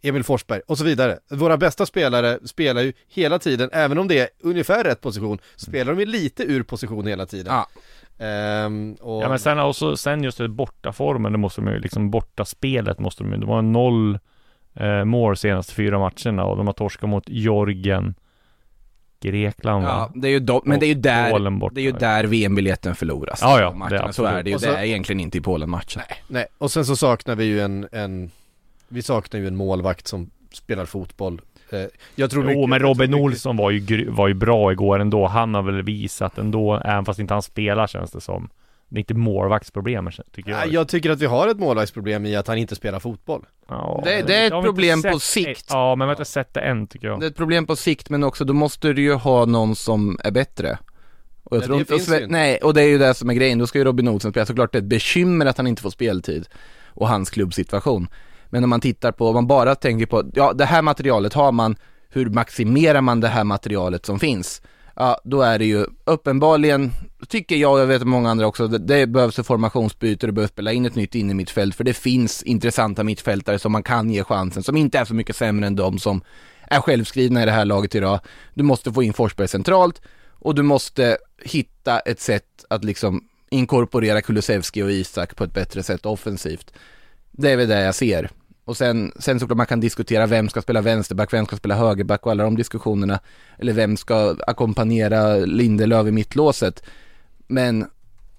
Emil 0.01 0.23
Forsberg 0.23 0.61
och 0.67 0.77
så 0.77 0.83
vidare. 0.83 1.19
Våra 1.29 1.57
bästa 1.57 1.85
spelare 1.85 2.39
spelar 2.45 2.81
ju 2.81 2.93
hela 3.07 3.39
tiden, 3.39 3.69
även 3.73 3.97
om 3.97 4.07
det 4.07 4.19
är 4.19 4.29
ungefär 4.43 4.83
rätt 4.83 5.01
position, 5.01 5.37
spelar 5.55 5.93
de 5.93 5.99
ju 5.99 6.05
lite 6.05 6.43
ur 6.43 6.63
position 6.63 7.07
hela 7.07 7.25
tiden. 7.25 7.53
Ja. 7.53 7.67
Ehm, 8.25 8.95
och, 9.01 9.23
Ja 9.23 9.29
men 9.29 9.39
sen 9.39 9.59
också, 9.59 9.97
sen 9.97 10.23
just 10.23 10.37
det 10.37 10.47
bortaformen, 10.47 11.31
det 11.31 11.37
måste 11.37 11.61
de 11.61 11.73
ju 11.73 11.79
liksom, 11.79 12.11
borta 12.11 12.45
spelet 12.45 12.99
måste 12.99 13.23
de 13.23 13.31
ju, 13.31 13.37
det 13.37 13.45
var 13.45 13.61
noll 13.61 14.19
eh, 14.73 15.05
mål 15.05 15.37
senaste 15.37 15.73
fyra 15.73 15.99
matcherna 15.99 16.45
och 16.45 16.57
de 16.57 16.67
har 16.67 16.73
torskat 16.73 17.09
mot 17.09 17.29
Georgien, 17.29 18.15
Grekland? 19.21 19.85
Ja, 19.85 20.11
det 20.15 20.27
är 20.27 20.31
ju 20.31 20.39
do, 20.39 20.61
men 20.65 20.79
det 20.79 20.85
är 20.85 20.87
ju 20.87 20.93
där, 20.93 21.69
det 21.73 21.81
är 21.81 21.83
ju 21.83 21.91
där 21.91 22.23
VM-biljetten 22.23 22.95
förloras 22.95 23.39
Ja, 23.41 23.61
ja, 23.61 23.73
Matcherna, 23.73 24.01
det 24.01 24.07
är 24.07 24.11
så 24.11 24.25
är 24.25 24.43
det 24.43 24.49
ju, 24.49 24.55
Och 24.55 24.61
så- 24.61 24.67
det 24.71 24.77
är 24.77 24.83
egentligen 24.83 25.19
inte 25.19 25.37
i 25.37 25.41
Polen-matchen 25.41 26.01
Nej, 26.27 26.45
och 26.57 26.71
sen 26.71 26.85
så 26.85 26.95
saknar 26.95 27.35
vi 27.35 27.43
ju 27.45 27.61
en, 27.61 27.87
en 27.91 28.31
vi 28.87 29.01
saknar 29.01 29.39
ju 29.39 29.47
en 29.47 29.55
målvakt 29.55 30.07
som 30.07 30.29
spelar 30.53 30.85
fotboll. 30.85 31.41
Eh, 31.69 31.79
jag 32.15 32.31
tror 32.31 32.43
Jo 32.43 32.47
mycket- 32.49 32.69
men 32.69 32.71
jag 32.71 32.79
tror 32.81 32.89
Robin 32.89 33.11
mycket- 33.11 33.23
Olsson 33.23 33.57
var 33.57 33.71
ju, 33.71 33.79
gry- 33.79 34.09
var 34.09 34.27
ju 34.27 34.33
bra 34.33 34.71
igår 34.71 34.99
ändå. 34.99 35.27
Han 35.27 35.53
har 35.53 35.61
väl 35.61 35.81
visat 35.81 36.37
ändå, 36.37 36.75
även 36.85 37.05
fast 37.05 37.19
inte 37.19 37.33
han 37.33 37.41
spelar 37.43 37.87
känns 37.87 38.11
det 38.11 38.21
som. 38.21 38.49
Det 38.95 38.99
är 38.99 39.01
inte 39.01 39.13
målvaktsproblem 39.13 40.09
tycker 40.31 40.51
jag. 40.51 40.59
Ja, 40.67 40.71
jag 40.71 40.87
tycker 40.87 41.09
att 41.09 41.19
vi 41.21 41.25
har 41.25 41.47
ett 41.47 41.59
målvaktsproblem 41.59 42.25
i 42.25 42.35
att 42.35 42.47
han 42.47 42.57
inte 42.57 42.75
spelar 42.75 42.99
fotboll. 42.99 43.45
Ja, 43.69 44.01
Det- 44.05 44.21
det 44.27 44.35
är 44.35 44.45
ett 44.57 44.63
problem 44.65 45.01
på 45.01 45.19
sikt. 45.19 45.65
Ja, 45.69 45.95
men 45.95 46.07
vi 46.07 46.09
har 46.09 46.13
inte 46.15 46.25
sett 46.31 46.53
det 46.53 46.59
än 46.61 46.87
tycker 46.87 47.07
jag. 47.07 47.19
Det 47.19 47.25
är 47.25 47.29
ett 47.29 47.35
problem 47.37 47.65
på 47.65 47.75
sikt 47.75 48.09
men 48.09 48.23
också 48.23 48.45
då 48.45 48.53
måste 48.53 48.93
du 48.93 49.01
ju 49.01 49.13
ha 49.13 49.45
någon 49.45 49.75
som 49.75 50.17
är 50.23 50.31
bättre 50.31 50.77
och 51.43 51.55
jag 51.57 51.59
Nej, 51.59 51.65
tror 51.67 51.75
det 51.75 51.79
inte, 51.79 51.93
och 51.93 51.99
Sve- 51.99 52.15
inte. 52.21 52.27
nej 52.31 52.57
och 52.57 52.73
det 52.73 52.81
är 52.81 52.87
ju 52.87 52.97
det 52.97 53.13
som 53.13 53.29
är 53.29 53.33
grejen, 53.33 53.57
då 53.59 53.67
ska 53.67 53.77
ju 53.79 53.83
Robin 53.85 54.07
Olsen 54.07 54.31
spela, 54.31 54.45
såklart 54.45 54.71
det 54.71 54.77
är 54.77 54.81
ett 54.81 54.85
bekymmer 54.87 55.45
att 55.45 55.57
han 55.57 55.67
inte 55.67 55.81
får 55.81 55.89
speltid 55.89 56.47
och 56.87 57.07
hans 57.07 57.29
klubbsituation 57.29 58.07
Men 58.49 58.63
om 58.63 58.69
man 58.69 58.81
tittar 58.81 59.11
på, 59.11 59.27
om 59.27 59.33
man 59.33 59.47
bara 59.47 59.75
tänker 59.75 60.05
på, 60.05 60.23
ja 60.35 60.53
det 60.53 60.65
här 60.65 60.81
materialet 60.81 61.33
har 61.33 61.51
man, 61.51 61.75
hur 62.09 62.29
maximerar 62.29 63.01
man 63.01 63.19
det 63.19 63.27
här 63.27 63.43
materialet 63.43 64.05
som 64.05 64.19
finns? 64.19 64.61
Ja, 64.95 65.21
då 65.23 65.41
är 65.41 65.59
det 65.59 65.65
ju 65.65 65.85
uppenbarligen, 66.03 66.91
tycker 67.27 67.55
jag 67.55 67.73
och 67.73 67.79
jag 67.79 67.87
vet 67.87 68.03
många 68.03 68.29
andra 68.29 68.47
också, 68.47 68.67
det, 68.67 68.77
det 68.77 69.07
behövs 69.07 69.39
ett 69.39 69.47
formationsbyte, 69.47 70.25
det 70.25 70.31
behövs 70.31 70.51
spela 70.51 70.71
in 70.71 70.85
ett 70.85 70.95
nytt 70.95 71.15
in 71.15 71.29
i 71.29 71.33
mittfält 71.33 71.75
för 71.75 71.83
det 71.83 71.93
finns 71.93 72.43
intressanta 72.43 73.03
mittfältare 73.03 73.59
som 73.59 73.71
man 73.71 73.83
kan 73.83 74.09
ge 74.09 74.23
chansen, 74.23 74.63
som 74.63 74.77
inte 74.77 74.99
är 74.99 75.05
så 75.05 75.13
mycket 75.13 75.35
sämre 75.35 75.67
än 75.67 75.75
de 75.75 75.99
som 75.99 76.21
är 76.67 76.81
självskrivna 76.81 77.43
i 77.43 77.45
det 77.45 77.51
här 77.51 77.65
laget 77.65 77.95
idag. 77.95 78.19
Du 78.53 78.63
måste 78.63 78.93
få 78.93 79.03
in 79.03 79.13
Forsberg 79.13 79.47
centralt 79.47 80.01
och 80.29 80.55
du 80.55 80.61
måste 80.61 81.17
hitta 81.43 81.99
ett 81.99 82.19
sätt 82.19 82.65
att 82.69 82.83
liksom 82.83 83.23
inkorporera 83.49 84.21
Kulusevski 84.21 84.83
och 84.83 84.91
Isak 84.91 85.35
på 85.35 85.43
ett 85.43 85.53
bättre 85.53 85.83
sätt 85.83 86.05
offensivt. 86.05 86.73
Det 87.31 87.51
är 87.51 87.57
väl 87.57 87.67
det 87.67 87.81
jag 87.81 87.95
ser. 87.95 88.29
Och 88.65 88.77
sen, 88.77 89.11
sen 89.19 89.39
såklart 89.39 89.57
man 89.57 89.65
kan 89.65 89.79
diskutera 89.79 90.25
vem 90.25 90.49
ska 90.49 90.61
spela 90.61 90.81
vänsterback, 90.81 91.33
vem 91.33 91.45
ska 91.45 91.55
spela 91.55 91.75
högerback 91.75 92.25
och 92.25 92.31
alla 92.31 92.43
de 92.43 92.57
diskussionerna. 92.57 93.19
Eller 93.59 93.73
vem 93.73 93.97
ska 93.97 94.35
ackompanjera 94.47 95.35
Lindelöf 95.35 96.07
i 96.07 96.11
mittlåset. 96.11 96.83
Men 97.47 97.85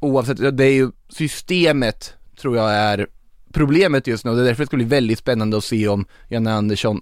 oavsett, 0.00 0.56
det 0.56 0.64
är 0.64 0.72
ju 0.72 0.90
systemet 1.08 2.14
tror 2.36 2.56
jag 2.56 2.74
är 2.74 3.06
problemet 3.52 4.06
just 4.06 4.24
nu 4.24 4.34
det 4.34 4.40
är 4.40 4.44
därför 4.44 4.62
det 4.62 4.66
ska 4.66 4.76
bli 4.76 4.86
väldigt 4.86 5.18
spännande 5.18 5.56
att 5.56 5.64
se 5.64 5.88
om 5.88 6.06
Janne 6.28 6.52
Andersson 6.52 7.00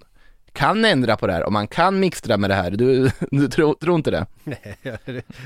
kan 0.53 0.85
ändra 0.85 1.17
på 1.17 1.27
det 1.27 1.33
här, 1.33 1.43
om 1.43 1.53
man 1.53 1.67
kan 1.67 1.99
mixtra 1.99 2.37
med 2.37 2.49
det 2.49 2.53
här. 2.53 2.71
Du, 2.71 3.11
du 3.31 3.47
tror, 3.47 3.73
tror 3.73 3.95
inte 3.95 4.11
det? 4.11 4.25
Nej, 4.43 4.77
jag, 4.81 4.97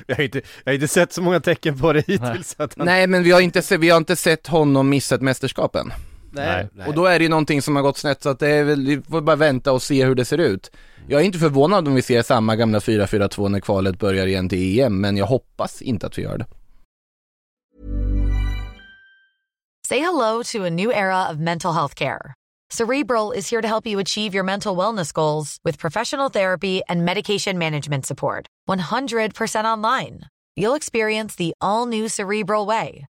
jag, 0.07 0.15
har 0.15 0.23
inte, 0.23 0.41
jag 0.63 0.71
har 0.71 0.73
inte 0.73 0.87
sett 0.87 1.13
så 1.13 1.21
många 1.21 1.39
tecken 1.39 1.79
på 1.79 1.93
det 1.93 2.07
hittills. 2.07 2.55
Att 2.57 2.77
han, 2.77 2.85
Nej, 2.85 3.07
men 3.07 3.23
vi 3.23 3.31
har 3.31 3.41
inte, 3.41 3.77
vi 3.77 3.89
har 3.89 3.97
inte 3.97 4.15
sett 4.15 4.47
honom 4.47 4.89
missa 4.89 5.15
ett 5.15 5.21
mästerskapen. 5.21 5.91
Nej, 6.31 6.67
nej. 6.73 6.87
Och 6.87 6.93
då 6.93 7.05
är 7.05 7.19
det 7.19 7.23
ju 7.23 7.29
någonting 7.29 7.61
som 7.61 7.75
har 7.75 7.83
gått 7.83 7.97
snett 7.97 8.23
så 8.23 8.29
att 8.29 8.39
det 8.39 8.49
är 8.49 8.63
väl, 8.63 8.85
vi 8.85 9.01
får 9.01 9.21
bara 9.21 9.35
vänta 9.35 9.71
och 9.71 9.81
se 9.81 10.05
hur 10.05 10.15
det 10.15 10.25
ser 10.25 10.37
ut. 10.37 10.71
Jag 11.07 11.21
är 11.21 11.25
inte 11.25 11.39
förvånad 11.39 11.87
om 11.87 11.95
vi 11.95 12.01
ser 12.01 12.21
samma 12.21 12.55
gamla 12.55 12.79
4-4-2 12.79 13.49
när 13.49 13.59
kvalet 13.59 13.99
börjar 13.99 14.27
igen 14.27 14.49
till 14.49 14.79
EM, 14.79 15.01
men 15.01 15.17
jag 15.17 15.25
hoppas 15.25 15.81
inte 15.81 16.07
att 16.07 16.17
vi 16.17 16.21
gör 16.21 16.37
det. 16.37 16.45
Say 19.87 19.99
hello 19.99 20.43
to 20.43 20.65
a 20.65 20.69
new 20.69 20.91
era 20.91 21.31
of 21.31 21.37
mental 21.37 21.73
health 21.73 21.95
care. 21.95 22.33
Cerebral 22.71 23.31
is 23.31 23.49
here 23.49 23.61
to 23.61 23.67
help 23.67 23.87
you 23.87 23.99
achieve 23.99 24.35
your 24.35 24.43
mental 24.43 24.77
wellness 24.77 25.11
goals 25.11 25.57
with 25.63 25.79
professional 25.79 26.29
therapy 26.29 26.81
and 26.87 27.03
medication 27.03 27.57
management 27.57 28.05
support. 28.05 28.45
100% 28.69 29.65
online. 29.65 30.19
You'll 30.55 30.75
experience 30.75 31.35
the 31.35 31.53
all 31.59 31.87
new 31.87 32.07
Cerebral 32.07 32.67
Way, 32.67 33.05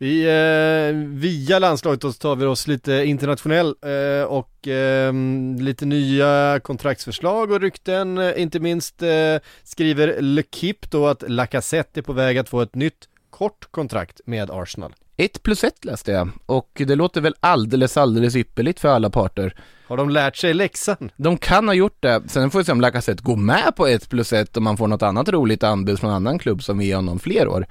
Vi, 0.00 0.22
eh, 0.24 1.18
via 1.18 1.58
landslaget 1.58 2.00
då 2.00 2.12
så 2.12 2.18
tar 2.18 2.36
vi 2.36 2.46
oss 2.46 2.66
lite 2.66 2.92
internationell 2.92 3.74
eh, 3.82 4.24
och 4.24 4.68
eh, 4.68 5.12
lite 5.60 5.86
nya 5.86 6.60
kontraktsförslag 6.62 7.50
och 7.50 7.60
rykten. 7.60 8.32
Inte 8.36 8.60
minst 8.60 9.02
eh, 9.02 9.36
skriver 9.62 10.16
L'Equipe 10.20 10.86
då 10.90 11.06
att 11.06 11.30
Lacazette 11.30 12.00
är 12.00 12.02
på 12.02 12.12
väg 12.12 12.38
att 12.38 12.48
få 12.48 12.60
ett 12.60 12.74
nytt 12.74 13.08
kort 13.30 13.68
kontrakt 13.70 14.20
med 14.24 14.50
Arsenal. 14.50 14.94
Ett 15.16 15.42
plus 15.42 15.64
ett 15.64 15.84
läste 15.84 16.12
jag 16.12 16.30
och 16.46 16.82
det 16.86 16.94
låter 16.94 17.20
väl 17.20 17.34
alldeles, 17.40 17.96
alldeles 17.96 18.36
ypperligt 18.36 18.80
för 18.80 18.88
alla 18.88 19.10
parter. 19.10 19.54
Har 19.86 19.96
de 19.96 20.10
lärt 20.10 20.36
sig 20.36 20.54
läxan? 20.54 21.10
De 21.16 21.38
kan 21.38 21.68
ha 21.68 21.74
gjort 21.74 22.02
det, 22.02 22.22
sen 22.26 22.50
får 22.50 22.58
vi 22.58 22.64
se 22.64 22.72
om 22.72 22.80
Lacazette 22.80 23.22
går 23.22 23.36
med 23.36 23.76
på 23.76 23.86
ett 23.86 24.08
plus 24.08 24.32
ett 24.32 24.56
om 24.56 24.64
man 24.64 24.76
får 24.76 24.88
något 24.88 25.02
annat 25.02 25.28
roligt 25.28 25.62
anbud 25.62 25.98
från 25.98 26.10
annan 26.10 26.38
klubb 26.38 26.62
som 26.62 26.80
ger 26.80 26.96
honom 26.96 27.18
fler 27.18 27.48
år. 27.48 27.66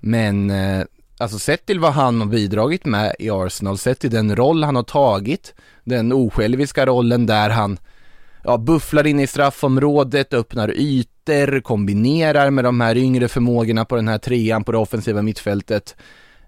Men 0.00 0.50
eh, 0.50 0.84
alltså 1.20 1.38
sett 1.38 1.66
till 1.66 1.80
vad 1.80 1.92
han 1.92 2.20
har 2.20 2.28
bidragit 2.28 2.84
med 2.84 3.14
i 3.18 3.30
Arsenal, 3.30 3.78
sett 3.78 3.98
till 3.98 4.10
den 4.10 4.36
roll 4.36 4.64
han 4.64 4.76
har 4.76 4.82
tagit, 4.82 5.54
den 5.84 6.12
osjälviska 6.12 6.86
rollen 6.86 7.26
där 7.26 7.50
han 7.50 7.78
ja, 8.44 8.58
bufflar 8.58 9.06
in 9.06 9.20
i 9.20 9.26
straffområdet, 9.26 10.34
öppnar 10.34 10.70
ytor, 10.76 11.60
kombinerar 11.60 12.50
med 12.50 12.64
de 12.64 12.80
här 12.80 12.96
yngre 12.96 13.28
förmågorna 13.28 13.84
på 13.84 13.96
den 13.96 14.08
här 14.08 14.18
trean 14.18 14.64
på 14.64 14.72
det 14.72 14.78
offensiva 14.78 15.22
mittfältet. 15.22 15.96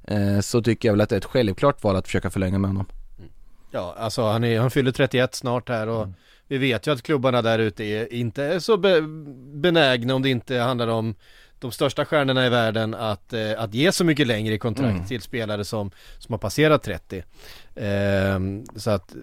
Eh, 0.05 0.41
så 0.41 0.63
tycker 0.63 0.89
jag 0.89 0.93
väl 0.93 1.01
att 1.01 1.09
det 1.09 1.17
är 1.17 1.19
ett 1.19 1.25
självklart 1.25 1.85
val 1.85 1.97
att 1.97 2.07
försöka 2.07 2.31
förlänga 2.31 2.59
med 2.59 2.71
honom. 2.71 2.87
Ja, 3.71 3.95
alltså 3.99 4.23
han, 4.23 4.45
är, 4.45 4.61
han 4.61 4.71
fyller 4.71 4.93
31 4.93 5.35
snart 5.35 5.69
här 5.69 5.89
och 5.89 6.03
Mm. 6.03 6.15
vi 6.49 6.59
vet 6.59 6.87
ju 6.87 6.93
att 6.93 7.03
klubbarna 7.03 7.43
där 7.43 7.59
ute 7.59 7.85
är 7.85 8.13
inte 8.13 8.61
så 8.61 8.77
be, 8.77 9.03
benägna 9.55 10.15
om 10.15 10.23
det 10.23 10.29
inte 10.29 10.57
handlar 10.57 10.89
om 10.89 11.15
de 11.63 11.73
största 11.73 12.05
stjärnorna 12.05 12.47
i 12.47 12.49
världen 12.49 12.95
att, 12.95 13.33
eh, 13.33 13.53
att 13.57 13.75
ge 13.75 13.93
så 13.93 14.05
mycket 14.05 14.27
längre 14.27 14.55
i 14.55 14.59
kontrakt 14.59 14.95
Mm. 14.95 15.07
till 15.07 15.21
spelare 15.23 15.65
som, 15.65 15.91
som 16.19 16.33
har 16.33 16.39
passerat 16.39 16.83
30. 16.83 17.23
Ehm, 17.77 18.65
så 18.77 18.91
att 18.91 19.15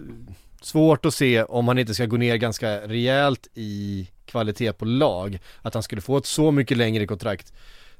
svårt 0.62 1.06
att 1.06 1.14
se 1.14 1.42
om 1.42 1.68
han 1.68 1.78
inte 1.78 1.94
ska 1.94 2.06
gå 2.06 2.16
ner 2.16 2.36
ganska 2.36 2.80
rejält 2.88 3.48
i 3.54 4.08
kvalitet 4.26 4.72
på 4.72 4.84
lag, 4.84 5.38
att 5.62 5.74
han 5.74 5.82
skulle 5.82 6.00
få 6.02 6.16
ett 6.16 6.26
så 6.26 6.50
mycket 6.50 6.76
längre 6.76 7.06
kontrakt. 7.06 7.52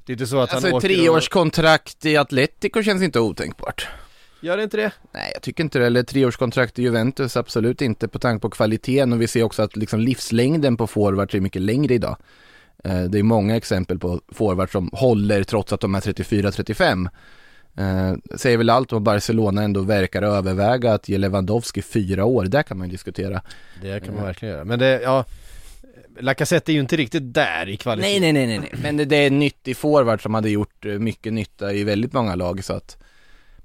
Det 0.05 0.11
är 0.11 0.13
inte 0.13 0.27
så 0.27 0.39
att 0.39 0.53
Alltså 0.53 0.67
han 0.67 0.75
åker 0.75 0.87
treårskontrakt 0.87 2.05
i 2.05 2.17
Atletico 2.17 2.83
känns 2.83 3.01
inte 3.03 3.19
otänkbart. 3.19 3.87
och... 3.91 4.43
Gör 4.45 4.57
det 4.57 4.63
inte 4.63 4.77
det? 4.77 4.91
Nej, 5.13 5.31
jag 5.33 5.41
tycker 5.41 5.63
inte 5.63 5.79
det. 5.79 5.85
Eller 5.85 6.03
treårskontrakt 6.03 6.79
i 6.79 6.81
Juventus, 6.81 7.37
absolut 7.37 7.81
inte 7.81 8.07
på 8.07 8.19
tanke 8.19 8.41
på 8.41 8.49
kvaliteten 8.49 9.13
och 9.13 9.21
vi 9.21 9.27
ser 9.27 9.43
också 9.43 9.61
att 9.61 9.75
liksom 9.75 9.99
livslängden 9.99 10.77
på 10.77 10.87
forwards 10.87 11.35
är 11.35 11.39
mycket 11.39 11.61
längre 11.61 11.93
idag. 11.93 12.17
Eh, 12.83 13.03
Det 13.03 13.19
är 13.19 13.23
många 13.23 13.55
exempel 13.55 13.99
på 13.99 14.21
forwards 14.31 14.71
som 14.71 14.89
håller 14.93 15.43
trots 15.43 15.73
att 15.73 15.81
de 15.81 15.95
är 15.95 15.99
34-35. 15.99 17.09
Eh, 17.77 18.13
säger 18.37 18.57
väl 18.57 18.69
allt 18.69 18.93
om 18.93 19.03
Barcelona 19.03 19.63
ändå 19.63 19.81
verkar 19.81 20.21
överväga 20.21 20.93
att 20.93 21.09
ge 21.09 21.17
Lewandowski 21.17 21.81
fyra 21.81 22.25
år, 22.25 22.45
där 22.45 22.63
kan 22.63 22.77
man 22.77 22.87
ju 22.87 22.91
diskutera. 22.91 23.41
Det 23.81 24.05
kan 24.05 24.15
man 24.15 24.23
verkligen 24.23 24.53
göra. 24.53 24.65
Men 24.65 24.79
det, 24.79 25.01
ja, 25.01 25.25
Lacazette 26.19 26.71
är 26.71 26.73
ju 26.73 26.79
inte 26.79 26.97
riktigt 26.97 27.33
där 27.33 27.69
i 27.69 27.77
kvalitet. 27.77 28.07
Nej, 28.09 28.19
nej, 28.19 28.33
nej, 28.33 28.47
nej, 28.47 28.59
nej. 28.59 28.81
Men 28.83 28.97
det, 28.97 29.05
det 29.05 29.15
är 29.15 29.27
en 29.27 29.39
nyttig 29.39 29.77
forward 29.77 30.21
som 30.21 30.33
hade 30.33 30.49
gjort 30.49 30.85
eh, 30.85 30.91
mycket 30.91 31.33
nytta 31.33 31.73
i 31.73 31.83
väldigt 31.83 32.13
många 32.13 32.35
lag 32.35 32.63
så 32.63 32.73
att 32.73 32.97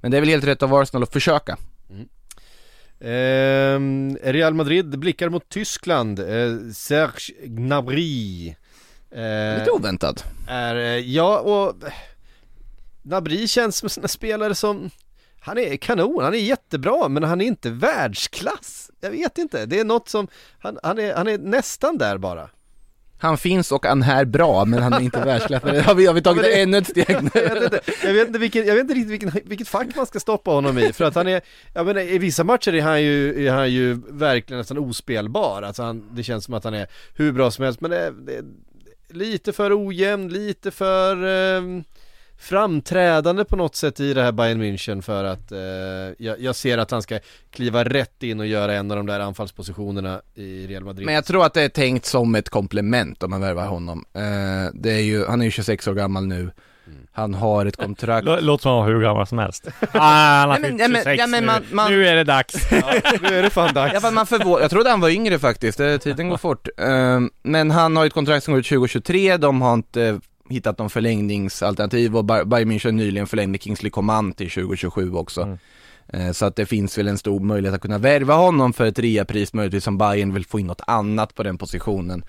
Men 0.00 0.10
det 0.10 0.16
är 0.16 0.20
väl 0.20 0.28
helt 0.28 0.44
rätt 0.46 0.62
av 0.62 0.74
Arsenal 0.74 1.02
att 1.02 1.12
försöka. 1.12 1.56
Ehm, 3.00 4.16
Real 4.22 4.54
Madrid 4.54 4.98
blickar 4.98 5.28
mot 5.28 5.48
Tyskland. 5.48 6.18
Eh, 6.18 6.70
Serge 6.74 7.34
Gnabry. 7.46 8.54
Eh, 9.10 9.58
Lite 9.58 9.70
oväntat. 9.70 10.24
är, 10.48 10.74
eh, 10.76 10.82
ja 10.98 11.38
och 11.40 11.84
eh, 11.86 11.92
Gnabry 13.02 13.48
känns 13.48 13.76
som 13.76 14.02
en 14.02 14.08
spelare 14.08 14.54
som 14.54 14.90
han 15.40 15.58
är 15.58 15.76
kanon, 15.76 16.24
han 16.24 16.34
är 16.34 16.38
jättebra 16.38 17.08
men 17.08 17.22
han 17.22 17.40
är 17.40 17.44
inte 17.46 17.70
världsklass. 17.70 18.90
Jag 19.00 19.10
vet 19.10 19.38
inte, 19.38 19.66
det 19.66 19.80
är 19.80 19.84
något 19.84 20.08
som, 20.08 20.28
han, 20.58 20.78
han, 20.82 20.98
är, 20.98 21.14
han 21.14 21.26
är 21.28 21.38
nästan 21.38 21.98
där 21.98 22.18
bara. 22.18 22.50
Han 23.18 23.38
finns 23.38 23.72
och 23.72 23.86
han 23.86 24.02
är 24.02 24.24
bra 24.24 24.64
men 24.64 24.82
han 24.82 24.92
är 24.92 25.00
inte 25.00 25.20
världsklass. 25.20 25.62
Har 25.62 25.94
vi, 25.94 26.06
har 26.06 26.14
vi 26.14 26.22
tagit 26.22 26.42
Ja, 26.42 26.48
det- 26.48 26.62
ännu 26.62 26.78
ett 26.78 26.88
steg 26.88 27.16
nu? 27.22 27.30
Jag 27.34 27.54
vet 27.54 27.62
inte, 27.62 27.80
jag 28.06 28.12
vet 28.14 28.26
inte, 28.26 28.38
vilken, 28.38 28.66
jag 28.66 28.74
vet 28.74 28.80
inte 28.80 28.94
riktigt 28.94 29.10
vilken, 29.10 29.30
vilket 29.44 29.68
fack 29.68 29.96
man 29.96 30.06
ska 30.06 30.20
stoppa 30.20 30.50
honom 30.50 30.78
i 30.78 30.92
för 30.92 31.04
att 31.04 31.14
han 31.14 31.26
är, 31.28 31.40
jag 31.74 31.86
menar 31.86 32.00
i 32.00 32.18
vissa 32.18 32.44
matcher 32.44 32.74
är 32.74 32.82
han 32.82 33.02
ju, 33.02 33.46
är 33.46 33.52
han 33.52 33.70
ju 33.72 34.00
verkligen 34.08 34.58
nästan 34.58 34.78
ospelbar, 34.78 35.62
alltså 35.62 35.82
han, 35.82 36.08
det 36.16 36.22
känns 36.22 36.44
som 36.44 36.54
att 36.54 36.64
han 36.64 36.74
är 36.74 36.86
hur 37.14 37.32
bra 37.32 37.50
som 37.50 37.64
helst 37.64 37.80
men 37.80 37.90
det, 37.90 38.10
det 38.26 38.42
lite 39.16 39.52
för 39.52 39.86
ojämn, 39.86 40.28
lite 40.28 40.70
för 40.70 41.16
eh, 41.56 41.62
framträdande 42.38 43.44
på 43.44 43.56
något 43.56 43.76
sätt 43.76 44.00
i 44.00 44.14
det 44.14 44.22
här 44.22 44.32
Bayern 44.32 44.62
München 44.62 45.00
för 45.00 45.24
att 45.24 45.52
eh, 45.52 45.58
jag, 46.18 46.40
jag 46.40 46.56
ser 46.56 46.78
att 46.78 46.90
han 46.90 47.02
ska 47.02 47.18
kliva 47.50 47.84
rätt 47.84 48.22
in 48.22 48.40
och 48.40 48.46
göra 48.46 48.74
en 48.74 48.90
av 48.90 48.96
de 48.96 49.06
där 49.06 49.20
anfallspositionerna 49.20 50.22
i 50.34 50.66
Real 50.66 50.84
Madrid. 50.84 51.06
Men 51.06 51.14
jag 51.14 51.24
tror 51.24 51.44
att 51.46 51.54
det 51.54 51.62
är 51.62 51.68
tänkt 51.68 52.06
som 52.06 52.34
ett 52.34 52.48
komplement 52.48 53.22
om 53.22 53.30
man 53.30 53.40
värvar 53.40 53.66
honom. 53.66 54.04
Eh, 54.12 54.22
det 54.74 54.92
är 54.92 55.02
ju, 55.02 55.26
han 55.26 55.40
är 55.40 55.44
ju 55.44 55.50
26 55.50 55.88
år 55.88 55.94
gammal 55.94 56.26
nu. 56.26 56.50
Han 57.12 57.34
har 57.34 57.66
ett 57.66 57.76
kontrakt. 57.76 58.26
Lå- 58.26 58.40
Låt 58.40 58.62
som 58.62 58.70
han 58.72 58.78
var 58.80 58.86
hur 58.86 59.00
gammal 59.00 59.26
som 59.26 59.38
helst. 59.38 59.66
Ah, 59.92 60.40
han 60.40 60.50
har 60.50 60.58
Nej, 60.58 60.70
men- 60.70 60.70
fyllt 60.70 60.80
ja, 60.80 60.88
men- 60.88 61.02
26 61.02 61.18
ja, 61.20 61.26
men 61.26 61.40
nu. 61.42 61.46
man- 61.46 61.62
man- 61.72 61.90
nu 61.92 62.06
är 62.06 62.14
det 62.14 62.24
dags. 62.24 62.70
nu 63.22 63.28
är 63.38 63.42
det 63.42 63.50
fan 63.50 63.74
dags. 63.74 64.00
Ja, 64.02 64.10
man 64.10 64.26
förvå- 64.26 64.60
jag 64.60 64.70
trodde 64.70 64.90
han 64.90 65.00
var 65.00 65.08
yngre 65.10 65.38
faktiskt, 65.38 65.80
Eh, 65.80 65.96
tiden 65.96 66.28
går 66.28 66.36
fort. 66.36 66.68
Eh, 66.78 67.20
men 67.42 67.70
han 67.70 67.96
har 67.96 68.04
ju 68.04 68.06
ett 68.06 68.12
kontrakt 68.14 68.44
som 68.44 68.52
går 68.54 68.60
ut 68.60 68.66
2023, 68.66 69.36
de 69.36 69.62
har 69.62 69.74
inte 69.74 70.20
hittat 70.50 70.78
någon 70.78 70.90
förlängningsalternativ 70.90 72.16
och 72.16 72.24
Bay- 72.24 72.44
Bayern 72.44 72.72
München 72.72 72.92
nyligen 72.92 73.26
förlängde 73.26 73.58
Kingsley 73.58 73.90
Coman 73.90 74.32
till 74.32 74.50
2027 74.50 75.14
också. 75.14 75.42
Mm. 75.42 75.58
Eh, 76.08 76.32
Så 76.32 76.46
att 76.46 76.56
det 76.56 76.66
finns 76.66 76.98
väl 76.98 77.08
en 77.08 77.18
stor 77.18 77.40
möjlighet 77.40 77.74
att 77.74 77.80
kunna 77.82 77.98
värva 77.98 78.34
honom 78.34 78.72
för 78.72 78.86
ett 78.86 78.98
reapris, 78.98 79.52
möjligtvis 79.52 79.86
om 79.86 79.98
Bayern 79.98 80.34
vill 80.34 80.46
få 80.46 80.60
in 80.60 80.66
något 80.66 80.80
annat 80.86 81.34
på 81.34 81.42
den 81.42 81.58
positionen. 81.58 82.24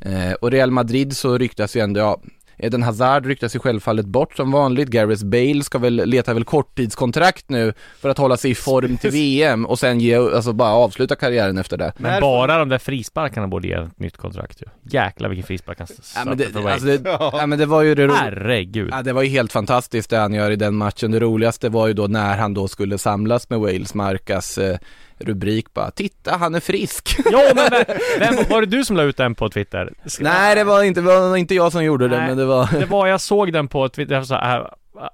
Eh, 0.00 0.32
Och 0.32 0.50
Real 0.50 0.70
Madrid 0.70 1.16
så 1.16 1.38
ryktas 1.38 1.76
ju 1.76 1.80
ändå, 1.80 2.00
ja, 2.00 2.20
Eden 2.62 2.82
Hazard 2.82 3.26
ryktas 3.26 3.54
ju 3.56 3.58
självfallet 3.58 4.06
bort 4.06 4.36
som 4.36 4.52
vanligt, 4.52 4.88
Gareth 4.88 5.24
Bale 5.24 5.62
ska 5.64 5.78
väl, 5.78 5.94
leta 6.06 6.34
väl 6.34 6.44
korttidskontrakt 6.44 7.48
nu 7.48 7.72
för 8.00 8.08
att 8.08 8.18
hålla 8.18 8.36
sig 8.36 8.50
i 8.50 8.54
form 8.54 8.96
till 8.96 9.10
VM 9.12 9.66
och 9.66 9.78
sen 9.78 10.00
ge, 10.00 10.16
alltså 10.16 10.52
bara 10.52 10.70
avsluta 10.72 11.14
karriären 11.16 11.58
efter 11.58 11.76
det. 11.76 11.92
Men 11.96 12.20
bara 12.20 12.58
de 12.58 12.68
där 12.68 12.78
frisparkarna 12.78 13.48
borde 13.48 13.68
ge 13.68 13.74
ett 13.74 13.98
nytt 13.98 14.16
kontrakt 14.16 14.62
ju. 14.62 14.66
Jäklar 14.98 15.28
vilken 15.28 15.46
frispark 15.46 15.78
han 15.78 15.88
Ja 16.16 16.24
men 16.24 16.38
det, 16.38 16.56
alltså 16.56 16.86
det, 16.86 17.00
ja, 17.04 17.46
men 17.46 17.58
det 17.58 17.66
var 17.66 17.82
ju 17.82 17.94
det 17.94 18.06
ro- 18.06 18.14
Herregud. 18.14 18.88
Ja 18.92 19.02
det 19.02 19.12
var 19.12 19.22
ju 19.22 19.28
helt 19.28 19.52
fantastiskt 19.52 20.10
det 20.10 20.16
han 20.18 20.34
gör 20.34 20.50
i 20.50 20.56
den 20.56 20.74
matchen. 20.74 21.10
Det 21.10 21.20
roligaste 21.20 21.68
var 21.68 21.86
ju 21.86 21.92
då 21.92 22.06
när 22.06 22.36
han 22.36 22.54
då 22.54 22.68
skulle 22.68 22.98
samlas 22.98 23.50
med 23.50 23.58
Wales, 23.60 23.94
Marcas 23.94 24.58
eh, 24.58 24.76
rubrik 25.24 25.74
bara 25.74 25.90
Titta 25.90 26.36
han 26.36 26.54
är 26.54 26.60
frisk! 26.60 27.16
Ja 27.32 27.52
men 27.54 27.70
vem, 28.18 28.34
vem, 28.36 28.44
var 28.50 28.60
det 28.60 28.66
du 28.66 28.84
som 28.84 28.96
la 28.96 29.02
ut 29.02 29.16
den 29.16 29.34
på 29.34 29.48
Twitter? 29.48 29.92
Ska- 30.06 30.24
Nej 30.24 30.54
det 30.54 30.64
var 30.64 30.82
inte, 30.82 31.00
det 31.00 31.06
var 31.06 31.36
inte 31.36 31.54
jag 31.54 31.72
som 31.72 31.84
gjorde 31.84 32.08
det 32.08 32.16
Nej, 32.18 32.28
men 32.28 32.36
det 32.36 32.44
var 32.44 32.68
Det 32.80 32.86
var, 32.86 33.06
jag 33.06 33.20
såg 33.20 33.52
den 33.52 33.68
på 33.68 33.88
Twitter, 33.88 34.14
jag 34.14 34.26
så 34.26 34.34
här, 34.34 34.60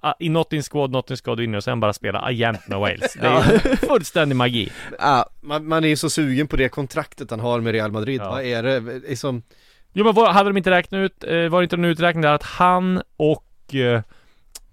äh, 0.05 0.12
i 0.18 0.29
not 0.29 0.53
in 0.53 0.62
squad, 0.62 0.90
not 0.90 1.11
in 1.11 1.16
squad 1.16 1.40
inne 1.40 1.57
och 1.57 1.64
sen 1.64 1.81
bara 1.81 1.92
spela 1.92 2.18
agent 2.21 2.68
med 2.68 2.79
Wales. 2.79 3.14
Det 3.21 3.27
är 3.27 3.77
fullständig 3.87 4.37
magi. 4.37 4.73
ja, 4.99 5.31
Man, 5.40 5.66
man 5.68 5.85
är 5.85 5.88
ju 5.88 5.97
så 5.97 6.11
sugen 6.11 6.49
på 6.49 6.57
det 6.57 6.68
kontraktet 6.68 7.31
han 7.31 7.40
har 7.40 7.61
med 7.61 7.73
Real 7.73 7.92
Madrid. 7.92 8.21
Ja. 8.21 8.31
Vad 8.31 8.44
är 8.44 8.62
det? 8.62 8.81
Liksom, 9.09 9.42
Jo 9.92 10.05
men 10.05 10.14
vad, 10.14 10.33
hade 10.33 10.51
de 10.51 10.57
inte 10.57 10.71
räknat 10.71 10.99
ut, 10.99 11.25
eh, 11.25 11.49
var 11.49 11.61
det 11.61 11.64
inte 11.64 11.77
en 11.77 11.85
uträkning 11.85 12.23
där 12.23 12.33
att 12.33 12.42
han 12.42 13.03
och 13.16 13.75
eh, 13.75 14.03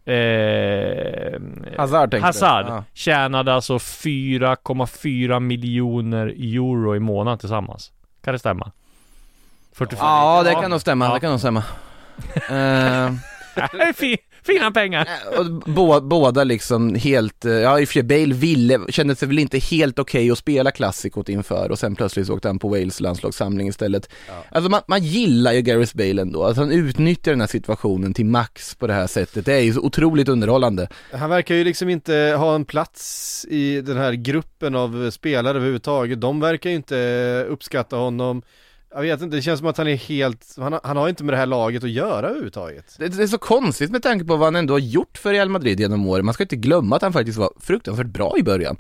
eh, 0.06 1.40
Hazard 1.78 2.14
Hazard? 2.14 2.66
Ja. 2.68 2.84
tjänade 2.94 3.54
alltså 3.54 3.78
4,4 3.78 5.40
miljoner 5.40 6.28
euro 6.28 6.96
i 6.96 7.00
månaden 7.00 7.40
tillsammans. 7.40 7.92
Kan 8.24 8.34
det 8.34 8.40
stämma? 8.40 8.72
45 9.74 10.06
Ja 10.06 10.44
det 10.44 10.54
kan 10.54 10.72
nog 10.72 10.82
stämma, 10.82 11.14
det 11.14 11.20
kan 11.20 11.30
nog 11.32 11.40
stämma 11.40 11.64
Eh, 12.50 13.14
fin, 14.46 14.56
Fina 14.56 14.72
pengar! 14.72 15.08
och 15.38 15.46
bå, 15.74 16.02
båda 16.02 16.44
liksom 16.44 16.96
helt, 16.96 17.46
eh, 17.46 17.52
ja 17.52 17.80
i 17.80 17.84
och 17.84 17.88
för 17.88 17.94
sig 17.94 18.04
Bale 18.04 18.34
ville, 18.34 18.80
kände 18.90 19.16
sig 19.16 19.28
väl 19.28 19.40
inte 19.40 19.58
helt 19.58 20.00
okej 20.00 20.32
att 20.32 20.38
spela 20.38 20.72
klassikot 20.72 21.30
inför 21.30 21.72
och 21.72 21.80
sen 21.80 21.96
plötsligt 21.96 22.28
så 22.28 22.34
åkte 22.34 22.48
han 22.48 22.60
på 22.60 22.68
Wales 22.68 23.00
landslagssamling 23.00 23.68
istället. 23.68 24.10
Alltså 24.50 24.72
man, 24.72 24.82
man 24.88 25.04
gillar 25.04 25.52
ju 25.52 25.62
Gareth 25.62 25.98
Bale 25.98 26.22
ändå, 26.22 26.44
att 26.44 26.58
han 26.58 26.72
utnyttjar 26.72 27.32
den 27.32 27.42
här 27.42 27.48
situationen 27.48 28.14
till 28.14 28.26
max 28.26 28.76
på 28.76 28.88
det 28.88 28.94
här 28.94 29.08
sättet, 29.08 29.46
det 29.46 29.54
är 29.54 29.62
ju 29.62 29.74
så 29.74 29.82
otroligt 29.82 30.30
underhållande. 30.30 30.88
Han 31.12 31.30
verkar 31.30 31.56
ju 31.56 31.64
liksom 31.64 31.90
inte 31.90 32.36
ha 32.38 32.56
en 32.56 32.66
plats 32.66 33.46
i 33.50 33.82
den 33.82 33.98
här 33.98 34.14
gruppen 34.14 34.76
av 34.76 35.12
spelare 35.12 35.58
överhuvudtaget. 35.58 36.22
De 36.22 36.40
verkar 36.40 36.70
ju 36.70 36.76
inte 36.76 37.46
uppskatta 37.50 37.96
honom. 37.96 38.42
Jag 38.96 39.02
vet 39.02 39.22
inte, 39.22 39.36
det 39.36 39.42
känns 39.42 39.60
som 39.60 39.68
att 39.68 39.78
han 39.78 39.88
är 39.88 39.96
helt, 39.96 40.56
han 40.58 40.74
har, 40.74 40.82
han 40.84 40.98
har 40.98 41.10
inte 41.10 41.24
med 41.24 41.34
det 41.34 41.38
här 41.38 41.46
laget 41.46 41.84
att 41.84 41.90
göra 41.90 42.28
överhuvudtaget. 42.28 42.96
Det, 43.00 43.08
det 43.08 43.24
är 43.24 43.28
så 43.28 43.38
konstigt 43.38 43.92
med 43.92 44.04
tanke 44.04 44.26
på 44.26 44.36
vad 44.36 44.48
han 44.48 44.56
ändå 44.56 44.74
har 44.74 44.80
gjort 44.80 45.18
för 45.18 45.32
Real 45.32 45.50
Madrid 45.50 45.80
genom 45.80 46.08
åren, 46.08 46.26
man 46.26 46.34
ska 46.34 46.44
inte 46.44 46.56
glömma 46.56 46.96
att 46.96 47.02
han 47.02 47.14
faktiskt 47.14 47.38
var 47.38 47.50
fruktansvärt 47.60 48.08
bra 48.08 48.36
i 48.38 48.44
början. 48.44 48.78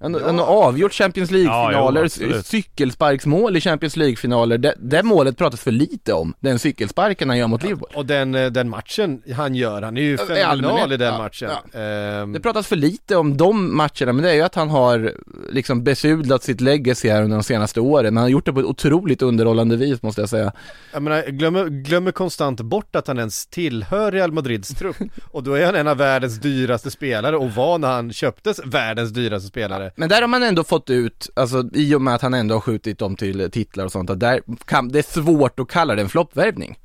Han, 0.00 0.14
han 0.14 0.38
har 0.38 0.46
avgjort 0.46 0.92
Champions 0.92 1.30
League-finaler, 1.30 2.08
Ja, 2.20 2.42
cykelsparksmål 2.42 3.56
i 3.56 3.60
Champions 3.60 3.96
League-finaler, 3.96 4.58
det, 4.58 4.74
det 4.78 5.02
målet 5.02 5.36
pratas 5.38 5.60
för 5.60 5.70
lite 5.70 6.12
om, 6.12 6.34
den 6.40 6.58
cykelsparken 6.58 7.28
han 7.28 7.38
gör 7.38 7.46
mot 7.46 7.62
Liverpool. 7.62 7.88
Och 7.94 8.06
den, 8.06 8.34
eh, 8.34 8.46
den 8.46 8.68
matchen 8.68 9.22
han 9.36 9.54
gör, 9.54 9.82
han 9.82 9.96
är 9.96 10.02
ju 10.02 10.18
fenomenal 10.18 10.92
i 10.92 10.96
den 10.96 11.12
ja, 11.14 11.18
matchen. 11.18 11.50
ja. 11.72 11.80
Ehm, 11.80 12.32
Det 12.32 12.40
pratas 12.40 12.66
för 12.66 12.76
lite 12.76 13.16
om 13.16 13.36
de 13.36 13.76
matcherna, 13.76 14.12
men 14.12 14.16
det 14.22 14.30
är 14.30 14.34
ju 14.34 14.42
att 14.42 14.54
han 14.54 14.70
har 14.70 15.12
liksom 15.50 15.84
besudlat 15.84 16.42
sitt 16.42 16.60
legacy 16.60 17.08
här 17.08 17.22
under 17.22 17.36
de 17.36 17.42
senaste 17.42 17.80
åren, 17.80 18.04
men 18.04 18.16
han 18.16 18.24
har 18.24 18.30
gjort 18.30 18.46
det 18.46 18.52
på 18.52 18.60
ett 18.60 18.66
otroligt 18.66 19.22
underhållande 19.22 19.76
vis 19.76 20.02
måste 20.02 20.20
jag 20.22 20.28
säga. 20.28 20.52
Jag 20.92 21.02
menar, 21.02 21.22
glömmer, 21.22 21.64
glömmer 21.68 22.12
konstant 22.12 22.60
bort 22.60 22.96
att 22.96 23.06
han 23.06 23.18
ens 23.18 23.46
tillhör 23.46 24.12
Real 24.12 24.32
Madrids 24.32 24.68
trupp 24.68 24.96
Och 25.30 25.42
då 25.42 25.54
är 25.54 25.66
han 25.66 25.74
en 25.74 25.88
av 25.88 25.96
världens 25.96 26.38
dyraste 26.40 26.90
spelare 26.90 27.36
och 27.36 27.50
var 27.50 27.78
när 27.78 27.88
han 27.88 28.12
köptes 28.12 28.60
världens 28.64 29.10
dyraste 29.10 29.48
spelare 29.48 29.85
Men 29.96 30.08
där 30.08 30.20
har 30.20 30.28
man 30.28 30.42
ändå 30.42 30.64
fått 30.64 30.90
ut, 30.90 31.30
alltså 31.34 31.64
i 31.72 31.94
och 31.94 32.02
med 32.02 32.14
att 32.14 32.22
han 32.22 32.34
ändå 32.34 32.54
har 32.54 32.60
skjutit 32.60 32.98
dem 32.98 33.16
till 33.16 33.50
titlar 33.50 33.84
och 33.84 33.92
sånt, 33.92 34.10
att 34.10 34.20
där 34.20 34.40
kan, 34.64 34.88
det 34.88 34.98
är 34.98 35.20
svårt 35.20 35.60
att 35.60 35.68
kalla 35.68 35.94
det 35.94 36.02
en 36.02 36.08
floppvärvning. 36.08 36.78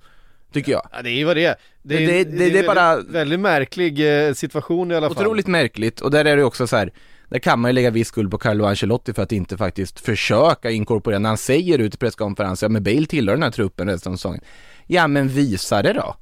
Tycker 0.53 0.71
jag. 0.71 0.87
Ja 0.91 1.01
det 1.01 1.09
är 1.09 1.13
ju 1.13 1.23
vad 1.25 1.37
det 1.37 1.45
är 1.45 1.55
Det 1.83 1.95
är, 1.95 1.99
Det- 1.99 2.23
det- 2.23 2.37
det, 2.37 2.49
det- 2.49 2.59
är 2.59 2.67
bara- 2.67 2.95
väldigt, 2.95 3.11
väldigt 3.15 3.39
märklig 3.39 4.25
eh, 4.27 4.33
situation 4.33 4.91
i 4.91 4.95
alla 4.95 5.09
fall 5.09 5.17
Otroligt 5.17 5.47
märkligt, 5.47 6.01
och 6.01 6.11
där 6.11 6.25
är 6.25 6.37
det 6.37 6.43
också 6.43 6.67
så 6.67 6.75
här. 6.77 6.91
Där 7.29 7.39
kan 7.39 7.59
man 7.59 7.69
ju 7.69 7.73
lägga 7.73 7.89
viss 7.89 8.07
skuld 8.07 8.31
på 8.31 8.37
Carlo 8.37 8.65
Ancelotti 8.65 9.13
för 9.13 9.23
att 9.23 9.31
inte 9.31 9.57
faktiskt 9.57 9.99
försöka 9.99 10.71
inkorporera, 10.71 11.19
när 11.19 11.29
han 11.29 11.37
säger 11.37 11.79
ut 11.79 11.93
i 11.93 11.97
presskonferensen, 11.97 12.67
ja 12.67 12.71
men 12.71 12.83
Bale 12.83 13.05
tillhör 13.05 13.35
den 13.35 13.43
här 13.43 13.51
truppen 13.51 13.87
resten 13.87 14.11
av 14.11 14.15
säsongen. 14.17 14.41
Ja 14.87 15.07
men 15.07 15.27
visa 15.27 15.81
det 15.81 15.93
då. 15.93 16.15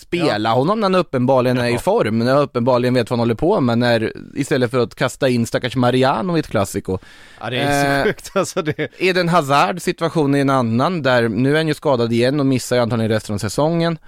Spela 0.00 0.52
honom 0.54 0.80
när 0.80 0.84
han 0.84 0.94
uppenbarligen 0.94 1.58
är 1.58 1.68
i 1.68 1.78
form, 1.78 2.18
när 2.18 2.32
han 2.34 2.42
uppenbarligen 2.42 2.94
vet 2.94 3.10
vad 3.10 3.18
han 3.18 3.22
håller 3.22 3.34
på 3.34 3.60
med, 3.60 3.78
när, 3.78 4.12
istället 4.34 4.70
för 4.70 4.78
att 4.78 4.94
kasta 4.94 5.28
in 5.28 5.46
stackars 5.46 5.76
Mariano 5.76 6.36
i 6.36 6.40
ett 6.40 6.48
klassiko. 6.48 6.98
Ja 7.40 7.50
det 7.50 7.58
är 7.58 7.98
Eh, 7.98 8.04
sjukt 8.04 8.30
alltså 8.34 8.62
det 8.62 8.88
Eden 8.98 9.28
Hazard 9.28 9.82
situation 9.82 10.34
är 10.34 10.40
en 10.40 10.50
annan 10.50 11.02
där, 11.02 11.28
nu 11.28 11.52
är 11.52 11.56
han 11.56 11.68
ju 11.68 11.74
skadad 11.74 12.12
igen 12.12 12.40
och 12.40 12.46
missar 12.46 12.76
ju 12.76 12.82
antagligen 12.82 13.10
resten 13.10 13.34
av 13.34 13.38
säsongen. 13.38 13.98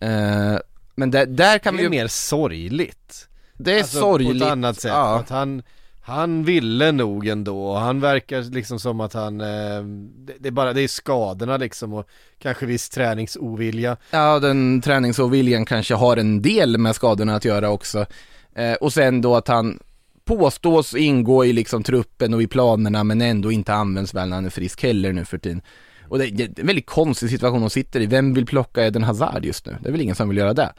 Eh, 0.00 0.58
men 0.94 1.10
där, 1.10 1.26
där 1.26 1.58
kan 1.58 1.74
Det 1.74 1.78
vi 1.78 1.86
är 1.86 1.90
ju, 1.92 1.98
mer 2.02 2.06
sorgligt 2.08 3.28
det 3.56 3.74
är 3.74 3.78
alltså, 3.78 3.98
sorgligt. 4.00 4.40
På 4.42 4.46
ett 4.46 4.52
annat 4.52 4.80
sätt, 4.80 4.90
Ja. 4.94 5.18
att 5.18 5.28
han 5.30 5.62
han 6.02 6.44
ville 6.44 6.92
nog 6.92 7.26
ändå, 7.26 7.74
han 7.74 8.00
verkar 8.00 8.42
liksom 8.42 8.80
som 8.80 9.00
att 9.00 9.12
han, 9.12 9.40
eh, 9.40 9.82
det, 10.16 10.34
det 10.38 10.48
är 10.48 10.52
bara, 10.52 10.72
det 10.72 10.82
är 10.82 10.88
skadorna 10.88 11.56
liksom 11.56 11.94
och 11.94 12.08
kanske 12.38 12.66
viss 12.66 12.88
träningsovilja 12.88 13.96
Ja, 14.10 14.38
den 14.38 14.80
träningsoviljan 14.80 15.64
kanske 15.64 15.94
har 15.94 16.16
en 16.16 16.42
del 16.42 16.78
med 16.78 16.94
skadorna 16.94 17.34
att 17.34 17.44
göra 17.44 17.70
också. 17.70 18.06
Eh, 18.54 18.74
och 18.74 18.92
sen 18.92 19.20
då 19.20 19.36
att 19.36 19.48
han 19.48 19.78
påstås 20.24 20.94
ingå 20.94 21.44
i 21.44 21.52
liksom 21.52 21.82
truppen 21.82 22.34
och 22.34 22.42
i 22.42 22.46
planerna 22.46 23.04
men 23.04 23.20
ändå 23.20 23.52
inte 23.52 23.74
används 23.74 24.14
väl 24.14 24.28
när 24.28 24.36
han 24.36 24.46
är 24.46 24.50
frisk 24.50 24.82
heller 24.82 25.12
nu 25.12 25.24
för 25.24 25.38
tiden. 25.38 25.62
Och 26.08 26.18
det, 26.18 26.24
är 26.24 26.60
en 26.60 26.66
väldigt 26.66 26.86
konstig 26.86 27.30
situation 27.30 27.60
de 27.60 27.70
sitter 27.70 28.00
i. 28.00 28.06
Vem 28.06 28.34
vill 28.34 28.46
plocka 28.46 28.86
Eden 28.86 29.02
Hazard 29.02 29.44
just 29.44 29.66
nu? 29.66 29.76
Det 29.80 29.88
är 29.88 29.92
väl 29.92 30.00
ingen 30.00 30.14
som 30.14 30.28
vill 30.28 30.38
göra 30.38 30.54
det. 30.54 30.72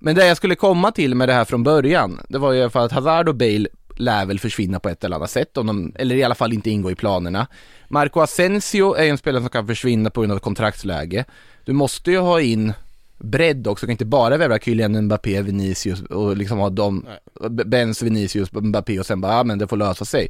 Men 0.00 0.14
det 0.14 0.26
jag 0.26 0.36
skulle 0.36 0.54
komma 0.54 0.92
till 0.92 1.14
med 1.14 1.28
det 1.28 1.32
här 1.32 1.44
från 1.44 1.62
början, 1.62 2.20
det 2.28 2.38
var 2.38 2.52
ju 2.52 2.58
i 2.58 2.62
alla 2.62 2.70
fall 2.70 2.84
att 2.84 2.92
Hazard 2.92 3.28
och 3.28 3.34
Bale 3.34 3.68
lär 3.96 4.26
väl 4.26 4.38
försvinna 4.38 4.80
på 4.80 4.88
ett 4.88 5.04
eller 5.04 5.16
annat 5.16 5.30
sätt, 5.30 5.56
om 5.56 5.66
de, 5.66 5.92
eller 5.94 6.16
i 6.16 6.24
alla 6.24 6.34
fall 6.34 6.52
inte 6.52 6.70
ingå 6.70 6.90
i 6.90 6.94
planerna. 6.94 7.46
Marco 7.88 8.20
Asensio 8.20 8.94
är 8.94 9.04
en 9.04 9.18
spelare 9.18 9.42
som 9.42 9.50
kan 9.50 9.66
försvinna 9.66 10.10
på 10.10 10.20
grund 10.20 10.32
av 10.32 10.38
kontraktsläge. 10.38 11.24
Du 11.64 11.72
måste 11.72 12.10
ju 12.10 12.18
ha 12.18 12.40
in 12.40 12.72
bredd 13.18 13.66
också, 13.66 13.86
du 13.86 13.88
kan 13.88 13.92
inte 13.92 14.04
bara 14.04 14.36
värva 14.36 14.58
Kylian 14.58 15.04
Mbappé, 15.04 15.42
Vinicius 15.42 16.02
och 16.02 16.36
liksom 16.36 16.58
ha 16.58 16.70
dem, 16.70 17.06
Benz, 17.66 18.02
Vinicius, 18.02 18.52
Mbappé 18.52 18.98
och 18.98 19.06
sen 19.06 19.20
bara, 19.20 19.32
ja 19.32 19.44
men 19.44 19.58
det 19.58 19.68
får 19.68 19.76
lösa 19.76 20.04
sig. 20.04 20.28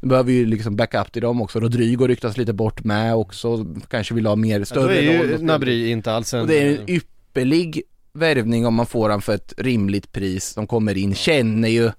Du 0.00 0.08
behöver 0.08 0.32
ju 0.32 0.46
liksom 0.46 0.76
backup 0.76 1.12
till 1.12 1.22
dem 1.22 1.42
också, 1.42 1.60
Rodrigo 1.60 2.06
ryktas 2.06 2.36
lite 2.36 2.52
bort 2.52 2.84
med 2.84 3.14
också, 3.14 3.66
kanske 3.88 4.14
vill 4.14 4.26
ha 4.26 4.36
mer, 4.36 4.54
ja, 4.54 4.58
Då 4.58 4.64
större 4.64 4.98
är 4.98 5.02
ju 5.02 5.38
Nabri 5.38 5.90
inte 5.90 6.12
alls 6.12 6.34
en 6.34 6.40
och 6.40 6.46
det 6.46 6.58
är 6.58 6.66
en 6.66 6.90
ypperlig 6.90 7.82
värvning 8.12 8.66
om 8.66 8.74
man 8.74 8.86
får 8.86 9.10
han 9.10 9.22
för 9.22 9.34
ett 9.34 9.54
rimligt 9.56 10.12
pris. 10.12 10.54
De 10.54 10.66
kommer 10.66 10.96
in, 10.96 11.14
känner 11.14 11.68
ju 11.68 11.90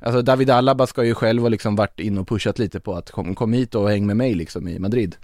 Alltså 0.00 0.22
David 0.22 0.50
Alaba 0.50 0.86
ska 0.86 1.04
ju 1.04 1.14
själv 1.14 1.42
ha 1.42 1.48
liksom 1.48 1.76
varit 1.76 2.00
in 2.00 2.18
och 2.18 2.28
pushat 2.28 2.58
lite 2.58 2.80
på 2.80 2.94
att 2.94 3.10
kom, 3.10 3.34
kom 3.34 3.52
hit 3.52 3.74
och 3.74 3.90
häng 3.90 4.06
med 4.06 4.16
mig 4.16 4.34
liksom 4.34 4.68
i 4.68 4.78
Madrid. 4.78 5.16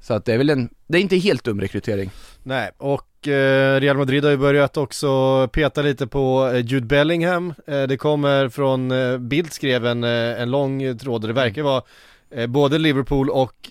Så 0.00 0.14
att 0.14 0.24
det 0.24 0.34
är 0.34 0.38
väl 0.38 0.50
en, 0.50 0.68
det 0.86 0.98
är 0.98 1.02
inte 1.02 1.16
helt 1.16 1.44
dum 1.44 1.60
rekrytering. 1.60 2.10
Nej, 2.42 2.70
och 2.78 3.28
eh, 3.28 3.80
Real 3.80 3.96
Madrid 3.96 4.24
har 4.24 4.30
ju 4.30 4.36
börjat 4.36 4.76
också 4.76 5.48
peta 5.48 5.82
lite 5.82 6.06
på 6.06 6.50
eh, 6.54 6.66
Jude 6.66 6.86
Bellingham. 6.86 7.54
Eh, 7.66 7.82
det 7.82 7.96
kommer 7.96 8.48
från, 8.48 8.90
eh, 8.90 9.18
Bild 9.18 9.52
skrev 9.52 9.86
en, 9.86 10.04
eh, 10.04 10.42
en 10.42 10.50
lång 10.50 10.98
tråd 10.98 11.22
och 11.22 11.28
det 11.28 11.34
verkar 11.34 11.62
vara 11.62 11.82
eh, 12.30 12.46
både 12.46 12.78
Liverpool 12.78 13.30
och 13.30 13.70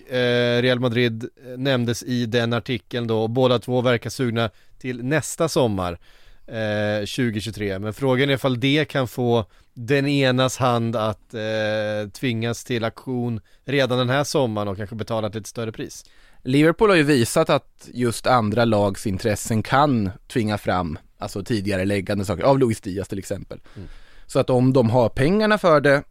Real 0.60 0.80
Madrid 0.80 1.28
nämndes 1.56 2.02
i 2.02 2.26
den 2.26 2.52
artikeln 2.52 3.06
då. 3.06 3.28
Båda 3.28 3.58
två 3.58 3.80
verkar 3.80 4.10
sugna 4.10 4.50
till 4.78 5.04
nästa 5.04 5.48
sommar. 5.48 5.98
Eh, 6.46 7.00
2023, 7.00 7.78
men 7.78 7.94
frågan 7.94 8.30
är 8.30 8.34
ifall 8.34 8.60
det 8.60 8.84
kan 8.84 9.08
få 9.08 9.46
den 9.74 10.06
enas 10.06 10.56
hand 10.56 10.96
att 10.96 11.34
eh, 11.34 12.10
tvingas 12.12 12.64
till 12.64 12.84
aktion 12.84 13.40
redan 13.64 13.98
den 13.98 14.10
här 14.10 14.24
sommaren 14.24 14.68
och 14.68 14.76
kanske 14.76 14.96
betala 14.96 15.28
ett 15.28 15.34
lite 15.34 15.48
större 15.48 15.72
pris. 15.72 16.04
Liverpool 16.42 16.90
har 16.90 16.96
ju 16.96 17.02
visat 17.02 17.50
att 17.50 17.88
just 17.92 18.26
andra 18.26 18.64
lags 18.64 19.06
intressen 19.06 19.62
kan 19.62 20.10
tvinga 20.28 20.58
fram, 20.58 20.98
alltså 21.18 21.44
tidigare 21.44 21.84
läggande 21.84 22.24
saker, 22.24 22.42
av 22.42 22.58
Luis 22.58 22.80
Diaz 22.80 23.08
till 23.08 23.18
exempel. 23.18 23.60
Så 24.26 24.38
att 24.38 24.50
om 24.50 24.72
de 24.72 24.90
har 24.90 25.08
pengarna 25.08 25.58
för 25.58 25.80
det, 25.80 26.02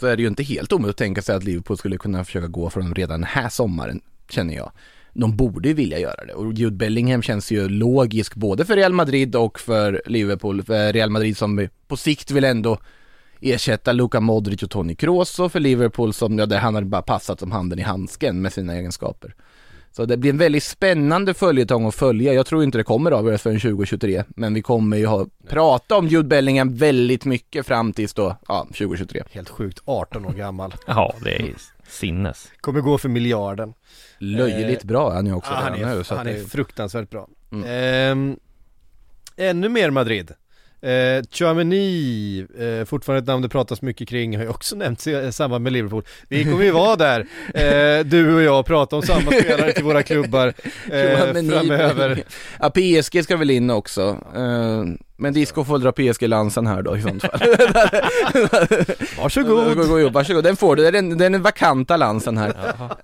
så 0.00 0.06
är 0.06 0.16
det 0.16 0.22
ju 0.22 0.28
inte 0.28 0.42
helt 0.42 0.72
omöjligt 0.72 0.94
att 0.94 0.98
tänka 0.98 1.22
sig 1.22 1.36
att 1.36 1.44
Liverpool 1.44 1.78
skulle 1.78 1.96
kunna 1.96 2.24
försöka 2.24 2.46
gå 2.46 2.70
för 2.70 2.80
dem 2.80 2.94
redan 2.94 3.20
den 3.20 3.30
här 3.30 3.48
sommaren, 3.48 4.00
känner 4.30 4.54
jag. 4.54 4.72
De 5.20 5.36
borde 5.36 5.68
ju 5.68 5.74
vilja 5.74 5.98
göra 5.98 6.24
det 6.24 6.32
och 6.32 6.52
Jude 6.52 6.76
Bellingham 6.76 7.22
känns 7.22 7.50
ju 7.50 7.68
logisk 7.68 8.34
både 8.34 8.64
för 8.64 8.76
Real 8.76 8.92
Madrid 8.92 9.36
och 9.36 9.60
för 9.60 10.02
Liverpool. 10.06 10.62
För 10.62 10.92
Real 10.92 11.10
Madrid 11.10 11.36
som 11.36 11.68
på 11.86 11.96
sikt 11.96 12.30
vill 12.30 12.44
ändå 12.44 12.78
ersätta 13.40 13.92
Luka 13.92 14.20
Modric 14.20 14.62
och 14.62 14.70
Toni 14.70 14.94
Kroos 14.94 15.38
och 15.38 15.52
för 15.52 15.60
Liverpool 15.60 16.12
som, 16.12 16.38
ja, 16.38 16.46
där 16.46 16.58
han 16.58 16.74
hade 16.74 16.86
bara 16.86 17.02
passat 17.02 17.40
som 17.40 17.52
handen 17.52 17.78
i 17.78 17.82
handsken 17.82 18.42
med 18.42 18.52
sina 18.52 18.74
egenskaper. 18.74 19.34
Så 19.92 20.04
det 20.04 20.16
blir 20.16 20.30
en 20.30 20.38
väldigt 20.38 20.64
spännande 20.64 21.34
följetong 21.34 21.86
att 21.86 21.94
följa. 21.94 22.32
Jag 22.32 22.46
tror 22.46 22.64
inte 22.64 22.78
det 22.78 22.84
kommer 22.84 23.10
avgöras 23.10 23.42
förrän 23.42 23.60
2023, 23.60 24.24
men 24.28 24.54
vi 24.54 24.62
kommer 24.62 24.96
ju 24.96 25.06
ha, 25.06 25.26
prata 25.48 25.96
om 25.96 26.08
Jude 26.08 26.28
Bellingham 26.28 26.76
väldigt 26.76 27.24
mycket 27.24 27.66
fram 27.66 27.92
tills 27.92 28.14
då, 28.14 28.36
ja, 28.48 28.64
2023. 28.64 29.22
Helt 29.30 29.48
sjukt, 29.48 29.82
18 29.84 30.26
år 30.26 30.32
gammal. 30.32 30.74
Ja, 30.86 31.14
det 31.24 31.36
är 31.36 31.54
sinnes. 31.88 32.52
Kommer 32.60 32.80
gå 32.80 32.98
för 32.98 33.08
miljarden. 33.08 33.74
Löjligt 34.18 34.82
bra 34.82 35.10
är 35.10 35.14
han 35.14 35.26
ju 35.26 35.34
också 35.34 35.52
Ja, 35.52 35.56
han 35.56 35.74
är, 35.74 35.96
nu, 35.96 36.04
så 36.04 36.14
han 36.14 36.26
är 36.26 36.44
fruktansvärt 36.44 37.10
bra. 37.10 37.28
Mm. 37.52 37.64
Ehm, 37.68 38.36
ännu 39.36 39.68
mer 39.68 39.90
Madrid. 39.90 40.32
Eh, 40.80 41.22
Chouameni, 41.30 42.46
eh, 42.58 42.84
fortfarande 42.84 43.22
ett 43.22 43.26
namn 43.26 43.42
det 43.42 43.48
pratas 43.48 43.82
mycket 43.82 44.08
kring, 44.08 44.36
har 44.36 44.44
ju 44.44 44.50
också 44.50 44.76
nämnts 44.76 45.06
i 45.06 45.10
i 45.10 45.32
samband 45.32 45.64
med 45.64 45.72
Liverpool. 45.72 46.04
Vi 46.28 46.44
kommer 46.44 46.64
ju 46.64 46.70
vara 46.70 46.96
där, 46.96 47.20
eh, 47.54 48.04
du 48.04 48.34
och 48.34 48.42
jag, 48.42 48.60
och 48.60 48.66
prata 48.66 48.96
om 48.96 49.02
samma 49.02 49.30
spelare 49.32 49.72
till 49.72 49.84
våra 49.84 50.02
klubbar 50.02 50.54
eh, 50.90 51.18
framöver. 51.32 52.22
Ja, 52.60 52.70
PSG 52.70 53.24
ska 53.24 53.36
väl 53.36 53.50
in 53.50 53.70
också. 53.70 54.24
Men 55.20 55.32
Disco 55.32 55.64
får 55.64 55.78
dra 55.78 55.92
PSG-lansen 55.92 56.66
här 56.66 56.82
då 56.82 56.96
i 56.96 57.02
sånt 57.02 57.22
fall. 57.22 57.40
Varsågod! 59.18 60.12
Varsågod, 60.12 60.44
den 60.44 60.56
får 60.56 60.76
du, 60.76 60.90
den, 60.90 61.18
den 61.18 61.34
är 61.34 61.38
vakanta 61.38 61.96
lansen 61.96 62.38
här. 62.38 62.48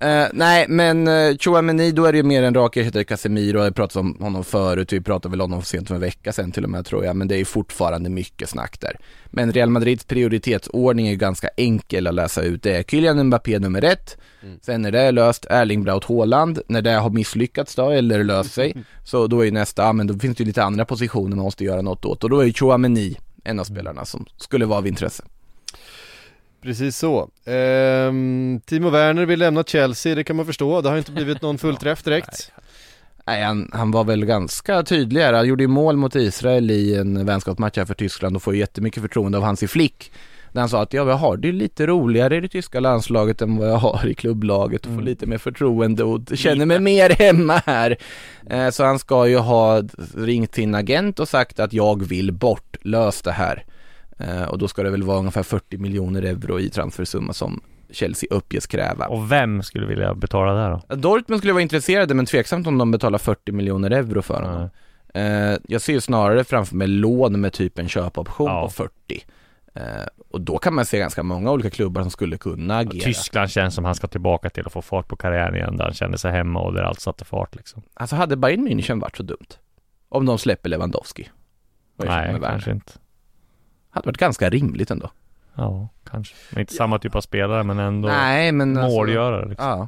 Eh, 0.01 0.27
nej 0.33 0.65
men 0.69 1.07
uh, 1.07 1.37
Chouameni, 1.37 1.91
då 1.91 2.05
är 2.05 2.11
det 2.11 2.17
ju 2.17 2.23
mer 2.23 2.43
en 2.43 2.53
rak 2.53 2.77
ersättare 2.77 3.03
Casemiro, 3.03 3.63
jag 3.63 3.75
pratade 3.75 3.99
om 3.99 4.17
honom 4.19 4.43
förut, 4.43 4.93
vi 4.93 5.01
pratade 5.01 5.31
väl 5.31 5.41
om 5.41 5.51
honom 5.51 5.63
sent 5.65 5.87
för 5.87 5.95
en 5.95 6.01
vecka 6.01 6.33
sedan 6.33 6.51
till 6.51 6.63
och 6.63 6.69
med 6.69 6.85
tror 6.85 7.05
jag, 7.05 7.15
men 7.15 7.27
det 7.27 7.35
är 7.35 7.39
ju 7.39 7.45
fortfarande 7.45 8.09
mycket 8.09 8.49
snack 8.49 8.79
där. 8.79 8.97
Men 9.35 9.53
Real 9.53 9.69
Madrids 9.69 10.03
prioritetsordning 10.03 11.07
är 11.07 11.15
ganska 11.15 11.49
enkel 11.57 12.07
att 12.07 12.13
läsa 12.13 12.41
ut, 12.41 12.63
det 12.63 12.75
är 12.77 12.83
Kylian 12.83 13.23
Mbappé 13.27 13.59
nummer 13.59 13.83
ett, 13.83 14.17
sen 14.61 14.81
när 14.81 14.91
det 14.91 14.99
är 14.99 15.11
löst, 15.11 15.45
Erling 15.49 15.83
Braut 15.83 16.03
Haaland, 16.03 16.59
när 16.67 16.81
det 16.81 16.91
har 16.91 17.09
misslyckats 17.09 17.75
då, 17.75 17.89
eller 17.89 18.23
löst 18.23 18.53
sig, 18.53 18.75
så 19.03 19.27
då 19.27 19.45
är 19.45 19.51
nästa, 19.51 19.93
men 19.93 20.07
då 20.07 20.19
finns 20.19 20.37
det 20.37 20.43
ju 20.43 20.47
lite 20.47 20.63
andra 20.63 20.85
positioner 20.85 21.35
man 21.35 21.45
måste 21.45 21.63
göra 21.63 21.81
något 21.81 22.05
åt, 22.05 22.23
och 22.23 22.29
då 22.29 22.39
är 22.39 22.45
ju 22.45 22.53
Chouameni 22.53 23.17
en 23.43 23.59
av 23.59 23.63
spelarna 23.63 24.05
som 24.05 24.25
skulle 24.37 24.65
vara 24.65 24.77
av 24.77 24.87
intresse. 24.87 25.23
Precis 26.61 26.97
så. 26.97 27.29
Ehm, 27.45 28.61
Timo 28.65 28.89
Werner 28.89 29.25
vill 29.25 29.39
lämna 29.39 29.63
Chelsea, 29.63 30.15
det 30.15 30.23
kan 30.23 30.35
man 30.35 30.45
förstå. 30.45 30.81
Det 30.81 30.89
har 30.89 30.97
inte 30.97 31.11
blivit 31.11 31.41
någon 31.41 31.57
fullträff 31.57 32.03
direkt. 32.03 32.51
Nej, 33.27 33.43
han, 33.43 33.69
han 33.73 33.91
var 33.91 34.03
väl 34.03 34.25
ganska 34.25 34.83
tydlig 34.83 35.21
här. 35.21 35.33
Han 35.33 35.47
gjorde 35.47 35.63
ju 35.63 35.67
mål 35.67 35.97
mot 35.97 36.15
Israel 36.15 36.71
i 36.71 36.95
en 36.95 37.25
vänskapsmatch 37.25 37.77
här 37.77 37.85
för 37.85 37.93
Tyskland 37.93 38.35
och 38.35 38.43
får 38.43 38.53
ju 38.53 38.59
jättemycket 38.59 39.01
förtroende 39.01 39.37
av 39.37 39.43
Hansi 39.43 39.67
Flick. 39.67 40.11
Där 40.51 40.59
han 40.59 40.69
sa 40.69 40.81
att 40.81 40.93
ja, 40.93 41.07
jag 41.09 41.15
har 41.15 41.37
det 41.37 41.51
lite 41.51 41.87
roligare 41.87 42.35
i 42.37 42.39
det 42.41 42.47
tyska 42.47 42.79
landslaget 42.79 43.41
än 43.41 43.57
vad 43.57 43.69
jag 43.69 43.77
har 43.77 44.07
i 44.07 44.13
klubblaget 44.13 44.81
och 44.81 44.85
får 44.87 44.93
Mm. 44.93 45.05
lite 45.05 45.25
mer 45.25 45.37
förtroende 45.37 46.03
och 46.03 46.21
känner 46.35 46.65
mig 46.65 46.79
mer 46.79 47.09
hemma 47.09 47.61
här. 47.65 47.97
Eh, 48.49 48.69
så 48.69 48.83
han 48.83 48.99
ska 48.99 49.27
ju 49.27 49.37
ha 49.37 49.83
ringt 50.15 50.55
sin 50.55 50.75
agent 50.75 51.19
och 51.19 51.29
sagt 51.29 51.59
att 51.59 51.73
jag 51.73 52.03
vill 52.07 52.31
bort, 52.31 52.77
lös 52.81 53.21
det 53.21 53.31
här. 53.31 53.65
Eh, 54.19 54.43
och 54.43 54.57
då 54.57 54.67
ska 54.67 54.83
det 54.83 54.89
väl 54.89 55.03
vara 55.03 55.19
ungefär 55.19 55.43
40 55.43 55.77
miljoner 55.77 56.21
euro 56.21 56.59
i 56.59 56.69
transfersumma 56.69 57.33
som 57.33 57.61
Chelsea 57.91 58.27
uppges 58.31 58.67
kräva. 58.67 59.07
Och 59.07 59.31
vem 59.31 59.63
skulle 59.63 59.87
vilja 59.87 60.13
betala 60.13 60.53
det 60.53 60.81
då? 60.89 60.95
Dortmund 60.95 61.39
skulle 61.39 61.53
vara 61.53 61.61
intresserade 61.61 62.13
men 62.13 62.25
tveksamt 62.25 62.67
om 62.67 62.77
de 62.77 62.91
betalar 62.91 63.17
40 63.17 63.51
miljoner 63.51 63.91
euro 63.91 64.21
för 64.21 64.41
honom. 64.43 64.69
Eh, 65.13 65.57
jag 65.67 65.81
ser 65.81 65.93
ju 65.93 66.01
snarare 66.01 66.43
framför 66.43 66.75
mig 66.75 66.87
lån 66.87 67.41
med 67.41 67.53
typ 67.53 67.79
en 67.79 67.87
köpoption 67.87 68.47
Ja. 68.47 68.61
på 68.61 68.69
40. 68.69 68.91
Eh, 69.75 69.81
och 70.29 70.41
då 70.41 70.57
kan 70.57 70.73
man 70.73 70.85
se 70.85 70.99
ganska 70.99 71.23
många 71.23 71.51
olika 71.51 71.69
klubbar 71.69 72.01
som 72.01 72.11
skulle 72.11 72.37
kunna 72.37 72.77
agera. 72.77 73.03
Tyskland 73.03 73.49
känns 73.49 73.75
som 73.75 73.85
han 73.85 73.95
ska 73.95 74.07
tillbaka 74.07 74.49
till 74.49 74.63
och 74.65 74.71
få 74.71 74.81
fart 74.81 75.07
på 75.07 75.15
karriären 75.15 75.55
igen 75.55 75.77
där 75.77 75.83
han 75.85 75.93
kände 75.93 76.17
sig 76.17 76.31
hemma 76.31 76.59
och 76.59 76.73
där 76.73 76.81
allt 76.83 76.99
satte 76.99 77.25
fart 77.25 77.55
liksom. 77.55 77.81
Alltså 77.93 78.15
hade 78.15 78.35
Bayern 78.35 78.67
München 78.67 79.01
varit 79.01 79.17
så 79.17 79.23
dumt? 79.23 79.47
Om 80.09 80.25
de 80.25 80.37
släpper 80.37 80.69
Lewandowski? 80.69 81.29
Nej, 81.97 82.37
kanske 82.41 82.71
inte. 82.71 82.91
Hade 83.89 84.05
varit 84.07 84.17
ganska 84.17 84.49
rimligt 84.49 84.91
ändå. 84.91 85.09
Ja, 85.55 85.89
kanske. 86.11 86.35
Men 86.49 86.59
inte 86.59 86.73
samma 86.73 86.99
typ 86.99 87.15
av 87.15 87.21
spelare 87.21 87.63
men 87.63 87.79
ändå 87.79 88.07
Nej 88.07 88.51
men 88.51 88.77
alltså- 88.77 88.95
målgörare 88.97 89.49
liksom. 89.49 89.67
Ja. 89.67 89.87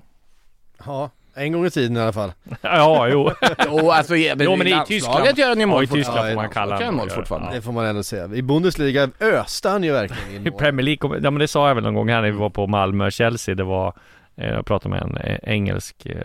Ja, 0.85 1.09
en 1.35 1.51
gång 1.51 1.65
i 1.65 1.69
tiden 1.69 1.97
i 1.97 1.99
alla 1.99 2.13
fall. 2.13 2.31
Ja, 2.61 3.07
jo. 3.07 3.31
jo, 3.65 3.91
alltså, 3.91 4.15
ja, 4.15 4.35
men 4.35 4.45
jo, 4.45 4.55
men 4.55 4.67
i 4.67 4.81
Tyskland. 4.87 5.37
gör 5.37 5.49
han 5.49 5.59
ju 5.59 5.65
mål 5.65 5.85
ja, 5.89 5.97
i. 5.97 5.97
Tyskland 5.97 6.27
Ja, 6.27 6.29
får 6.29 6.35
man 6.35 6.45
i 6.45 6.53
kalla 6.53 6.83
han 6.85 6.95
mål 6.95 7.09
fortfarande. 7.09 7.55
Det 7.55 7.61
får 7.61 7.71
man 7.71 7.85
ändå 7.85 8.03
säga. 8.03 8.29
I 8.33 8.41
Bundesliga 8.41 9.09
öste 9.19 9.69
han 9.69 9.83
ju 9.83 9.91
verkligen 9.91 10.35
in 10.35 10.47
I 10.47 10.49
mål. 10.49 10.59
Premier 10.59 10.83
League, 10.85 11.19
ja 11.23 11.31
men 11.31 11.39
det 11.39 11.47
sa 11.47 11.67
jag 11.67 11.75
väl 11.75 11.83
någon 11.83 11.93
gång 11.93 12.09
här 12.09 12.21
när 12.21 12.31
vi 12.31 12.37
var 12.37 12.49
på 12.49 12.67
Malmö-Chelsea, 12.67 13.55
det 13.55 13.63
var 13.63 13.93
eh, 14.35 14.49
jag 14.49 14.65
pratade 14.65 14.95
med 14.95 15.01
en 15.01 15.17
eh, 15.17 15.37
engelsk 15.43 16.05
eh, 16.05 16.19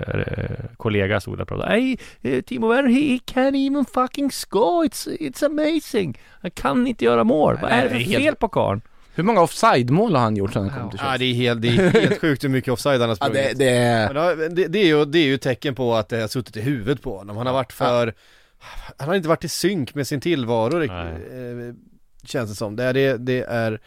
kollega 0.76 1.20
där 1.20 1.40
och 1.40 1.48
pratade 1.48 1.68
Hey, 1.70 1.96
eh, 2.22 2.40
Timo 2.42 2.68
Werner, 2.68 2.90
he 2.90 3.00
he 3.00 3.18
can't 3.34 3.68
even 3.68 3.84
fucking 3.84 4.30
score, 4.30 4.86
it's, 4.88 5.08
it's 5.20 5.46
amazing 5.46 6.18
Han 6.42 6.50
kan 6.50 6.86
inte 6.86 7.04
göra 7.04 7.24
mål, 7.24 7.58
vad 7.62 7.70
är 7.70 7.82
det 7.82 7.90
för 7.90 7.98
fel 7.98 8.34
på 8.34 8.48
karln? 8.48 8.80
Hur 9.14 9.22
många 9.22 9.40
offside-mål 9.40 10.14
har 10.14 10.22
han 10.22 10.36
gjort 10.36 10.52
sedan 10.52 10.68
han 10.68 10.80
kom 10.80 10.90
till 10.90 10.98
Ja 11.02 11.10
Chelsea? 11.10 11.18
det 11.18 11.24
är 11.24 11.34
helt, 11.34 11.62
det 11.62 11.68
är 11.68 12.00
helt 12.00 12.20
sjukt 12.20 12.44
hur 12.44 12.48
mycket 12.48 12.72
offside 12.72 13.00
han 13.00 13.08
har 13.10 13.16
Ja, 13.20 13.26
sprungit. 13.26 13.58
det, 13.58 13.64
det 13.64 13.70
är... 13.76 14.14
Det, 14.36 14.48
det, 14.48 14.68
det, 14.68 14.78
är 14.78 14.86
ju, 14.86 15.04
det 15.04 15.18
är 15.18 15.24
ju 15.26 15.38
tecken 15.38 15.74
på 15.74 15.94
att 15.94 16.08
det 16.08 16.20
har 16.20 16.28
suttit 16.28 16.56
i 16.56 16.60
huvudet 16.60 17.02
på 17.02 17.18
honom. 17.18 17.36
Han 17.36 17.46
har 17.46 17.54
varit 17.54 17.72
för, 17.72 18.14
han 18.96 19.08
har 19.08 19.14
inte 19.14 19.28
varit 19.28 19.44
i 19.44 19.48
synk 19.48 19.94
med 19.94 20.06
sin 20.06 20.20
tillvaro 20.20 20.78
Nej. 20.78 20.88
eh, 20.88 21.74
känns 22.24 22.50
det 22.50 22.56
som. 22.56 22.76
Det 22.76 22.84
är, 22.84 22.92
det, 22.94 23.16
det 23.16 23.40
är 23.42 23.72
eh, 23.72 23.78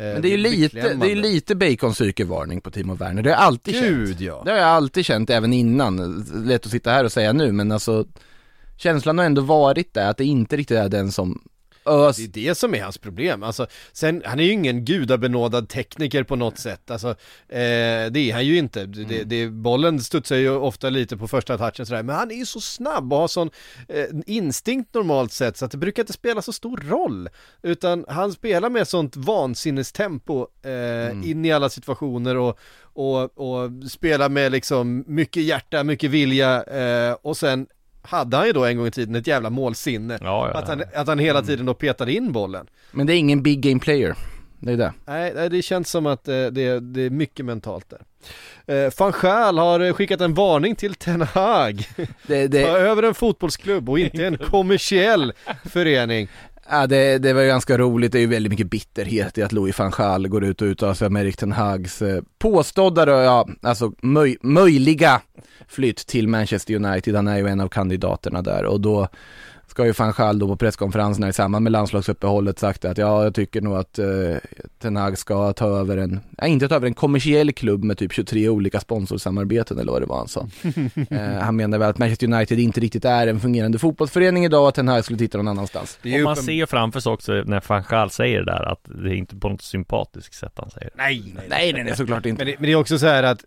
Men 0.00 0.22
det 0.22 0.28
är 0.28 0.30
ju 0.30 0.36
lite, 0.36 0.94
det 0.94 1.12
är 1.12 1.16
lite 1.16 1.54
baconpsykevarning 1.54 2.60
på 2.60 2.70
Timo 2.70 2.94
Werner, 2.94 3.22
det 3.22 3.30
har 3.30 3.36
jag 3.36 3.46
alltid 3.46 3.74
Gud 3.74 4.08
känt. 4.08 4.20
ja. 4.20 4.42
Det 4.44 4.50
har 4.50 4.58
jag 4.58 4.68
alltid 4.68 5.04
känt 5.04 5.30
även 5.30 5.52
innan, 5.52 6.24
lätt 6.46 6.66
att 6.66 6.72
sitta 6.72 6.90
här 6.90 7.04
och 7.04 7.12
säga 7.12 7.32
nu 7.32 7.52
men 7.52 7.72
alltså 7.72 8.06
Känslan 8.76 9.18
har 9.18 9.24
ändå 9.24 9.42
varit 9.42 9.94
där 9.94 10.10
att 10.10 10.16
det 10.16 10.24
inte 10.24 10.56
riktigt 10.56 10.76
är 10.78 10.88
den 10.88 11.12
som 11.12 11.42
ös... 11.86 12.16
Det 12.16 12.24
är 12.24 12.48
det 12.48 12.54
som 12.54 12.74
är 12.74 12.82
hans 12.82 12.98
problem, 12.98 13.42
alltså, 13.42 13.66
sen, 13.92 14.22
han 14.24 14.40
är 14.40 14.44
ju 14.44 14.52
ingen 14.52 14.84
gudabenådad 14.84 15.68
tekniker 15.68 16.22
på 16.22 16.36
något 16.36 16.58
sätt, 16.58 16.90
alltså, 16.90 17.08
eh, 17.48 18.10
det 18.10 18.18
är 18.18 18.32
han 18.32 18.46
ju 18.46 18.58
inte. 18.58 18.86
Det, 18.86 19.04
det, 19.04 19.24
det, 19.24 19.48
bollen 19.48 20.00
studsar 20.00 20.36
ju 20.36 20.50
ofta 20.50 20.90
lite 20.90 21.16
på 21.16 21.28
första 21.28 21.58
touchen 21.58 21.86
sådär, 21.86 22.02
men 22.02 22.16
han 22.16 22.30
är 22.30 22.34
ju 22.34 22.46
så 22.46 22.60
snabb 22.60 23.12
och 23.12 23.18
har 23.18 23.28
sån 23.28 23.50
eh, 23.88 24.06
instinkt 24.26 24.94
normalt 24.94 25.32
sett 25.32 25.56
så 25.56 25.64
att 25.64 25.70
det 25.70 25.78
brukar 25.78 26.02
inte 26.02 26.12
spela 26.12 26.42
så 26.42 26.52
stor 26.52 26.76
roll. 26.76 27.28
Utan 27.62 28.04
han 28.08 28.32
spelar 28.32 28.70
med 28.70 28.88
sånt 28.88 29.16
vansinnestempo 29.16 30.46
eh, 30.62 31.30
in 31.30 31.44
i 31.44 31.52
alla 31.52 31.68
situationer 31.68 32.36
och, 32.36 32.58
och, 32.82 33.38
och 33.38 33.70
spelar 33.90 34.28
med 34.28 34.52
liksom 34.52 35.04
mycket 35.06 35.42
hjärta, 35.42 35.84
mycket 35.84 36.10
vilja 36.10 36.62
eh, 36.62 37.16
och 37.22 37.36
sen 37.36 37.66
hade 38.04 38.36
han 38.36 38.46
ju 38.46 38.52
då 38.52 38.64
en 38.64 38.76
gång 38.76 38.86
i 38.86 38.90
tiden 38.90 39.14
ett 39.14 39.26
jävla 39.26 39.50
målsinne. 39.50 40.18
Ja, 40.20 40.50
ja. 40.52 40.58
Att, 40.58 40.68
han, 40.68 40.82
att 40.94 41.06
han 41.06 41.18
hela 41.18 41.42
tiden 41.42 41.66
då 41.66 41.74
petade 41.74 42.12
in 42.12 42.32
bollen. 42.32 42.66
Men 42.92 43.06
det 43.06 43.14
är 43.14 43.16
ingen 43.16 43.42
big 43.42 43.60
game 43.60 43.80
player, 43.80 44.16
det 44.58 44.72
är 44.72 44.76
det. 44.76 44.92
Nej, 45.04 45.50
det 45.50 45.62
känns 45.62 45.90
som 45.90 46.06
att 46.06 46.28
eh, 46.28 46.34
det, 46.34 46.80
det 46.80 47.02
är 47.02 47.10
mycket 47.10 47.46
mentalt 47.46 47.90
där. 47.90 48.00
Eh, 48.66 48.92
Van 48.98 49.12
Schaal 49.12 49.58
har 49.58 49.80
eh, 49.80 49.92
skickat 49.92 50.20
en 50.20 50.34
varning 50.34 50.76
till 50.76 50.94
Ten 50.94 51.22
Hag. 51.22 51.88
Det, 52.26 52.48
Ta 52.48 52.48
det, 52.48 52.62
över 52.62 53.02
en 53.02 53.14
fotbollsklubb 53.14 53.90
och 53.90 53.98
inte 53.98 54.26
en 54.26 54.38
kommersiell 54.38 55.32
förening 55.64 56.28
ja, 56.70 56.86
det, 56.86 57.18
det 57.18 57.32
var 57.32 57.42
ju 57.42 57.48
ganska 57.48 57.78
roligt, 57.78 58.12
det 58.12 58.18
är 58.18 58.20
ju 58.20 58.26
väldigt 58.26 58.50
mycket 58.50 58.70
bitterhet 58.70 59.38
i 59.38 59.42
att 59.42 59.52
Louis 59.52 59.78
van 59.78 59.90
Gaal 59.90 60.28
går 60.28 60.44
ut 60.44 60.62
och 60.62 60.66
uttalar 60.66 60.94
sig 60.94 61.06
om 61.06 61.16
Erik 61.16 61.36
Ten 61.36 61.52
Hags 61.52 62.02
eh, 62.02 62.22
påstådda, 62.38 63.04
då, 63.04 63.12
ja, 63.12 63.48
alltså 63.62 63.92
möj, 64.02 64.36
möjliga 64.42 65.20
flytt 65.68 66.06
till 66.06 66.28
Manchester 66.28 66.74
United, 66.74 67.14
han 67.14 67.28
är 67.28 67.36
ju 67.36 67.48
en 67.48 67.60
av 67.60 67.68
kandidaterna 67.68 68.42
där. 68.42 68.64
Och 68.64 68.80
då 68.80 69.08
ska 69.74 69.86
ju 69.86 69.92
van 69.92 70.12
Gaal 70.16 70.38
då 70.38 70.46
på 70.48 70.56
presskonferenserna 70.56 71.28
i 71.28 71.32
samband 71.32 71.62
med 71.62 71.72
landslagsuppehållet 71.72 72.58
sagt 72.58 72.84
att 72.84 72.98
ja, 72.98 73.24
jag 73.24 73.34
tycker 73.34 73.60
nog 73.60 73.76
att 73.76 73.98
eh, 73.98 74.06
Ten 74.78 74.96
Hag 74.96 75.18
ska 75.18 75.52
ta 75.52 75.66
över 75.78 75.96
en, 75.96 76.20
ja, 76.38 76.46
inte 76.46 76.68
ta 76.68 76.74
över 76.74 76.86
en 76.86 76.94
kommersiell 76.94 77.52
klubb 77.52 77.84
med 77.84 77.98
typ 77.98 78.12
23 78.12 78.48
olika 78.48 78.80
sponsorsamarbeten 78.80 79.78
eller 79.78 79.92
vad 79.92 80.02
det 80.02 80.06
var 80.06 80.16
han 80.18 80.28
sa. 80.28 80.48
eh, 81.10 81.38
han 81.40 81.56
menar 81.56 81.78
väl 81.78 81.90
att 81.90 81.98
Manchester 81.98 82.26
United 82.32 82.58
inte 82.58 82.80
riktigt 82.80 83.04
är 83.04 83.26
en 83.26 83.40
fungerande 83.40 83.78
fotbollsförening 83.78 84.44
idag 84.44 84.62
och 84.62 84.68
att 84.68 84.74
Ten 84.74 84.88
Hag 84.88 85.04
skulle 85.04 85.18
titta 85.18 85.38
någon 85.38 85.48
annanstans. 85.48 85.98
Det 86.02 86.14
är 86.14 86.18
Och 86.18 86.24
man 86.24 86.32
uppen- 86.36 86.42
ser 86.44 86.52
ju 86.52 86.66
framför 86.66 87.00
sig 87.00 87.12
också 87.12 87.32
när 87.32 87.62
van 87.68 87.82
Gaal 87.88 88.10
säger 88.10 88.38
det 88.38 88.44
där 88.52 88.72
att 88.72 88.80
det 88.84 89.10
är 89.10 89.14
inte 89.14 89.36
på 89.36 89.48
något 89.48 89.62
sympatiskt 89.62 90.34
sätt 90.34 90.52
han 90.56 90.70
säger 90.70 90.86
det. 90.86 90.92
Nej, 90.96 91.22
nej, 91.34 91.44
Nej, 91.48 91.72
nej, 91.72 91.84
nej, 91.84 91.96
såklart 91.96 92.26
inte. 92.26 92.44
Men 92.44 92.52
det, 92.52 92.58
men 92.58 92.66
det 92.66 92.72
är 92.72 92.76
också 92.76 92.98
så 92.98 93.06
här 93.06 93.22
att 93.22 93.44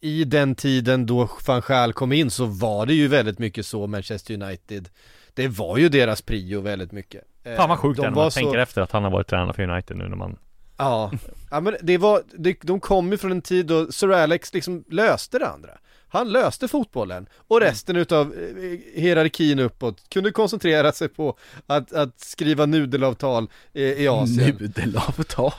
i 0.00 0.24
den 0.24 0.54
tiden 0.54 1.06
då 1.06 1.28
van 1.46 1.62
Schaal 1.62 1.92
kom 1.92 2.12
in 2.12 2.30
så 2.30 2.44
var 2.46 2.86
det 2.86 2.94
ju 2.94 3.08
väldigt 3.08 3.38
mycket 3.38 3.66
så 3.66 3.86
Manchester 3.86 4.34
United 4.42 4.88
Det 5.34 5.48
var 5.48 5.78
ju 5.78 5.88
deras 5.88 6.22
prio 6.22 6.60
väldigt 6.60 6.92
mycket 6.92 7.22
Eh, 7.46 7.56
Fan 7.56 7.68
vad 7.68 7.78
sjukt 7.78 7.96
de 7.96 8.02
det 8.02 8.06
är 8.06 8.10
när 8.10 8.16
man 8.16 8.30
så- 8.30 8.40
tänker 8.40 8.58
efter 8.58 8.82
att 8.82 8.92
han 8.92 9.04
har 9.04 9.10
varit 9.10 9.26
tränare 9.28 9.52
för 9.52 9.62
United 9.70 9.96
nu 9.96 10.08
när 10.08 10.16
man 10.16 10.36
Ja, 10.78 11.10
ja 11.50 11.60
men 11.60 11.76
det 11.82 11.98
var, 11.98 12.22
det, 12.38 12.56
de 12.62 12.80
kom 12.80 13.10
ju 13.12 13.18
från 13.18 13.30
en 13.32 13.42
tid 13.42 13.66
då 13.66 13.92
Sir 13.92 14.10
Alex 14.12 14.54
liksom 14.54 14.84
löste 14.90 15.38
det 15.38 15.48
andra 15.48 15.70
Han 16.08 16.28
löste 16.32 16.68
fotbollen 16.68 17.26
och 17.48 17.60
resten 17.60 17.96
utav 17.96 18.26
eh, 18.34 19.00
hierarkin 19.00 19.58
uppåt 19.58 20.08
kunde 20.08 20.30
koncentrera 20.30 20.92
sig 20.92 21.08
på 21.08 21.38
att, 21.66 21.92
att 21.92 22.20
skriva 22.20 22.66
nudelavtal 22.66 23.48
i, 23.72 23.82
i 23.84 24.08
Asien. 24.08 24.56
Nudelavtal? 24.60 25.52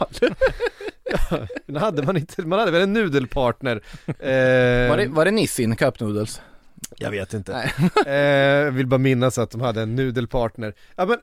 Men 1.66 1.76
hade 1.76 2.04
man 2.04 2.18
inte, 2.18 2.42
man 2.42 2.60
hade 2.60 2.72
väl 2.72 2.82
en 2.82 2.94
nudelpartner? 2.94 3.76
Eh, 4.08 4.90
Var 4.90 4.98
det, 4.98 5.08
var 5.08 5.26
det 5.26 5.32
Nissin 5.32 5.76
Cup 5.76 6.00
Noodles? 6.00 6.42
Jag 6.98 7.12
vet 7.12 7.34
inte. 7.34 7.72
Eh, 8.06 8.72
vill 8.72 8.88
bara 8.88 8.98
minnas 8.98 9.38
att 9.38 9.52
de 9.52 9.62
hade 9.62 9.82
en 9.82 9.96
nudelpartner. 9.96 10.74
Ja, 10.96 11.06
men, 11.06 11.18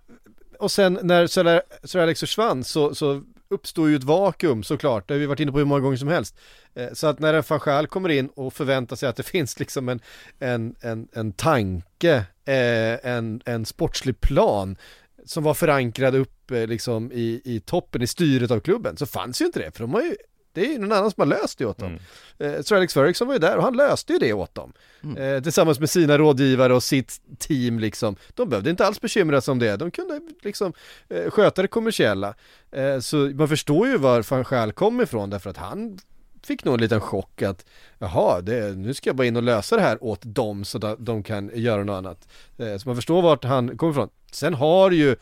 och 0.59 0.71
sen 0.71 0.99
när 1.03 1.27
Sir 1.27 1.63
Sir 1.87 2.01
Alex 2.01 2.21
försvann 2.21 2.65
så, 2.65 2.95
så 2.95 3.23
uppstår 3.53 3.89
ju 3.89 3.97
ett 3.97 4.05
vakuum 4.05 4.63
såklart, 4.63 5.09
det 5.09 5.15
har 5.15 5.19
vi 5.19 5.27
varit 5.27 5.41
inne 5.41 5.53
på 5.53 5.59
hur 5.59 5.65
många 5.65 5.81
gånger 5.81 5.97
som 5.97 6.09
helst. 6.09 6.37
Eh, 6.75 6.93
så 6.93 7.07
att 7.07 7.19
när 7.19 7.35
en 7.35 7.43
van 7.49 7.61
Gaal 7.65 7.87
kommer 7.87 8.09
in 8.09 8.29
och 8.29 8.55
förväntar 8.55 8.97
sig 8.97 9.09
att 9.09 9.17
det 9.17 9.23
finns 9.27 9.59
liksom 9.59 9.89
en, 9.89 10.01
en, 10.39 10.75
en, 10.81 11.09
en 11.13 11.33
tanke, 11.33 12.15
eh, 12.45 13.07
en, 13.13 13.41
en 13.45 13.67
sportslig 13.67 14.21
plan 14.21 14.77
som 15.25 15.45
var 15.45 15.55
förankrad 15.55 16.15
upp 16.15 16.51
eh, 16.51 16.67
liksom 16.67 17.13
i, 17.13 17.43
i 17.45 17.61
toppen, 17.61 18.03
i 18.03 18.07
styret 18.07 18.51
av 18.51 18.61
klubben, 18.61 18.97
så 18.97 19.07
fanns 19.07 19.41
ju 19.41 19.47
inte 19.47 19.59
det, 19.59 19.71
för 19.71 19.81
de 19.81 19.95
har 19.95 20.03
ju 20.03 20.17
det 20.53 20.61
är 20.61 20.73
ju 20.73 20.79
någon 20.79 20.93
annan 20.93 21.11
som 21.11 21.21
har 21.21 21.27
löst 21.27 21.59
det 21.59 21.67
åt 21.67 21.79
dem. 21.79 21.99
Mm. 22.39 22.55
Eh, 22.55 22.63
Sir 22.63 22.77
Alex 22.77 22.95
Ferguson 22.95 23.27
var 23.27 23.35
ju 23.35 23.39
där 23.39 23.57
och 23.57 23.63
han 23.63 23.77
löste 23.77 24.13
ju 24.13 24.19
det 24.19 24.33
åt 24.33 24.55
dem. 24.55 24.73
Eh, 25.17 25.43
tillsammans 25.43 25.81
med 25.81 25.91
sina 25.91 26.19
rådgivare 26.19 26.75
och 26.75 26.83
sitt 26.83 27.21
team 27.39 27.79
liksom. 27.79 28.17
De 28.35 28.49
behövde 28.49 28.71
inte 28.71 28.87
alls 28.87 29.01
bekymra 29.01 29.41
sig 29.41 29.53
om 29.53 29.59
det. 29.59 29.77
De 29.77 29.91
kunde 29.91 30.21
liksom 30.43 30.73
eh, 31.09 31.31
sköta 31.31 31.63
det 31.63 31.69
kommersiella. 31.69 32.35
Eh, 32.71 32.99
så 32.99 33.17
man 33.17 33.49
förstår 33.49 33.89
ju 33.89 33.97
var 33.97 34.31
van 34.31 34.45
Gaal 34.51 34.73
kom 34.73 35.01
ifrån 35.01 35.31
därför 35.31 35.51
att 35.51 35.57
han 35.57 35.99
fick 36.43 36.65
nog 36.65 36.75
en 36.75 36.81
liten 36.81 37.01
chock 37.01 37.43
att 37.43 37.67
jaha, 37.99 38.41
det, 38.41 38.77
nu 38.77 38.95
ska 38.95 39.09
jag 39.09 39.17
bara 39.17 39.27
in 39.27 39.37
och 39.37 39.43
lösa 39.43 39.77
det 39.77 39.83
här 39.83 40.05
åt 40.05 40.21
dem 40.23 40.65
så 40.65 40.87
att 40.87 41.07
de 41.07 41.23
kan 41.23 41.51
göra 41.55 41.85
något 41.85 41.95
annat. 41.95 42.29
Eh, 42.59 42.77
så 42.77 42.89
man 42.89 42.97
förstår 42.97 43.23
vart 43.23 43.45
han 43.45 43.77
kommer 43.77 43.93
ifrån. 43.93 44.09
Sen 44.33 44.55
har 44.55 44.91
ju 44.91 45.17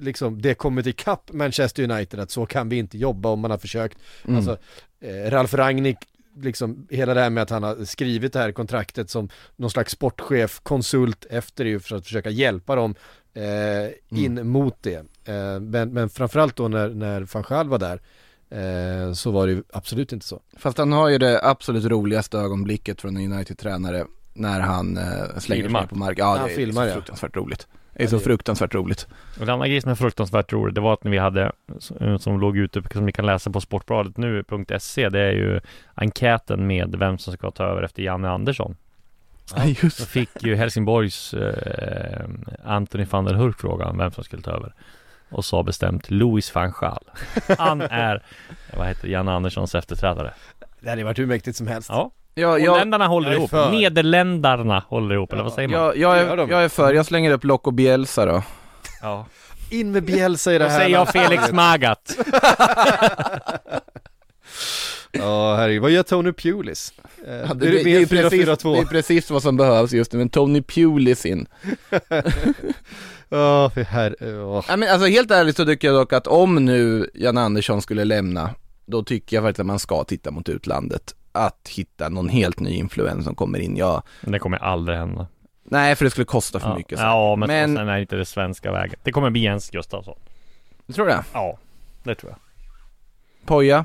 liksom 0.00 0.42
det 0.42 0.54
kommit 0.54 0.86
ikapp 0.86 1.32
Manchester 1.32 1.90
United 1.90 2.20
att 2.20 2.30
så 2.30 2.46
kan 2.46 2.68
vi 2.68 2.76
inte 2.76 2.98
jobba 2.98 3.28
om 3.28 3.40
man 3.40 3.50
har 3.50 3.58
försökt. 3.58 3.98
Mm. 4.24 4.36
Alltså 4.36 4.58
eh, 5.00 5.30
Ralf 5.30 5.54
Rangnick 5.54 5.98
liksom 6.42 6.86
hela 6.90 7.14
det 7.14 7.20
här 7.20 7.30
med 7.30 7.42
att 7.42 7.50
han 7.50 7.62
har 7.62 7.84
skrivit 7.84 8.32
det 8.32 8.38
här 8.38 8.52
kontraktet 8.52 9.10
som 9.10 9.28
någon 9.56 9.70
slags 9.70 9.92
sportchef, 9.92 10.60
konsult 10.62 11.26
efter 11.30 11.64
det 11.64 11.70
ju 11.70 11.80
för 11.80 11.96
att 11.96 12.04
försöka 12.04 12.30
hjälpa 12.30 12.74
dem 12.74 12.94
eh, 13.34 14.18
in 14.22 14.48
mot 14.48 14.82
det. 14.82 14.96
Eh, 15.24 15.60
men, 15.60 15.92
men 15.92 16.08
framförallt 16.08 16.56
då 16.56 16.68
när, 16.68 16.88
när 16.88 17.20
van 17.20 17.44
Gaal 17.48 17.68
var 17.68 17.78
där 17.78 18.00
eh, 18.50 19.12
så 19.12 19.30
var 19.30 19.46
det 19.46 19.52
ju 19.52 19.62
absolut 19.72 20.12
inte 20.12 20.26
så. 20.26 20.40
Fast 20.56 20.78
han 20.78 20.92
har 20.92 21.08
ju 21.08 21.18
det 21.18 21.40
absolut 21.42 21.84
roligaste 21.84 22.38
ögonblicket 22.38 23.00
från 23.00 23.16
en 23.16 23.32
United-tränare 23.32 24.04
när 24.34 24.60
han 24.60 24.96
eh, 24.96 25.38
slänger 25.38 25.62
Filmar. 25.62 25.80
sig 25.80 25.88
på 25.88 25.96
marken. 25.96 26.24
Ja, 26.24 26.36
Han 26.36 26.46
det 26.46 26.52
är 26.52 26.56
filmar, 26.56 26.82
så 26.82 26.88
ja. 26.88 26.94
fruktansvärt 26.94 27.36
roligt. 27.36 27.66
Det 27.98 28.04
är 28.04 28.08
så 28.08 28.18
fruktansvärt 28.18 28.74
roligt. 28.74 29.06
Och 29.36 29.42
en 29.42 29.50
annan 29.50 29.68
grej 29.68 29.80
som 29.80 29.90
är 29.90 29.94
fruktansvärt 29.94 30.52
roligt, 30.52 30.74
det 30.74 30.80
var 30.80 30.92
att 30.92 31.04
när 31.04 31.10
vi 31.10 31.18
hade, 31.18 31.52
som 32.18 32.40
låg 32.40 32.56
ute, 32.56 32.82
som 32.92 33.06
ni 33.06 33.12
kan 33.12 33.26
läsa 33.26 33.50
på 33.50 33.60
sportbladet 33.60 34.16
nu.se, 34.16 35.08
det 35.08 35.20
är 35.20 35.32
ju 35.32 35.60
enkäten 35.94 36.66
med 36.66 36.94
vem 36.98 37.18
som 37.18 37.32
ska 37.32 37.50
ta 37.50 37.64
över 37.64 37.82
efter 37.82 38.02
Janne 38.02 38.28
Andersson. 38.28 38.76
Ja, 39.56 39.64
just 39.64 39.98
Då 39.98 40.04
fick 40.04 40.42
ju 40.42 40.54
Helsingborgs 40.54 41.34
eh, 41.34 42.28
Anthony 42.64 43.04
van 43.04 43.24
der 43.24 43.34
Hurk 43.34 43.60
frågan 43.60 43.98
vem 43.98 44.12
som 44.12 44.24
skulle 44.24 44.42
ta 44.42 44.50
över. 44.50 44.74
Och 45.30 45.44
sa 45.44 45.62
bestämt 45.62 46.10
Louis 46.10 46.54
van 46.54 46.72
Gaal. 46.80 47.04
Han 47.58 47.80
är, 47.80 48.22
vad 48.76 48.86
heter 48.86 49.08
Janne 49.08 49.32
Anderssons 49.32 49.74
efterträdare. 49.74 50.34
Det 50.80 50.90
hade 50.90 51.04
varit 51.04 51.18
hur 51.18 51.26
mäktigt 51.26 51.56
som 51.56 51.66
helst. 51.66 51.88
Ja, 51.88 52.10
Ja, 52.38 52.58
jag, 52.58 52.70
Holländarna 52.72 53.06
håller 53.06 53.26
jag 53.28 53.34
är 53.34 53.38
ihop. 53.38 53.50
för. 53.50 53.70
Nederländarna 53.70 54.84
håller 54.88 55.14
ihop, 55.14 55.32
eller 55.32 55.42
vad 55.42 55.52
säger 55.52 55.68
man? 55.68 55.78
jag, 55.80 55.96
jag, 55.96 56.14
Det 56.38 56.42
är, 56.42 56.48
jag 56.50 56.64
är 56.64 56.68
för, 56.68 56.94
jag 56.94 57.06
slänger 57.06 57.30
upp 57.30 57.44
Loco 57.44 57.70
Bielsa 57.70 58.26
då. 58.26 58.42
Ja. 59.02 59.26
In 59.70 59.92
med 59.92 60.04
Bielsa 60.04 60.54
i 60.54 60.58
det 60.58 60.64
Då 60.64 60.70
här. 60.70 60.78
säger 60.78 60.90
jag 60.96 61.08
Felix 61.08 61.52
Magath. 61.52 62.12
Ja, 65.12 65.56
herregud. 65.56 65.82
Vad 65.82 65.90
gör 65.90 66.02
Tony 66.02 66.32
Pulis? 66.32 66.92
Eh, 67.26 67.34
Ja, 67.34 67.54
det, 67.54 67.66
är 67.68 67.72
det 67.72 67.84
mer 67.84 68.06
precis, 68.06 68.46
4-4-2? 68.48 68.74
det 68.74 68.80
är 68.80 68.84
precis 68.84 69.30
vad 69.30 69.42
som 69.42 69.56
behövs 69.56 69.92
just 69.92 70.12
nu, 70.12 70.18
men 70.18 70.28
Tony 70.28 70.62
Pulis 70.62 71.26
in. 71.26 71.46
Ja, 73.30 73.70
för 73.74 73.82
här, 73.84 74.16
åh. 74.20 74.64
Ja, 74.68 74.76
men 74.76 74.88
alltså 74.88 75.06
helt 75.06 75.30
ärligt 75.30 75.56
så 75.56 75.64
tycker 75.66 75.88
jag 75.88 75.96
dock 75.96 76.12
att 76.12 76.26
om 76.26 76.54
nu 76.64 77.10
Jan 77.14 77.38
Andersson 77.38 77.82
skulle 77.82 78.04
lämna, 78.04 78.50
då 78.86 79.02
tycker 79.02 79.36
jag 79.36 79.44
faktiskt 79.44 79.60
att 79.60 79.66
man 79.66 79.78
ska 79.78 80.04
titta 80.04 80.30
mot 80.30 80.48
utlandet. 80.48 81.14
Att 81.46 81.68
hitta 81.76 82.08
någon 82.08 82.28
helt 82.28 82.60
ny 82.60 82.70
influens 82.70 83.24
som 83.24 83.34
kommer 83.34 83.58
in, 83.58 83.76
ja. 83.76 84.02
Det 84.20 84.38
kommer 84.38 84.58
aldrig 84.58 84.98
hända. 84.98 85.26
Nej, 85.64 85.96
för 85.96 86.04
det 86.04 86.10
skulle 86.10 86.24
kosta 86.24 86.60
för 86.60 86.68
Ja, 86.68 86.76
mycket. 86.76 86.98
så. 86.98 87.04
ja 87.04 87.36
men, 87.36 87.46
Men- 87.48 87.76
sen 87.76 87.88
är 87.88 87.98
inte 87.98 88.16
det 88.16 88.24
svenska 88.24 88.72
vägen. 88.72 88.98
Det 89.02 89.12
kommer 89.12 89.30
bli 89.30 89.40
Jens 89.40 89.70
Gustafsson. 89.70 90.18
Du 90.86 90.92
tror 90.92 91.06
det? 91.06 91.24
Ja, 91.32 91.58
det 92.02 92.14
tror 92.14 92.32
jag. 92.32 92.38
Poja? 93.46 93.84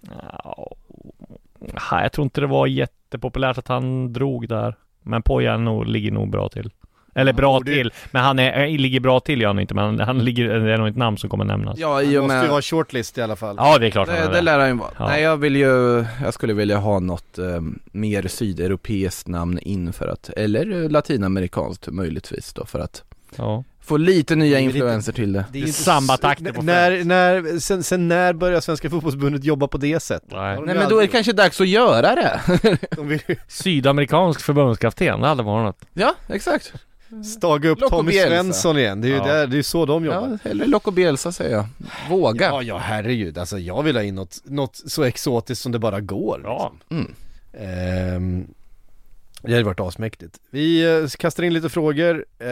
Ja, 0.00 0.76
Ja, 1.90 2.02
jag 2.02 2.12
tror 2.12 2.24
inte 2.24 2.40
det 2.40 2.46
var 2.46 2.66
jättepopulärt 2.66 3.58
att 3.58 3.68
han 3.68 4.12
drog 4.12 4.48
där. 4.48 4.74
Men 5.02 5.22
Poja 5.22 5.56
nog, 5.56 5.86
ligger 5.86 6.10
nog 6.12 6.30
bra 6.30 6.48
till. 6.48 6.70
Eller 7.14 7.32
bra 7.32 7.60
ju- 7.66 7.74
till. 7.74 7.92
Men 8.10 8.22
han 8.22 8.38
är, 8.38 8.64
äh, 8.66 8.78
ligger 8.78 9.00
bra 9.00 9.20
till 9.20 9.40
gör 9.40 9.48
han 9.48 9.58
inte. 9.58 9.74
Men 9.74 10.00
han 10.00 10.18
ligger, 10.18 10.48
det 10.60 10.72
är 10.74 10.78
nog 10.78 10.88
ett 10.88 10.96
namn 10.96 11.16
som 11.18 11.30
kommer 11.30 11.44
nämnas. 11.44 11.78
Ja, 11.78 12.02
i 12.02 12.06
Det 12.10 12.18
och 12.18 12.22
måste 12.24 12.36
ju 12.36 12.40
med... 12.42 12.50
vara 12.50 12.62
shortlist 12.62 13.18
i 13.18 13.22
alla 13.22 13.36
fall. 13.36 13.54
Ja, 13.58 13.78
det 13.78 13.86
är 13.86 13.90
klart 13.90 14.08
han 14.08 14.16
Det, 14.16 14.32
det 14.34 14.40
lär 14.40 14.58
han 14.58 14.68
ju 14.68 14.74
vara. 14.74 14.90
Ja. 14.98 15.08
Nej 15.08 15.22
jag 15.22 15.36
vill 15.36 15.56
ju, 15.56 16.04
jag 16.22 16.34
skulle 16.34 16.52
vilja 16.54 16.76
ha 16.78 17.00
något 17.00 17.38
eh, 17.38 17.44
mer 17.92 18.28
sydeuropeiskt 18.28 19.28
namn 19.28 19.58
in 19.58 19.92
för 19.92 20.08
att, 20.08 20.30
eller 20.36 20.82
eh, 20.84 20.90
latinamerikanskt 20.90 21.86
möjligtvis 21.90 22.52
då 22.52 22.64
för 22.66 22.78
att 22.78 23.02
Ja. 23.36 23.64
få 23.82 23.96
lite 23.96 24.34
nya 24.36 24.58
influenser 24.58 25.12
till 25.12 25.32
det. 25.32 25.44
Det 25.52 25.58
är 25.62 25.66
Det 25.66 25.72
samma 25.72 26.14
s- 26.14 26.20
takter 26.20 26.52
på 26.52 26.62
när, 26.62 27.04
när, 27.04 27.58
sen, 27.58 27.82
sen 27.82 28.08
när 28.08 28.32
börjar 28.32 28.60
Svenska 28.60 28.90
fotbollsförbundet 28.90 29.44
jobba 29.44 29.66
på 29.68 29.78
det 29.78 30.00
sättet? 30.00 30.28
Nej. 30.32 30.56
De 30.56 30.64
Nej 30.64 30.74
men 30.74 30.88
då 30.88 30.96
är 30.98 31.00
det 31.02 31.06
kanske 31.08 31.32
dags 31.32 31.60
att 31.60 31.68
göra 31.68 32.14
det. 32.14 32.40
De 32.96 33.08
vill 33.08 33.20
Sydamerikansk 33.48 34.40
förbundskapten, 34.40 35.20
det 35.20 35.26
hade 35.28 35.42
varit 35.42 35.64
något. 35.64 35.84
ja, 35.92 36.14
exakt. 36.28 36.72
Staga 37.24 37.68
upp 37.68 37.80
Loco 37.80 37.96
Tommy 37.96 38.10
Bielsa. 38.12 38.28
Svensson 38.28 38.78
igen, 38.78 39.00
det 39.00 39.08
är 39.08 39.10
ju 39.10 39.16
Ja. 39.16 39.24
där, 39.24 39.46
det 39.46 39.58
är 39.58 39.62
så 39.62 39.86
de 39.86 40.04
jobbar. 40.04 40.38
Ja, 40.44 40.50
eller 40.50 40.66
Loco 40.66 40.90
Bielsa 40.90 41.32
säger 41.32 41.56
jag. 41.56 41.64
Våga. 42.10 42.46
Ja, 42.46 42.62
ja 42.62 42.78
herregud, 42.78 43.38
alltså 43.38 43.58
jag 43.58 43.82
vill 43.82 43.96
ha 43.96 44.02
in 44.02 44.14
något, 44.14 44.38
något 44.44 44.76
så 44.86 45.02
exotiskt 45.02 45.62
som 45.62 45.72
det 45.72 45.78
bara 45.78 46.00
går. 46.00 46.40
Ja. 46.44 46.72
Liksom. 46.88 47.14
Ehm, 47.52 48.46
det 49.42 49.52
hade 49.52 49.64
varit 49.64 49.80
asmäktigt. 49.80 50.38
Vi 50.50 50.84
eh, 51.02 51.08
kastar 51.18 51.42
in 51.42 51.52
lite 51.54 51.68
frågor 51.68 52.24
eh, 52.38 52.46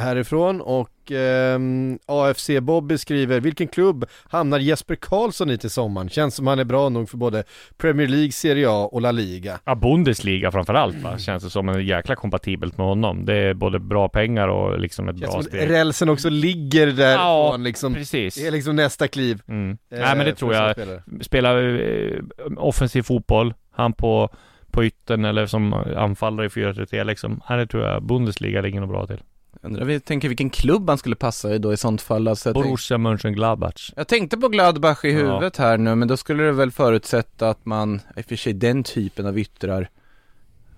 härifrån 0.00 0.60
och 0.60 1.12
ehm, 1.12 1.98
AFC 2.06 2.50
Bobby 2.60 2.98
skriver 2.98 3.40
Vilken 3.40 3.68
klubb 3.68 4.04
hamnar 4.28 4.58
Jesper 4.58 4.94
Karlsson 4.94 5.50
i 5.50 5.58
till 5.58 5.70
sommaren? 5.70 6.08
Känns 6.08 6.34
som 6.34 6.46
han 6.46 6.58
är 6.58 6.64
bra 6.64 6.88
nog 6.88 7.08
för 7.10 7.16
både 7.16 7.44
Premier 7.78 8.08
League, 8.08 8.32
Serie 8.32 8.66
A 8.70 8.88
och 8.92 9.00
La 9.00 9.10
Liga. 9.12 9.60
Ja, 9.64 9.74
Bundesliga 9.74 10.50
framförallt 10.52 10.96
va? 11.02 11.18
Känns 11.18 11.44
det 11.44 11.50
som 11.50 11.68
en 11.68 11.86
jäkla 11.86 12.16
kompatibelt 12.16 12.78
med 12.78 12.86
honom. 12.86 13.24
Det 13.24 13.34
är 13.36 13.54
både 13.54 13.78
bra 13.78 14.08
pengar 14.08 14.48
och 14.48 14.78
liksom 14.80 15.08
ett 15.08 15.18
Känns 15.18 15.32
bra 15.32 15.42
steg. 15.42 15.70
rälsen 15.70 16.08
också 16.08 16.28
ligger 16.28 16.86
där 16.86 17.12
Ja, 17.12 17.50
från 17.52 17.64
liksom, 17.64 17.94
Precis. 17.94 18.34
det 18.34 18.46
är 18.46 18.50
liksom 18.50 18.76
nästa 18.76 19.08
kliv. 19.08 19.42
Mm. 19.48 19.70
eh, 19.70 19.98
Nej 20.00 20.16
men 20.16 20.26
det 20.26 20.34
tror 20.34 20.54
jag. 20.54 20.74
Spela 21.20 21.60
eh, 21.60 22.18
offensiv 22.56 23.02
fotboll, 23.02 23.54
han 23.72 23.92
på, 23.92 24.28
på 24.70 24.84
ytten 24.84 25.24
eller 25.24 25.46
som 25.46 25.72
anfallare 25.96 26.46
i 26.46 26.48
4-3 26.48 27.04
liksom. 27.04 27.40
Här 27.44 27.66
tror 27.66 27.84
jag 27.84 28.02
Bundesliga 28.02 28.60
ligger 28.60 28.80
nog 28.80 28.88
bra 28.88 29.06
till. 29.06 29.20
Undrar 29.62 29.84
vi 29.84 30.00
tänker 30.00 30.28
vilken 30.28 30.50
klubb 30.50 30.88
han 30.88 30.98
skulle 30.98 31.16
passa 31.16 31.54
i 31.54 31.58
då 31.58 31.72
i 31.72 31.76
sånt 31.76 32.02
fall. 32.02 32.28
Alltså, 32.28 32.48
jag, 32.48 32.54
tänk, 32.54 32.66
Borussia 32.66 32.98
Mönchengladbach. 32.98 33.92
jag 33.96 34.08
tänkte 34.08 34.36
på 34.38 34.48
Gladbach 34.48 35.04
i 35.04 35.10
Ja. 35.10 35.16
huvudet 35.18 35.56
här 35.56 35.78
nu, 35.78 35.94
men 35.94 36.08
då 36.08 36.16
skulle 36.16 36.42
det 36.42 36.52
väl 36.52 36.70
förutsätta 36.70 37.50
att 37.50 37.66
man, 37.66 38.00
i 38.16 38.20
och 38.20 38.24
för 38.24 38.36
sig 38.36 38.52
den 38.52 38.84
typen 38.84 39.26
av 39.26 39.38
yttrar, 39.38 39.88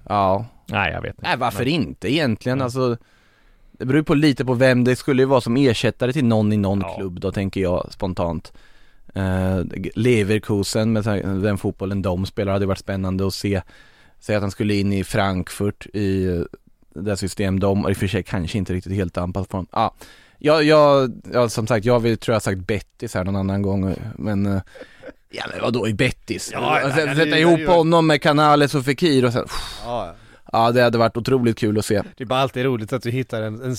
ja, 0.08 0.46
Nej 0.66 0.92
jag 0.92 1.02
vet 1.02 1.10
inte. 1.10 1.22
nej 1.22 1.36
varför 1.38 1.64
Men- 1.64 1.68
inte 1.68 2.12
egentligen 2.12 2.58
Ja. 2.58 2.64
alltså 2.64 2.96
Det 3.72 3.86
beror 3.86 4.02
på 4.02 4.14
lite 4.14 4.44
på 4.44 4.54
vem 4.54 4.84
det 4.84 4.96
skulle 4.96 5.22
ju 5.22 5.26
vara 5.26 5.40
som 5.40 5.56
ersättare 5.56 6.12
till 6.12 6.24
någon 6.24 6.52
i 6.52 6.56
någon 6.56 6.80
Ja. 6.80 6.94
klubb 6.96 7.20
då 7.20 7.32
tänker 7.32 7.60
jag 7.60 7.92
spontant 7.92 8.52
eh, 9.14 9.60
Leverkusen 9.94 10.92
med 10.92 11.04
den 11.42 11.58
fotbollen 11.58 12.02
de 12.02 12.26
spelar 12.26 12.52
hade 12.52 12.66
varit 12.66 12.78
spännande 12.78 13.26
att 13.26 13.34
se 13.34 13.62
Säg 14.20 14.36
att 14.36 14.42
han 14.42 14.50
skulle 14.50 14.74
in 14.74 14.92
i 14.92 15.04
Frankfurt 15.04 15.86
i 15.92 16.24
eh, 16.26 16.42
det 16.94 17.16
system 17.16 17.60
de, 17.60 17.84
och 17.84 17.90
i 17.90 17.92
och 17.92 17.96
för 17.96 18.06
sig 18.06 18.22
kanske 18.22 18.58
inte 18.58 18.72
riktigt 18.72 18.92
helt 18.92 19.18
anpassat 19.18 19.50
för 19.50 19.58
honom. 19.58 19.68
Ja, 19.72 19.94
jag, 20.38 20.64
jag, 20.64 21.12
ja, 21.32 21.48
som 21.48 21.66
sagt, 21.66 21.84
jag 21.84 22.00
vill, 22.00 22.18
tror 22.18 22.34
jag 22.34 22.42
sagt 22.42 22.66
Bettis 22.66 23.14
här 23.14 23.24
någon 23.24 23.36
annan 23.36 23.62
gång, 23.62 23.94
men 24.16 24.46
eh, 24.46 24.60
Ja 25.34 25.44
men 25.52 25.62
vadå 25.62 25.88
i 25.88 25.94
Bettis? 25.94 26.50
Ja, 26.52 26.80
ja, 26.80 26.84
Alltså, 26.84 27.00
ja, 27.00 27.14
Sätta 27.14 27.38
ihop 27.38 27.66
honom 27.66 28.06
med 28.06 28.22
Canales 28.22 28.74
och 28.74 28.84
Fekir 28.84 29.24
och 29.24 29.32
sen, 29.32 29.46
Ja, 29.84 30.14
ja 30.52 30.72
det 30.72 30.82
hade 30.82 30.98
varit 30.98 31.16
otroligt 31.16 31.58
kul 31.58 31.78
att 31.78 31.84
se 31.84 32.02
det 32.16 32.24
är 32.24 32.26
bara 32.26 32.40
alltid 32.40 32.64
roligt 32.64 32.92
att 32.92 33.02
du 33.02 33.10
hittar 33.10 33.42
en, 33.42 33.62
en, 33.62 33.76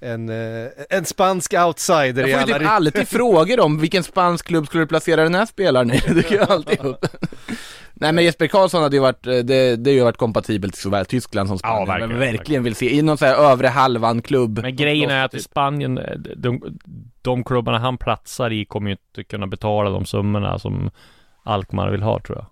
en, 0.00 0.28
eh, 0.28 0.68
en 0.90 1.04
spansk 1.04 1.54
outsider 1.54 2.26
i 2.26 2.30
Jag 2.30 2.40
får 2.40 2.52
alla 2.52 2.58
ju 2.58 2.58
typ 2.58 2.70
alltid 2.70 3.08
frågor 3.08 3.60
om 3.60 3.78
vilken 3.78 4.02
spansk 4.02 4.46
klubb 4.46 4.66
skulle 4.66 4.82
du 4.82 4.88
placera 4.88 5.22
den 5.22 5.34
här 5.34 5.46
spelaren 5.46 5.90
i? 5.90 6.02
Det 6.06 6.14
dyker 6.14 6.34
ju 6.34 6.40
alltid 6.40 6.80
upp 6.80 7.06
Nej 7.96 8.12
men 8.12 8.24
Jesper 8.24 8.46
Karlsson 8.46 8.82
hade 8.82 8.96
ju 8.96 9.02
varit, 9.02 9.26
eh, 9.26 9.32
det, 9.32 9.76
det 9.76 9.90
har 9.90 9.94
ju 9.94 10.02
varit 10.02 10.16
kompatibelt 10.16 10.74
till 10.74 10.82
såväl 10.82 11.06
Tyskland 11.06 11.48
som 11.48 11.58
Spanien. 11.58 11.86
verkligen, 11.86 12.10
men 12.10 12.18
verkligen 12.18 12.62
vill 12.62 12.74
se, 12.74 12.94
i 12.94 13.02
någon 13.02 13.18
sån 13.18 13.28
här 13.28 13.34
övre 13.34 13.68
halvan 13.68 14.22
klubb. 14.22 14.58
Men 14.62 14.76
grejen 14.76 15.10
är 15.10 15.24
att 15.24 15.34
i. 15.34 15.42
Spanien, 15.42 15.98
eh, 15.98 16.18
de, 16.36 16.78
de 17.22 17.44
klubbarna 17.44 17.78
han 17.78 17.98
platsar 17.98 18.52
i 18.52 18.64
kommer 18.64 18.90
ju 18.90 18.92
inte 18.92 19.24
kunna 19.24 19.46
betala 19.46 19.90
de 19.90 20.04
summorna 20.04 20.58
som 20.58 20.90
Alkmaar 21.44 21.90
vill 21.90 22.02
ha 22.02 22.20
tror 22.20 22.38
jag. 22.38 22.46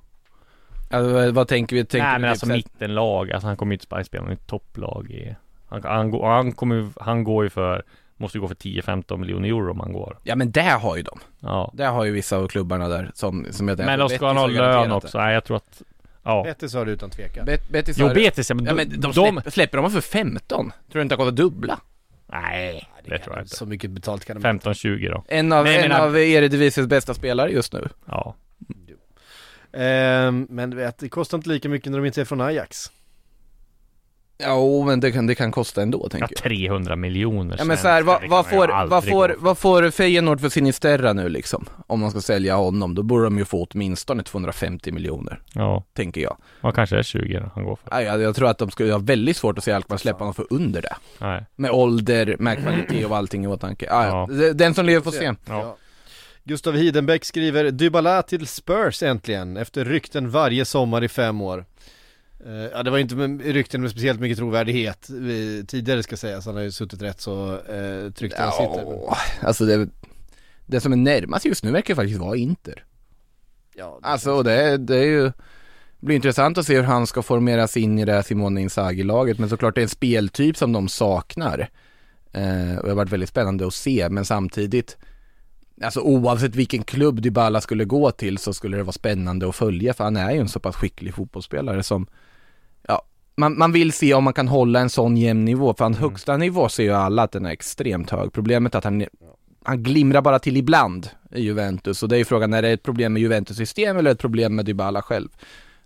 Alltså, 0.93 1.32
vad- 1.32 1.49
tänker 1.49 1.76
vi? 1.76 1.84
Tänker 1.84 2.07
Nej 2.07 2.12
men 2.18 2.22
typ 2.22 2.30
alltså 2.30 2.47
mittenlag, 2.47 3.32
alltså 3.32 3.47
han 3.47 3.57
kommer 3.57 3.72
ju 3.72 3.74
inte 3.74 4.05
spela 4.05 4.30
i 4.30 4.32
ett 4.32 4.47
topplag 4.47 5.11
i 5.11 5.36
han, 5.68 5.82
han, 5.84 6.11
går- 6.11 6.26
han, 6.28 6.53
kommer, 6.53 6.74
ju- 6.76 6.90
han 7.01 7.24
går 7.24 7.45
ju 7.45 7.51
för, 7.51 7.82
måste 8.16 8.38
ju 8.38 8.43
gå 8.43 8.49
för 8.49 8.55
10-15 8.55 9.16
miljoner 9.18 9.49
euro 9.49 9.70
om 9.70 9.80
han 9.80 9.93
går. 9.93 10.18
Ja 10.22 10.36
men 10.36 10.51
det 10.51 10.62
har 10.62 10.97
ju 10.97 11.03
de. 11.03 11.18
Ja. 11.40 11.70
Det 11.74 11.84
har 11.84 12.05
ju 12.05 12.11
vissa 12.12 12.36
av 12.36 12.49
klubbarna 12.49 12.88
där 12.88 13.11
som, 13.14 13.47
som 13.51 13.68
jag 13.68 13.78
Men 13.78 13.99
då 13.99 14.09
ska 14.09 14.26
han 14.26 14.36
ha 14.36 14.47
lön 14.47 14.93
också, 14.93 15.18
nej 15.18 15.34
jag 15.34 15.45
tror 15.45 15.57
att, 15.57 15.82
ja. 16.22 16.43
Betis 16.45 16.74
har 16.74 16.84
det 16.86 16.93
utan 16.93 17.11
tvekan. 17.11 17.45
det. 17.47 17.53
Bet, 17.53 17.68
Betis 17.68 17.99
Jo 17.99 18.07
har- 18.07 18.14
Betis, 18.14 18.51
ja, 18.51 18.55
men, 18.57 18.64
Ja 18.64 18.70
de, 18.70 18.76
men 18.76 18.88
de, 18.88 18.97
de, 19.01 19.12
släpper, 19.12 19.51
släpper 19.51 19.78
de 19.78 19.90
för 19.90 20.01
15? 20.01 20.72
Tror 20.93 20.99
du 20.99 21.03
inte 21.03 21.14
det 21.14 21.18
har 21.18 21.24
gått 21.24 21.32
att 21.32 21.36
dubbla? 21.36 21.78
Nej, 22.26 22.88
det, 23.05 23.18
tror 23.18 23.36
jag 23.36 23.45
inte. 23.45 23.57
Så 23.57 23.66
mycket 23.66 23.90
betalt 23.90 24.24
kan 24.24 24.40
de 24.40 24.49
15-20 24.49 25.11
då. 25.11 25.24
En 25.28 25.53
av, 25.53 25.64
Nej, 25.64 25.76
en 25.82 25.88
men- 25.88 26.01
av 26.01 26.16
Eredivises 26.18 26.86
bästa 26.86 27.14
spelare 27.14 27.51
just 27.51 27.72
nu. 27.72 27.88
Ja. 28.07 28.34
Ehm, 29.73 30.47
men 30.51 30.70
du 30.70 30.77
vet, 30.77 30.99
det 30.99 31.09
kostar 31.09 31.39
inte 31.39 31.49
lika 31.49 31.68
mycket 31.68 31.93
när 31.93 31.99
de 31.99 32.07
inte 32.07 32.20
är 32.20 32.25
från 32.25 32.41
Ajax. 32.41 32.91
Ja, 34.39 34.85
men 34.87 35.01
det 35.01 35.12
kan, 35.12 35.27
det 35.27 35.35
kan 35.35 35.53
kosta 35.53 35.83
ändå 35.83 36.01
ja, 36.05 36.09
tänker 36.09 36.29
jag. 36.31 36.43
300 36.43 36.97
miljoner 36.97 37.57
Ja 37.59 37.64
men 37.64 37.77
så 37.77 37.89
här, 37.89 38.03
vad, 38.03 38.29
vad, 38.29 38.47
får, 38.47 38.89
vad, 38.89 39.05
får, 39.05 39.35
vad 39.39 39.59
får 39.59 39.91
Feyenoord 39.91 40.41
för 40.41 40.49
Sinisterra 40.49 41.12
nu 41.12 41.29
liksom? 41.29 41.66
Om 41.87 42.01
man 42.01 42.11
ska 42.11 42.20
sälja 42.20 42.57
honom, 42.57 42.95
då 42.95 43.03
borde 43.03 43.25
de 43.25 43.39
ju 43.39 43.45
få 43.45 43.66
åtminstone 43.70 44.23
250 44.23 44.93
miljoner, 44.93 45.41
Ja, 45.55 45.85
tänker 45.93 46.20
jag. 46.20 46.37
vad 46.61 46.75
kanske 46.75 46.99
är 46.99 47.03
20 47.03 47.39
då 47.39 47.51
han 47.55 47.64
går 47.64 47.77
för. 47.77 47.89
Ja, 47.91 48.03
jag, 48.03 48.20
jag 48.23 48.37
tror 48.37 48.49
att 48.49 48.59
de 48.59 48.70
skulle 48.70 48.93
ha 48.93 48.99
väldigt 48.99 49.37
svårt 49.37 49.59
att 49.59 49.64
se 49.64 49.73
Alkmaar 49.73 49.99
släppa 49.99 50.18
honom 50.18 50.35
för 50.35 50.47
under 50.51 50.83
det. 50.83 50.97
Nej. 51.18 51.45
Med 51.57 51.70
ålder, 51.70 52.37
med 52.39 52.59
kvalitet 52.59 53.05
och 53.05 53.16
allting 53.16 53.45
i 53.45 53.47
åtanke. 53.47 53.87
Ja, 53.89 54.07
ja. 54.07 54.29
Ja. 54.31 54.53
Den 54.53 54.75
som 54.75 54.87
lever 54.87 55.01
får 55.01 55.11
se. 55.11 55.35
Ja. 55.49 55.77
Gustav 56.45 56.74
Hidenbeck 56.74 57.24
skriver 57.24 57.70
Dybala 57.70 58.22
till 58.22 58.47
Spurs 58.47 59.03
äntligen, 59.03 59.57
efter 59.57 59.84
rykten 59.84 60.30
varje 60.30 60.64
sommar 60.64 61.05
i 61.05 61.09
fem 61.09 61.40
år. 61.40 61.64
Eh, 62.47 62.53
ja 62.53 62.82
det 62.82 62.90
var 62.90 62.99
inte 62.99 63.14
med 63.14 63.40
rykten 63.40 63.80
med 63.80 63.90
speciellt 63.90 64.20
mycket 64.20 64.38
trovärdighet 64.38 65.11
eh, 65.11 65.66
tidigare 65.66 66.03
ska 66.03 66.16
sägas, 66.16 66.47
han 66.47 66.55
har 66.55 66.62
ju 66.62 66.70
suttit 66.70 67.03
rätt 67.03 67.20
så 67.20 67.53
uh, 67.53 68.12
tryggt 68.12 68.36
där 68.36 68.45
han 68.45 68.53
sitter. 68.53 68.84
Men, 68.84 68.99
Ja, 69.07 69.16
alltså 69.40 69.64
det, 69.64 69.88
det 70.66 70.80
som 70.80 70.93
är 70.93 70.97
närmast 70.97 71.45
just 71.45 71.64
nu 71.64 71.70
verkar 71.70 71.95
faktiskt 71.95 72.20
vara 72.20 72.36
Inter. 72.36 72.84
ja, 73.74 73.99
det 74.03 74.09
Alltså 74.09 74.43
det, 74.43 74.76
det 74.76 74.97
är 74.97 75.05
ju 75.05 75.32
blir 76.01 76.16
intressant 76.16 76.59
att 76.59 76.66
se 76.66 76.76
hur 76.76 76.82
han 76.82 77.07
ska 77.07 77.22
formeras 77.22 77.76
in 77.76 77.99
i 77.99 78.05
det 78.05 78.12
här 78.12 78.22
Simone 78.22 78.61
Inzaghi-laget 78.61 79.38
men 79.38 79.49
såklart 79.49 79.74
det 79.74 79.80
är 79.80 79.82
en 79.82 79.88
speltyp 79.88 80.57
som 80.57 80.72
de 80.72 80.88
saknar. 80.88 81.68
Eh, 82.32 82.76
och 82.76 82.82
det 82.82 82.90
har 82.90 82.95
varit 82.95 83.12
väldigt 83.12 83.28
spännande 83.28 83.66
att 83.66 83.74
se 83.74 84.09
men 84.09 84.24
samtidigt 84.24 84.97
Alltså 85.83 86.01
oavsett 86.01 86.55
vilken 86.55 86.83
klubb 86.83 87.22
Dybala 87.22 87.61
skulle 87.61 87.85
gå 87.85 88.11
till 88.11 88.39
så 88.39 88.55
skulle 88.55 88.76
det 88.76 88.83
vara 88.83 88.93
spännande 88.93 89.49
att 89.49 89.57
följa 89.57 89.95
för 89.95 90.05
han 90.05 90.16
är 90.16 90.30
ju 90.30 90.39
en 90.39 90.49
så 90.49 90.61
pass 90.61 90.76
skicklig 90.76 91.14
fotbollsspelare 91.14 91.83
som 91.83 92.07
Ja, 92.89 93.03
man, 93.37 93.59
man 93.59 93.72
vill 93.72 93.93
se 93.93 94.14
om 94.14 94.24
man 94.24 94.33
kan 94.33 94.49
hålla 94.49 94.80
en 94.80 94.91
sån 94.91 95.16
jämn 95.16 95.45
nivå 95.45 95.74
för 95.74 95.85
hans 95.85 95.99
högsta 95.99 96.37
nivå 96.37 96.68
ser 96.68 96.83
ju 96.83 96.93
alla 96.93 97.22
att 97.22 97.33
den 97.33 97.47
är 97.47 97.51
extremt 97.51 98.11
hög. 98.11 98.33
Problemet 98.33 98.74
är 98.74 98.78
att 98.78 98.85
han 98.85 99.07
han 99.64 99.83
glimrar 99.83 100.22
bara 100.22 100.39
till 100.39 100.57
ibland 100.57 101.09
i 101.30 101.43
Juventus 101.43 102.03
och 102.03 102.09
det 102.09 102.16
är 102.16 102.18
ju 102.18 102.24
frågan, 102.24 102.55
är 102.55 102.62
det 102.62 102.70
ett 102.70 102.83
problem 102.83 103.12
med 103.12 103.22
Juventus 103.22 103.57
system 103.57 103.97
eller 103.97 104.11
ett 104.11 104.18
problem 104.18 104.55
med 104.55 104.64
Dybala 104.64 105.03
själv? 105.03 105.28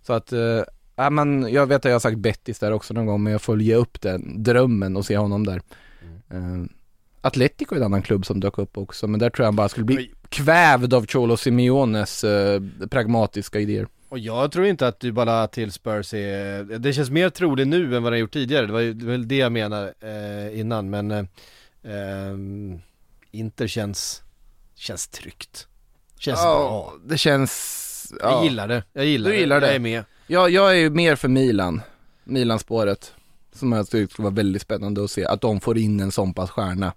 Så 0.01 0.13
att, 0.13 0.33
eh, 0.33 0.63
ja, 0.95 1.09
men 1.09 1.47
jag 1.53 1.67
vet 1.67 1.77
att 1.77 1.85
jag 1.85 1.93
har 1.93 1.99
sagt 1.99 2.17
Bettis 2.17 2.59
där 2.59 2.71
också 2.71 2.93
någon 2.93 3.05
gång 3.05 3.23
men 3.23 3.39
jag 3.47 3.61
ge 3.61 3.75
upp 3.75 4.01
den 4.01 4.43
drömmen 4.43 4.97
och 4.97 5.05
se 5.05 5.17
honom 5.17 5.45
där. 5.45 5.61
Eh, 6.29 6.63
Atletico 7.27 7.75
är 7.75 7.79
en 7.79 7.85
annan 7.85 8.01
klubb 8.01 8.25
som 8.25 8.39
dök 8.39 8.57
upp 8.57 8.77
också 8.77 9.07
men 9.07 9.19
där 9.19 9.29
tror 9.29 9.43
jag 9.43 9.47
han 9.47 9.55
bara 9.55 9.69
skulle 9.69 9.85
bli 9.85 10.11
kvävd 10.29 10.93
av 10.93 11.07
Cholo 11.07 11.37
Simeones 11.37 12.23
eh, 12.23 12.61
pragmatiska 12.89 13.59
idéer. 13.59 13.87
Och 14.09 14.19
jag 14.19 14.51
tror 14.51 14.65
inte 14.65 14.87
att 14.87 14.99
Dybala 14.99 15.47
till 15.47 15.71
Spurs 15.71 16.13
är, 16.13 16.63
det 16.63 16.93
känns 16.93 17.09
mer 17.09 17.29
troligt 17.29 17.67
nu 17.67 17.95
än 17.95 18.03
vad 18.03 18.13
har 18.13 18.17
gjort 18.17 18.33
tidigare, 18.33 18.65
det 18.65 18.73
var 18.73 18.79
ju 18.79 18.93
väl 18.93 19.27
det 19.27 19.35
jag 19.35 19.51
menar 19.51 19.93
eh, 19.99 20.59
innan 20.59 20.89
men 20.89 21.11
eh, 21.11 21.23
ehm, 21.83 22.79
Inter 23.31 23.67
känns, 23.67 24.23
känns 24.75 25.07
tryggt. 25.07 25.67
Känns 26.19 26.41
bra. 26.41 26.93
det 27.05 27.17
känns, 27.17 28.13
Jag 28.21 28.31
ja. 28.31 28.43
gillar 28.43 28.67
det, 28.67 28.83
jag 28.93 29.05
gillar 29.05 29.29
Du 29.29 29.35
det, 29.35 29.39
gillar 29.39 29.55
jag 29.55 29.63
det. 29.63 29.75
är 29.75 29.79
med. 29.79 30.03
Ja, 30.27 30.49
jag 30.49 30.71
är 30.71 30.75
ju 30.75 30.89
mer 30.89 31.15
för 31.15 31.27
Milan, 31.27 31.81
Milan-spåret. 32.23 33.13
Som 33.57 33.71
jag 33.71 33.89
tycker 33.89 34.13
skulle 34.13 34.23
vara 34.23 34.35
väldigt 34.35 34.61
spännande 34.61 35.03
att 35.03 35.11
se, 35.11 35.25
att 35.25 35.41
de 35.41 35.59
får 35.61 35.77
in 35.77 35.99
en 35.99 36.11
sån 36.11 36.33
pass 36.33 36.49
stjärna 36.49 36.93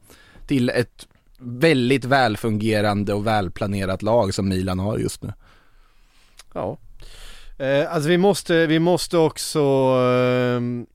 till 0.46 0.68
ett 0.70 1.08
väldigt 1.38 2.04
välfungerande 2.04 3.14
och 3.14 3.26
välplanerat 3.26 4.02
lag 4.02 4.34
som 4.34 4.48
Milan 4.48 4.78
har 4.78 4.98
just 4.98 5.22
nu. 5.22 5.32
Ja. 6.54 6.78
Eh, 7.58 7.94
alltså 7.94 8.08
vi 8.08 8.18
måste, 8.18 8.66
vi 8.66 8.78
måste 8.78 9.18
också 9.18 9.61
ehm, 9.98 10.86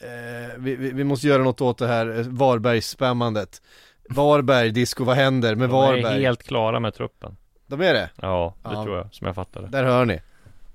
eh, 0.00 0.58
vi, 0.58 0.76
vi, 0.76 1.04
måste 1.04 1.26
göra 1.26 1.42
något 1.42 1.60
åt 1.60 1.78
det 1.78 1.86
här 1.86 2.18
eh, 2.18 2.26
Varberg-spammandet. 2.26 3.62
Varberg, 4.08 4.70
disco, 4.70 5.04
vad 5.04 5.16
händer 5.16 5.54
med 5.54 5.68
De 5.68 5.74
är 5.74 5.78
Varberg? 5.78 6.22
helt 6.22 6.42
klara 6.42 6.80
med 6.80 6.94
truppen. 6.94 7.36
De 7.66 7.80
är 7.80 7.94
det? 7.94 8.10
Ja, 8.16 8.54
det 8.62 8.68
Ja. 8.72 8.84
tror 8.84 8.96
jag, 8.96 9.14
som 9.14 9.26
jag 9.26 9.34
fattar 9.36 9.62
det. 9.62 9.68
Där 9.68 9.84
hör 9.84 10.04
ni. 10.04 10.20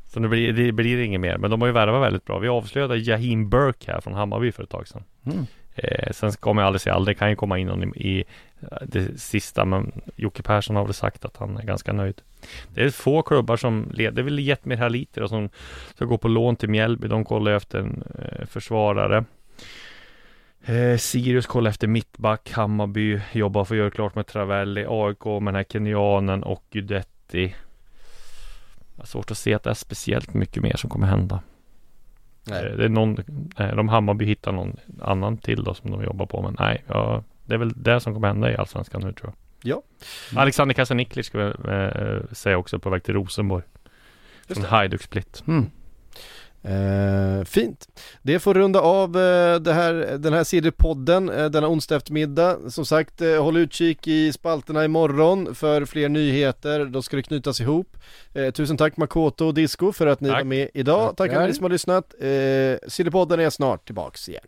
Så 0.08 0.20
det 0.20 0.28
blir, 0.28 0.53
det 0.53 0.72
blir 0.72 0.97
inget 0.97 1.22
mer. 1.22 1.38
Men 1.38 1.51
de 1.51 1.62
har 1.62 1.68
ju 1.68 1.74
värvat 1.74 2.01
väldigt 2.01 2.26
bra. 2.26 2.39
Vi 2.39 2.47
avslöjade 2.47 2.97
Jahim 2.97 3.49
Burke 3.49 3.91
här 3.91 4.01
från 4.01 4.14
Hammarby 4.14 4.51
för 4.51 4.64
ett 4.64 4.70
tag 4.70 4.88
sedan. 4.88 5.03
Mm. 5.26 5.45
Eh, 5.76 6.12
sen 6.12 6.32
kommer 6.32 6.62
jag 6.62 6.68
aldrig 6.68 6.82
säga 6.82 6.95
aldrig. 6.95 7.16
Det 7.16 7.20
kan 7.20 7.30
ju 7.30 7.36
komma 7.36 7.58
in 7.58 7.68
någon 7.68 7.95
i, 7.95 8.24
eh, 8.62 8.78
det 8.86 9.22
sista. 9.22 9.66
Men 9.66 10.01
Jocke 10.16 10.43
Persson 10.43 10.76
har 10.76 10.86
väl 10.86 10.93
sagt 10.93 11.26
att 11.26 11.38
han 11.38 11.58
är 11.58 11.64
ganska 11.64 11.93
nöjd. 11.93 12.22
Det 12.74 12.84
är 12.84 12.89
få 12.89 13.22
klubbar 13.22 13.58
som 13.58 13.91
leder. 13.93 14.12
Det 14.12 14.22
är 14.22 14.24
väl 14.24 14.39
Jetmir 14.39 14.78
Haliter 14.78 15.24
och 15.24 15.30
som 15.30 15.49
ska 15.95 16.05
gå 16.05 16.18
på 16.18 16.28
lån 16.28 16.55
till 16.55 16.70
Mjällby. 16.70 17.08
De 17.08 17.26
kollar 17.26 17.51
efter 17.51 17.80
en 17.80 18.03
eh, 18.20 18.45
försvarare. 18.45 19.26
Eh, 20.66 20.97
Sirius 20.97 21.45
kollar 21.45 21.70
efter 21.70 21.88
mittback. 21.88 22.51
Hammarby 22.51 23.20
jobbar 23.32 23.66
för 23.66 23.76
att 23.76 23.80
göra 23.80 23.91
klart 23.91 24.16
med 24.16 24.28
Travelli. 24.28 24.86
AIK 24.89 25.26
med 25.26 25.53
den 25.53 25.55
här 25.55 25.64
kenyanen 25.64 26.43
och 26.43 26.64
Gudetti. 26.72 27.55
Jag 28.98 29.02
har 29.02 29.08
svårt 29.08 29.32
att 29.32 29.38
se 29.38 29.54
att 29.54 29.64
det 29.64 29.70
är 29.70 29.74
speciellt 29.74 30.34
mycket 30.34 30.64
mer 30.64 30.76
som 30.78 30.89
kommer 30.89 31.08
hända. 31.08 31.39
Nej. 32.43 32.66
Eh, 32.66 32.78
Det 32.78 32.86
är 32.86 32.89
någon, 32.89 33.16
de 33.58 33.89
Hammarby 33.89 34.26
hittar 34.26 34.52
någon 34.52 34.76
annan 35.02 35.38
till 35.38 35.64
då 35.64 35.74
som 35.74 35.91
de 35.91 36.04
jobbar 36.04 36.26
på 36.26 36.41
men 36.41 36.56
nej, 36.60 36.84
ja, 36.88 37.24
det 37.45 37.54
är 37.54 37.58
väl 37.58 37.74
det 37.84 38.00
som 38.00 38.14
kommer 38.14 38.28
hända 38.28 38.52
i 38.52 38.56
Allsvenskan 38.56 39.02
nu 39.02 39.14
tror 39.14 39.30
jag. 39.30 39.36
Ja. 39.64 39.82
Alexander 40.39 40.74
Kasaniklic 40.76 41.26
ska 41.26 41.38
vi 41.38 41.72
eh, 41.72 42.22
säga 42.32 42.58
också 42.58 42.80
på 42.80 42.89
väg 42.89 43.04
till 43.04 43.14
Rosenborg. 43.14 43.64
Från 44.48 44.62
det. 44.64 44.70
Hajduk 44.70 45.02
Split. 45.02 45.43
Mm. 45.48 45.66
Eh, 46.64 47.43
fint. 47.45 47.88
Det 48.22 48.39
får 48.39 48.53
runda 48.53 48.80
av 48.82 49.18
eh, 49.18 49.60
det 49.60 49.74
här, 49.74 49.93
den 50.18 50.34
här 50.34 50.43
CD-podden 50.43 51.30
eh, 51.30 51.45
denna 51.45 51.68
onsdag 51.68 51.95
eftermiddag. 51.95 52.58
Som 52.70 52.86
sagt, 52.86 53.22
eh, 53.22 53.43
håll 53.43 53.58
utkik 53.58 54.08
i 54.08 54.34
spalterna 54.34 54.86
imorgon 54.86 55.55
för 55.55 55.86
fler 55.86 56.10
nyheter. 56.10 56.86
Då 56.86 57.01
ska 57.01 57.16
det 57.16 57.24
knytas 57.24 57.62
ihop. 57.62 57.97
Eh, 58.34 58.51
tusen 58.51 58.78
tack 58.78 58.97
Makoto 58.97 59.45
och 59.45 59.53
Disco 59.53 59.91
för 59.91 60.08
att 60.08 60.22
ni 60.22 60.30
Tack. 60.30 60.38
var 60.38 60.43
med 60.43 60.70
idag. 60.74 61.18
Tack 61.18 61.32
alla 61.34 61.45
ni 61.45 61.53
som 61.53 61.64
har 61.64 61.70
lyssnat. 61.70 62.14
Eh, 62.20 62.89
CD-podden 62.89 63.39
är 63.39 63.49
snart 63.49 63.86
tillbaks 63.86 64.30
igen. 64.30 64.43